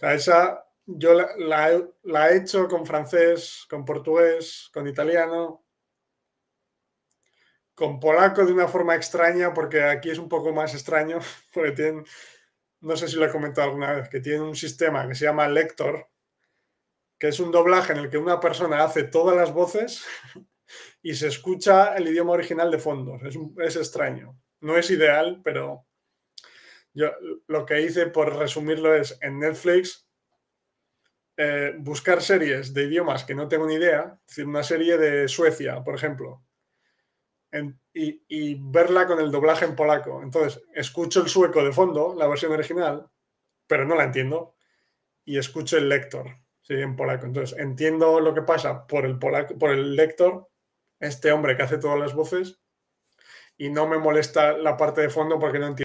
esa 0.01 0.65
yo 0.87 1.13
la, 1.13 2.31
he 2.31 2.37
hecho 2.37 2.67
con 2.67 2.87
francés, 2.87 3.67
con 3.69 3.85
portugués, 3.85 4.71
con 4.73 4.87
italiano, 4.89 5.67
con 7.79 8.01
polaco 8.01 8.45
de 8.45 8.53
una 8.53 8.67
forma 8.67 8.97
extraña, 8.97 9.55
porque 9.55 9.85
aquí 9.85 10.11
es 10.11 10.19
un 10.19 10.29
poco 10.29 10.53
más 10.53 10.75
extraño, 10.75 11.21
porque 11.55 11.71
tienen, 11.71 12.05
no 12.81 12.97
sé 12.97 13.07
si 13.07 13.15
lo 13.15 13.25
he 13.25 13.31
comentado 13.31 13.69
alguna 13.69 13.93
vez, 13.93 14.09
que 14.09 14.19
tienen 14.19 14.43
un 14.43 14.57
sistema 14.57 15.07
que 15.07 15.15
se 15.15 15.27
llama 15.27 15.49
Lector, 15.49 16.09
que 17.21 17.29
es 17.29 17.39
un 17.39 17.53
doblaje 17.53 17.93
en 17.93 18.01
el 18.01 18.11
que 18.11 18.19
una 18.19 18.41
persona 18.41 18.83
hace 18.83 19.05
todas 19.05 19.37
las 19.37 19.53
voces 19.53 20.05
y 21.03 21.15
se 21.15 21.29
escucha 21.29 21.95
el 21.95 22.09
idioma 22.09 22.33
original 22.33 22.69
de 22.71 22.79
fondo. 22.79 23.17
Es, 23.25 23.39
es 23.59 23.77
extraño. 23.77 24.37
No 24.61 24.77
es 24.77 24.91
ideal, 24.91 25.41
pero 25.45 25.87
yo 26.93 27.13
lo 27.47 27.65
que 27.65 27.81
hice, 27.81 28.09
por 28.09 28.37
resumirlo, 28.37 28.93
es 28.93 29.17
en 29.21 29.39
Netflix 29.39 30.09
eh, 31.37 31.77
buscar 31.79 32.23
series 32.23 32.75
de 32.75 32.85
idiomas 32.85 33.23
que 33.23 33.37
no 33.37 33.47
tengo 33.47 33.69
ni 33.69 33.75
idea, 33.75 34.19
es 34.23 34.27
decir, 34.35 34.47
una 34.47 34.65
serie 34.65 34.99
de 34.99 35.29
Suecia, 35.29 35.85
por 35.85 35.95
ejemplo, 35.95 36.48
y, 37.93 38.55
verla 38.61 39.07
con 39.07 39.21
el 39.21 39.31
doblaje 39.31 39.65
en 39.65 39.77
polaco. 39.77 40.23
Entonces, 40.23 40.63
escucho 40.75 41.21
el 41.23 41.29
sueco 41.29 41.65
de 41.65 41.73
fondo, 41.73 42.15
la 42.17 42.27
versión 42.27 42.53
original, 42.53 43.11
pero 43.67 43.85
no 43.85 43.95
la 43.95 44.05
entiendo. 44.05 44.55
Y 45.25 45.39
escucho 45.39 45.77
el 45.77 45.89
lector, 45.89 46.27
¿sí? 46.63 46.75
En 46.75 46.97
polaco. 46.97 47.27
Entonces, 47.27 47.59
entiendo 47.59 48.21
lo 48.21 48.35
que 48.35 48.43
pasa 48.43 48.87
por 48.87 49.05
el, 49.05 49.19
polaco, 49.19 49.59
por 49.59 49.71
el 49.71 49.95
lector, 49.95 50.49
este 51.01 51.33
hombre 51.33 51.57
que 51.57 51.63
hace 51.63 51.79
todas 51.79 51.99
las 51.99 52.15
voces, 52.15 52.61
y 53.57 53.71
no 53.71 53.89
me 53.89 53.99
molesta 53.99 54.57
la 54.57 54.77
parte 54.77 55.01
de 55.03 55.11
fondo 55.11 55.39
porque 55.39 55.59
no 55.59 55.67
entiendo 55.67 55.85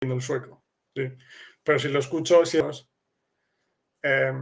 el 0.00 0.22
sueco. 0.22 0.64
¿sí? 0.94 1.02
Pero 1.62 1.78
si 1.78 1.88
lo 1.88 1.98
escucho, 1.98 2.44
si, 2.46 2.58
eh, 4.02 4.32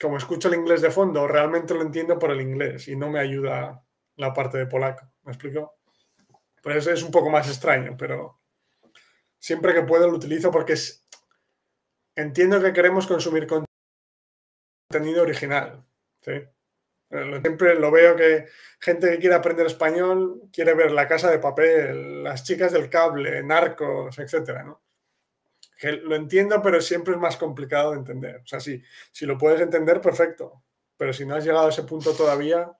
como 0.00 0.16
escucho 0.16 0.48
el 0.48 0.54
inglés 0.54 0.82
de 0.82 0.90
fondo, 0.90 1.28
realmente 1.28 1.74
lo 1.74 1.82
entiendo 1.82 2.18
por 2.18 2.32
el 2.32 2.40
inglés 2.40 2.88
y 2.88 2.96
no 2.96 3.08
me 3.08 3.20
ayuda 3.20 3.84
la 4.16 4.32
parte 4.32 4.58
de 4.58 4.66
polaco. 4.66 5.11
¿Me 5.24 5.32
explico? 5.32 5.78
Pues 6.62 6.86
es 6.86 7.02
un 7.02 7.10
poco 7.10 7.30
más 7.30 7.48
extraño, 7.48 7.96
pero 7.96 8.40
siempre 9.38 9.74
que 9.74 9.82
puedo 9.82 10.08
lo 10.08 10.16
utilizo 10.16 10.50
porque 10.50 10.74
entiendo 12.14 12.60
que 12.60 12.72
queremos 12.72 13.06
consumir 13.06 13.46
contenido 14.88 15.22
original. 15.22 15.84
Siempre 17.10 17.74
lo 17.74 17.90
veo 17.90 18.16
que 18.16 18.46
gente 18.80 19.10
que 19.10 19.18
quiere 19.18 19.34
aprender 19.34 19.66
español 19.66 20.48
quiere 20.52 20.74
ver 20.74 20.92
La 20.92 21.06
Casa 21.08 21.30
de 21.30 21.38
Papel, 21.38 22.22
Las 22.22 22.44
Chicas 22.44 22.72
del 22.72 22.88
Cable, 22.88 23.42
Narcos, 23.42 24.18
etcétera, 24.18 24.62
¿no? 24.62 24.82
Lo 25.82 26.14
entiendo, 26.14 26.62
pero 26.62 26.80
siempre 26.80 27.14
es 27.14 27.20
más 27.20 27.36
complicado 27.36 27.90
de 27.90 27.98
entender. 27.98 28.36
O 28.36 28.46
sea, 28.46 28.60
si 28.60 28.82
lo 29.22 29.36
puedes 29.36 29.60
entender, 29.60 30.00
perfecto. 30.00 30.62
Pero 30.96 31.12
si 31.12 31.26
no 31.26 31.34
has 31.34 31.44
llegado 31.44 31.66
a 31.66 31.70
ese 31.70 31.82
punto 31.82 32.12
todavía, 32.14 32.70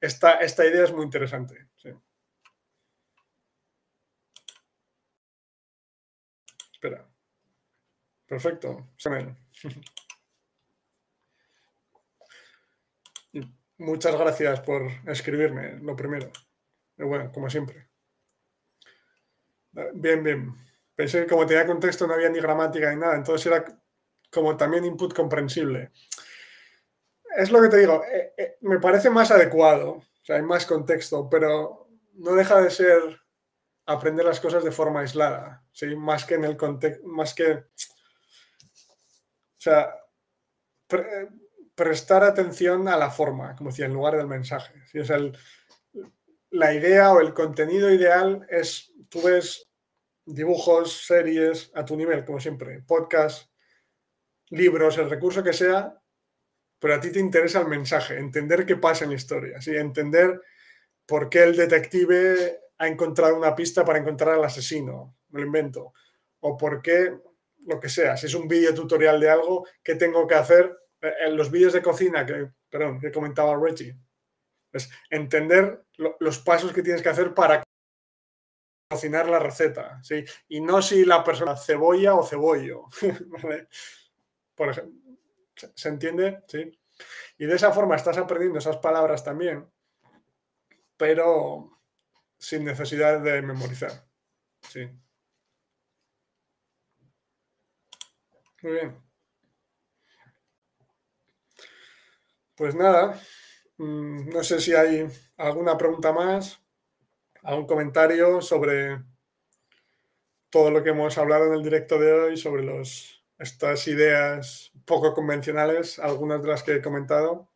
esta, 0.00 0.66
idea 0.66 0.84
es 0.84 0.92
muy 0.92 1.04
interesante. 1.04 1.68
Espera. 6.72 7.08
Perfecto. 8.26 8.90
Muchas 13.78 14.16
gracias 14.16 14.60
por 14.60 14.90
escribirme, 15.06 15.78
lo 15.80 15.94
primero. 15.94 16.30
Bueno, 16.96 17.30
como 17.30 17.50
siempre. 17.50 17.88
Bien, 19.94 20.22
bien. 20.22 20.54
Pensé 20.94 21.20
que 21.22 21.26
como 21.26 21.44
tenía 21.44 21.66
contexto 21.66 22.06
no 22.06 22.14
había 22.14 22.30
ni 22.30 22.40
gramática 22.40 22.90
ni 22.90 22.96
nada, 23.00 23.16
entonces 23.16 23.46
era 23.46 23.62
como 24.30 24.56
también 24.56 24.86
input 24.86 25.14
comprensible 25.14 25.92
es 27.36 27.50
lo 27.50 27.60
que 27.60 27.68
te 27.68 27.78
digo, 27.78 28.02
eh, 28.04 28.32
eh, 28.36 28.58
me 28.62 28.80
parece 28.80 29.10
más 29.10 29.30
adecuado, 29.30 29.90
o 29.90 30.24
sea, 30.24 30.36
hay 30.36 30.42
más 30.42 30.66
contexto, 30.66 31.28
pero 31.28 31.88
no 32.14 32.32
deja 32.32 32.60
de 32.60 32.70
ser 32.70 33.20
aprender 33.86 34.24
las 34.24 34.40
cosas 34.40 34.64
de 34.64 34.72
forma 34.72 35.00
aislada, 35.00 35.64
¿sí? 35.72 35.94
Más 35.94 36.24
que 36.24 36.34
en 36.34 36.44
el 36.44 36.56
contexto, 36.56 37.06
más 37.06 37.34
que, 37.34 37.52
o 37.52 37.64
sea, 39.58 39.94
prestar 41.74 42.24
atención 42.24 42.88
a 42.88 42.96
la 42.96 43.10
forma, 43.10 43.54
como 43.54 43.70
decía, 43.70 43.86
en 43.86 43.94
lugar 43.94 44.16
del 44.16 44.26
mensaje. 44.26 44.82
¿sí? 44.90 44.98
Es 44.98 45.10
el, 45.10 45.36
la 46.50 46.72
idea 46.72 47.12
o 47.12 47.20
el 47.20 47.34
contenido 47.34 47.90
ideal 47.90 48.46
es, 48.48 48.92
tú 49.08 49.22
ves 49.22 49.70
dibujos, 50.24 51.06
series 51.06 51.70
a 51.74 51.84
tu 51.84 51.96
nivel, 51.96 52.24
como 52.24 52.40
siempre, 52.40 52.82
podcast, 52.82 53.50
libros, 54.50 54.98
el 54.98 55.10
recurso 55.10 55.42
que 55.42 55.52
sea, 55.52 56.00
pero 56.78 56.94
a 56.94 57.00
ti 57.00 57.10
te 57.10 57.20
interesa 57.20 57.60
el 57.60 57.68
mensaje, 57.68 58.18
entender 58.18 58.66
qué 58.66 58.76
pasa 58.76 59.04
en 59.04 59.10
la 59.10 59.16
historia, 59.16 59.60
¿sí? 59.60 59.74
entender 59.74 60.40
por 61.06 61.28
qué 61.28 61.44
el 61.44 61.56
detective 61.56 62.60
ha 62.78 62.88
encontrado 62.88 63.36
una 63.36 63.54
pista 63.54 63.84
para 63.84 63.98
encontrar 63.98 64.34
al 64.34 64.44
asesino, 64.44 65.16
me 65.30 65.40
lo 65.40 65.46
invento, 65.46 65.92
o 66.40 66.56
por 66.56 66.82
qué, 66.82 67.14
lo 67.66 67.80
que 67.80 67.88
sea, 67.88 68.16
si 68.16 68.26
es 68.26 68.34
un 68.34 68.46
vídeo 68.46 68.74
tutorial 68.74 69.18
de 69.20 69.30
algo, 69.30 69.66
qué 69.82 69.94
tengo 69.94 70.26
que 70.26 70.34
hacer 70.34 70.76
eh, 71.00 71.12
en 71.26 71.36
los 71.36 71.50
vídeos 71.50 71.72
de 71.72 71.82
cocina 71.82 72.24
que, 72.26 72.50
perdón, 72.68 73.00
que 73.00 73.12
comentaba 73.12 73.56
Reggie. 73.56 73.96
Es 74.72 74.90
entender 75.08 75.84
los 76.20 76.38
pasos 76.40 76.72
que 76.72 76.82
tienes 76.82 77.00
que 77.00 77.08
hacer 77.08 77.32
para 77.32 77.62
cocinar 78.90 79.28
la 79.28 79.38
receta, 79.38 80.00
¿sí? 80.02 80.24
Y 80.48 80.60
no 80.60 80.82
si 80.82 81.04
la 81.04 81.24
persona 81.24 81.56
cebolla 81.56 82.14
o 82.14 82.22
cebollo, 82.22 82.84
Por 84.54 84.70
ejemplo, 84.70 85.05
¿Se 85.74 85.88
entiende? 85.88 86.42
Sí. 86.48 86.78
Y 87.38 87.46
de 87.46 87.54
esa 87.54 87.72
forma 87.72 87.96
estás 87.96 88.18
aprendiendo 88.18 88.58
esas 88.58 88.78
palabras 88.78 89.24
también, 89.24 89.70
pero 90.96 91.80
sin 92.38 92.64
necesidad 92.64 93.20
de 93.20 93.42
memorizar. 93.42 94.06
Sí. 94.60 94.88
Muy 98.62 98.72
bien. 98.72 99.02
Pues 102.56 102.74
nada, 102.74 103.20
mm, 103.76 104.30
no 104.30 104.42
sé 104.42 104.60
si 104.60 104.74
hay 104.74 105.06
alguna 105.36 105.76
pregunta 105.76 106.12
más, 106.12 106.60
algún 107.42 107.66
comentario 107.66 108.40
sobre 108.40 108.98
todo 110.50 110.70
lo 110.70 110.82
que 110.82 110.90
hemos 110.90 111.18
hablado 111.18 111.46
en 111.46 111.54
el 111.54 111.62
directo 111.62 111.98
de 111.98 112.12
hoy, 112.12 112.36
sobre 112.36 112.62
los 112.62 113.15
estas 113.38 113.86
ideas 113.88 114.72
poco 114.84 115.14
convencionales, 115.14 115.98
algunas 115.98 116.42
de 116.42 116.48
las 116.48 116.62
que 116.62 116.76
he 116.76 116.82
comentado. 116.82 117.50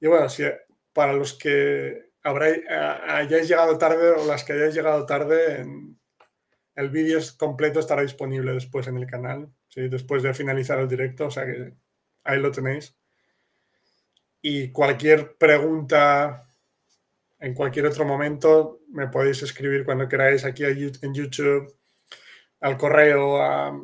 Y 0.00 0.08
bueno, 0.08 0.28
si 0.28 0.44
para 0.92 1.12
los 1.12 1.34
que 1.34 2.10
habráis, 2.22 2.62
hayáis 2.68 3.48
llegado 3.48 3.78
tarde 3.78 4.10
o 4.10 4.26
las 4.26 4.44
que 4.44 4.54
hayáis 4.54 4.74
llegado 4.74 5.06
tarde, 5.06 5.64
el 6.74 6.90
vídeo 6.90 7.18
completo 7.38 7.80
estará 7.80 8.02
disponible 8.02 8.52
después 8.52 8.86
en 8.86 8.96
el 8.96 9.06
canal, 9.06 9.52
¿sí? 9.68 9.88
después 9.88 10.22
de 10.22 10.34
finalizar 10.34 10.78
el 10.78 10.88
directo, 10.88 11.26
o 11.26 11.30
sea 11.30 11.46
que 11.46 11.74
ahí 12.24 12.40
lo 12.40 12.50
tenéis. 12.50 12.96
Y 14.40 14.72
cualquier 14.72 15.36
pregunta 15.36 16.48
en 17.38 17.54
cualquier 17.54 17.86
otro 17.86 18.04
momento 18.04 18.80
me 18.88 19.08
podéis 19.08 19.42
escribir 19.42 19.84
cuando 19.84 20.08
queráis 20.08 20.44
aquí 20.44 20.64
en 20.64 21.14
YouTube, 21.14 21.76
al 22.60 22.76
correo, 22.76 23.42
a 23.42 23.76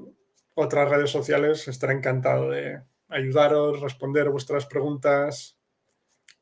otras 0.58 0.90
redes 0.90 1.10
sociales, 1.10 1.68
estaré 1.68 1.94
encantado 1.94 2.50
de 2.50 2.82
ayudaros, 3.08 3.80
responder 3.80 4.28
vuestras 4.28 4.66
preguntas, 4.66 5.56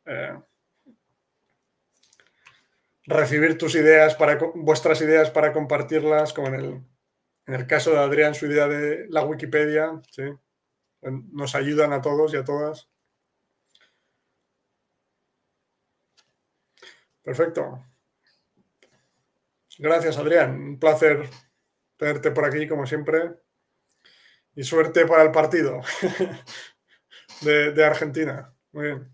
eh, 0.06 0.38
recibir 3.04 3.58
tus 3.58 3.74
ideas 3.74 4.14
para 4.14 4.38
vuestras 4.54 5.02
ideas 5.02 5.30
para 5.30 5.52
compartirlas, 5.52 6.32
como 6.32 6.48
en 6.48 6.54
el, 6.54 6.82
en 7.46 7.54
el 7.54 7.66
caso 7.66 7.90
de 7.90 7.98
Adrián, 7.98 8.34
su 8.34 8.46
idea 8.46 8.66
de 8.66 9.06
la 9.10 9.22
Wikipedia, 9.22 10.00
¿sí? 10.10 10.22
nos 11.02 11.54
ayudan 11.54 11.92
a 11.92 12.00
todos 12.00 12.32
y 12.32 12.38
a 12.38 12.44
todas. 12.44 12.88
Perfecto. 17.22 17.84
Gracias, 19.78 20.16
Adrián. 20.16 20.58
Un 20.58 20.78
placer 20.78 21.28
tenerte 21.98 22.30
por 22.30 22.46
aquí, 22.46 22.66
como 22.66 22.86
siempre. 22.86 23.45
Y 24.56 24.64
suerte 24.64 25.04
para 25.04 25.22
el 25.22 25.30
partido 25.30 25.82
de, 27.42 27.84
Argentina. 27.84 28.54
Muy 28.72 28.86
bien. 28.86 29.12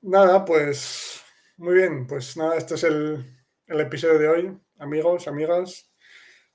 Nada, 0.00 0.46
pues 0.46 1.22
muy 1.58 1.74
bien. 1.74 2.06
Pues 2.06 2.38
nada, 2.38 2.56
este 2.56 2.76
es 2.76 2.84
el, 2.84 3.22
el 3.66 3.80
episodio 3.80 4.18
de 4.18 4.28
hoy, 4.28 4.58
amigos, 4.78 5.28
amigas. 5.28 5.92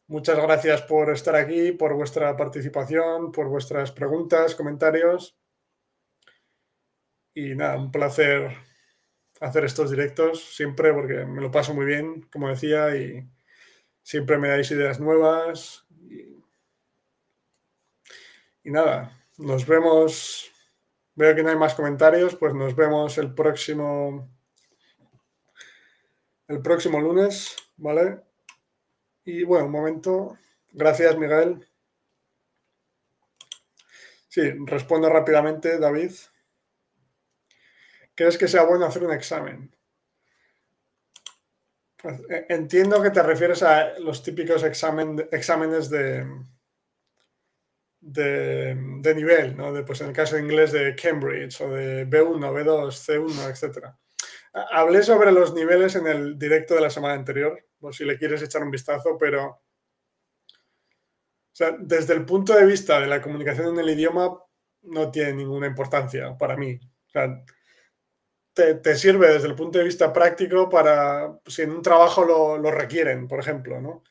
Muchas 0.07 0.37
gracias 0.37 0.81
por 0.81 1.11
estar 1.11 1.35
aquí, 1.35 1.73
por 1.73 1.93
vuestra 1.93 2.35
participación, 2.35 3.31
por 3.31 3.47
vuestras 3.49 3.91
preguntas, 3.91 4.55
comentarios. 4.55 5.37
Y 7.35 7.53
nada, 7.53 7.77
un 7.77 7.91
placer 7.91 8.57
hacer 9.39 9.65
estos 9.65 9.91
directos 9.91 10.55
siempre 10.55 10.91
porque 10.91 11.25
me 11.25 11.41
lo 11.41 11.51
paso 11.51 11.75
muy 11.75 11.85
bien, 11.85 12.23
como 12.31 12.49
decía, 12.49 12.95
y, 12.95 13.29
Siempre 14.03 14.37
me 14.37 14.49
dais 14.49 14.69
ideas 14.69 14.99
nuevas. 14.99 15.85
Y, 18.63 18.69
nada, 18.69 19.17
nos 19.37 19.65
vemos. 19.65 20.51
Veo 21.15 21.35
que 21.35 21.43
no 21.43 21.49
hay 21.49 21.55
más 21.55 21.75
comentarios, 21.75 22.35
pues 22.35 22.53
nos 22.53 22.75
vemos 22.75 23.17
el 23.17 23.33
próximo. 23.33 24.29
El 26.47 26.61
próximo 26.61 26.99
lunes, 26.99 27.55
¿vale? 27.77 28.21
Y 29.23 29.43
bueno, 29.43 29.65
un 29.65 29.71
momento. 29.71 30.37
Gracias, 30.71 31.17
Miguel. 31.17 31.65
Sí, 34.27 34.41
respondo 34.65 35.09
rápidamente, 35.09 35.79
David. 35.79 36.11
¿Crees 38.15 38.37
que 38.37 38.47
sea 38.47 38.63
bueno 38.63 38.85
hacer 38.85 39.03
un 39.03 39.13
examen? 39.13 39.73
Eh, 42.03 42.45
entiendo 42.49 43.01
que 43.01 43.11
te 43.11 43.23
refieres 43.23 43.63
a 43.63 43.97
los 43.99 44.21
típicos 44.21 44.63
exámenes 44.63 45.89
de, 45.89 46.25
nivel, 49.15 49.55
¿no? 49.55 49.71
De, 49.71 49.83
pues 49.83 50.01
en 50.01 50.07
el 50.07 50.13
caso 50.13 50.35
de 50.35 50.41
inglés 50.41 50.73
de 50.73 50.95
Cambridge 50.95 51.61
o 51.61 51.69
de 51.69 52.05
B1, 52.07 52.51
B2, 52.51 52.91
C1, 52.91 53.49
etc. 53.49 53.87
Hablé 54.53 55.01
sobre 55.01 55.31
los 55.31 55.53
niveles 55.53 55.95
en 55.95 56.07
el 56.07 56.37
directo 56.37 56.75
de 56.75 56.81
la 56.81 56.89
semana 56.89 57.13
anterior, 57.13 57.65
por 57.79 57.95
si 57.95 58.03
le 58.03 58.17
quieres 58.17 58.41
echar 58.41 58.63
un 58.63 58.71
vistazo, 58.71 59.17
pero 59.17 59.61
desde 61.79 62.13
el 62.13 62.25
punto 62.25 62.53
de 62.53 62.65
vista 62.65 62.99
de 62.99 63.07
la 63.07 63.21
comunicación 63.21 63.67
en 63.67 63.79
el 63.79 63.89
idioma 63.91 64.37
no 64.83 65.11
tiene 65.11 65.33
ninguna 65.33 65.67
importancia 65.67 66.37
para 66.37 66.57
mí. 66.57 66.79
Te, 68.53 68.95
sirve 68.95 69.33
desde 69.33 69.47
el 69.47 69.55
punto 69.55 69.79
de 69.79 69.85
vista 69.85 70.13
práctico 70.13 70.69
para 70.69 71.39
si 71.47 71.63
en 71.63 71.71
un 71.71 71.81
trabajo 71.81 72.23
lo, 72.23 72.57
lo 72.57 72.71
requieren, 72.71 73.27
por 73.27 73.39
ejemplo, 73.39 73.81
¿no? 73.81 74.03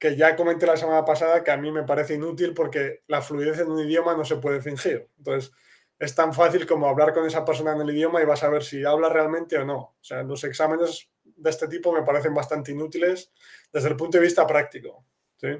que 0.00 0.16
ya 0.16 0.34
comenté 0.34 0.66
la 0.66 0.78
semana 0.78 1.04
pasada 1.04 1.44
que 1.44 1.50
a 1.50 1.58
mí 1.58 1.70
me 1.70 1.82
parece 1.82 2.14
inútil 2.14 2.54
porque 2.54 3.02
la 3.06 3.20
fluidez 3.20 3.58
en 3.60 3.70
un 3.70 3.80
idioma 3.80 4.16
no 4.16 4.24
se 4.24 4.36
puede 4.36 4.62
fingir. 4.62 5.10
Entonces, 5.18 5.52
es 5.98 6.14
tan 6.14 6.32
fácil 6.32 6.66
como 6.66 6.88
hablar 6.88 7.12
con 7.12 7.26
esa 7.26 7.44
persona 7.44 7.72
en 7.72 7.82
el 7.82 7.90
idioma 7.90 8.22
y 8.22 8.24
vas 8.24 8.42
a 8.42 8.48
ver 8.48 8.64
si 8.64 8.82
habla 8.82 9.10
realmente 9.10 9.58
o 9.58 9.66
no. 9.66 9.78
O 9.78 9.98
sea, 10.00 10.22
los 10.22 10.42
exámenes 10.44 11.10
de 11.22 11.50
este 11.50 11.68
tipo 11.68 11.92
me 11.92 12.02
parecen 12.02 12.32
bastante 12.32 12.72
inútiles 12.72 13.30
desde 13.70 13.90
el 13.90 13.96
punto 13.96 14.16
de 14.16 14.24
vista 14.24 14.46
práctico. 14.46 15.04
¿sí? 15.36 15.48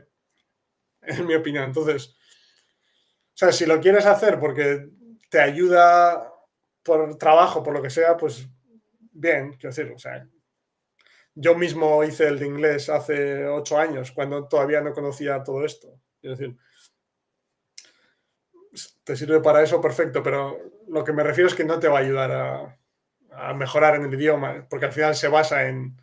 En 1.02 1.26
mi 1.26 1.34
opinión. 1.34 1.64
Entonces, 1.64 2.08
o 2.08 3.36
sea, 3.36 3.52
si 3.52 3.66
lo 3.66 3.78
quieres 3.78 4.06
hacer 4.06 4.40
porque 4.40 4.88
te 5.30 5.40
ayuda 5.40 6.29
por 6.82 7.16
trabajo, 7.18 7.62
por 7.62 7.74
lo 7.74 7.82
que 7.82 7.90
sea, 7.90 8.16
pues 8.16 8.48
bien, 9.12 9.52
quiero 9.52 9.74
decir, 9.74 9.92
o 9.94 9.98
sea, 9.98 10.26
yo 11.34 11.54
mismo 11.54 12.02
hice 12.04 12.28
el 12.28 12.38
de 12.38 12.46
inglés 12.46 12.88
hace 12.88 13.46
ocho 13.46 13.78
años, 13.78 14.12
cuando 14.12 14.46
todavía 14.48 14.80
no 14.80 14.92
conocía 14.92 15.42
todo 15.42 15.64
esto. 15.64 16.00
Es 16.22 16.38
decir, 16.38 16.56
te 19.04 19.16
sirve 19.16 19.40
para 19.40 19.62
eso, 19.62 19.80
perfecto, 19.80 20.22
pero 20.22 20.58
lo 20.88 21.04
que 21.04 21.12
me 21.12 21.22
refiero 21.22 21.48
es 21.48 21.54
que 21.54 21.64
no 21.64 21.78
te 21.78 21.88
va 21.88 21.98
a 21.98 22.02
ayudar 22.02 22.32
a, 22.32 22.76
mejorar 23.54 23.94
en 23.94 24.04
el 24.04 24.14
idioma, 24.14 24.66
porque 24.68 24.86
al 24.86 24.92
final 24.92 25.14
se 25.14 25.28
basa 25.28 25.66
en, 25.66 25.96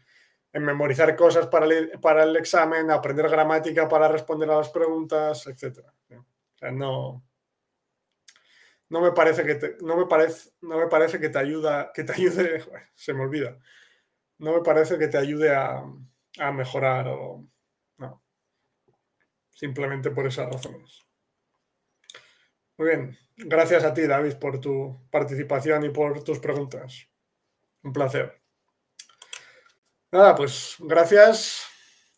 memorizar 0.53 1.15
cosas 1.15 1.47
para 1.47 1.65
el, 1.65 1.91
para 2.01 2.23
el, 2.23 2.35
examen, 2.35 2.89
aprender 2.89 3.29
gramática 3.29 3.87
para 3.87 4.07
responder 4.07 4.49
a 4.49 4.57
las 4.57 4.69
preguntas, 4.69 5.45
etc. 5.45 5.79
O 6.09 6.57
sea, 6.57 6.71
no, 6.71 7.23
no 8.89 9.01
me 9.01 9.11
parece 9.11 9.43
que 9.43 9.55
te, 9.55 9.77
no 9.81 9.97
me 9.97 10.05
parece, 10.05 10.51
no 10.61 10.77
me 10.77 10.87
parece 10.87 11.19
que 11.19 11.29
te 11.29 11.39
ayuda, 11.39 11.91
que 11.93 12.03
te 12.03 12.13
ayude, 12.13 12.63
se 12.95 13.13
me 13.13 13.23
olvida, 13.23 13.57
no 14.39 14.53
me 14.53 14.61
parece 14.61 14.97
que 14.97 15.07
te 15.07 15.17
ayude 15.17 15.55
a, 15.55 15.83
mejorar 16.53 17.07
o 17.07 17.47
no. 17.97 18.21
Simplemente 19.49 20.11
por 20.11 20.27
esas 20.27 20.53
razones. 20.53 21.03
Muy 22.77 22.89
bien. 22.89 23.17
Gracias 23.37 23.83
a 23.83 23.93
ti, 23.93 24.05
David, 24.05 24.35
por 24.35 24.61
tu 24.61 25.09
participación 25.09 25.83
y 25.85 25.89
por 25.89 26.23
tus 26.23 26.37
preguntas. 26.37 27.07
Un 27.81 27.91
placer. 27.91 28.39
Nada, 30.11 30.35
pues 30.35 30.75
gracias 30.79 31.67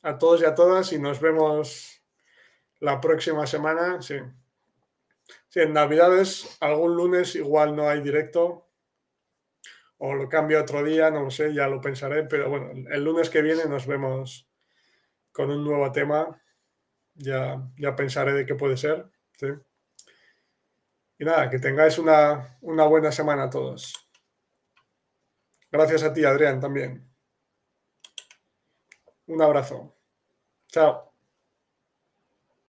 a 0.02 0.18
todos 0.18 0.42
y 0.42 0.46
a 0.46 0.54
todas 0.54 0.92
y 0.92 1.00
nos 1.00 1.22
vemos 1.22 2.02
la 2.80 3.00
próxima 3.00 3.48
semana. 3.48 4.02
Sí. 4.02 4.16
Sí, 5.50 5.62
en 5.62 5.74
Navidades, 5.74 6.58
algún 6.62 6.96
lunes 6.96 7.36
igual 7.36 7.76
no 7.76 7.90
hay 7.90 8.02
directo, 8.02 8.70
o 9.98 10.14
lo 10.14 10.30
cambio 10.30 10.62
otro 10.62 10.84
día, 10.84 11.10
no 11.10 11.24
lo 11.24 11.32
sé, 11.32 11.54
ya 11.54 11.68
lo 11.68 11.82
pensaré, 11.82 12.24
pero 12.24 12.50
bueno, 12.50 12.72
el 12.90 13.04
lunes 13.04 13.30
que 13.30 13.42
viene 13.42 13.66
nos 13.66 13.86
vemos 13.86 14.48
con 15.32 15.50
un 15.50 15.64
nuevo 15.64 15.92
tema, 15.92 16.42
ya, 17.16 17.68
ya 17.78 17.96
pensaré 17.96 18.34
de 18.34 18.46
qué 18.46 18.56
puede 18.56 18.78
ser. 18.78 19.10
Y 21.18 21.26
nada, 21.26 21.50
que 21.50 21.60
tengáis 21.60 21.98
una, 21.98 22.58
una 22.62 22.86
buena 22.86 23.12
semana 23.12 23.44
a 23.44 23.50
todos. 23.50 23.94
Gracias 25.72 26.04
a 26.04 26.14
ti, 26.14 26.24
Adrián, 26.24 26.60
también. 26.60 27.10
Un 29.28 29.42
abrazo. 29.42 29.96
Chao. 30.68 31.09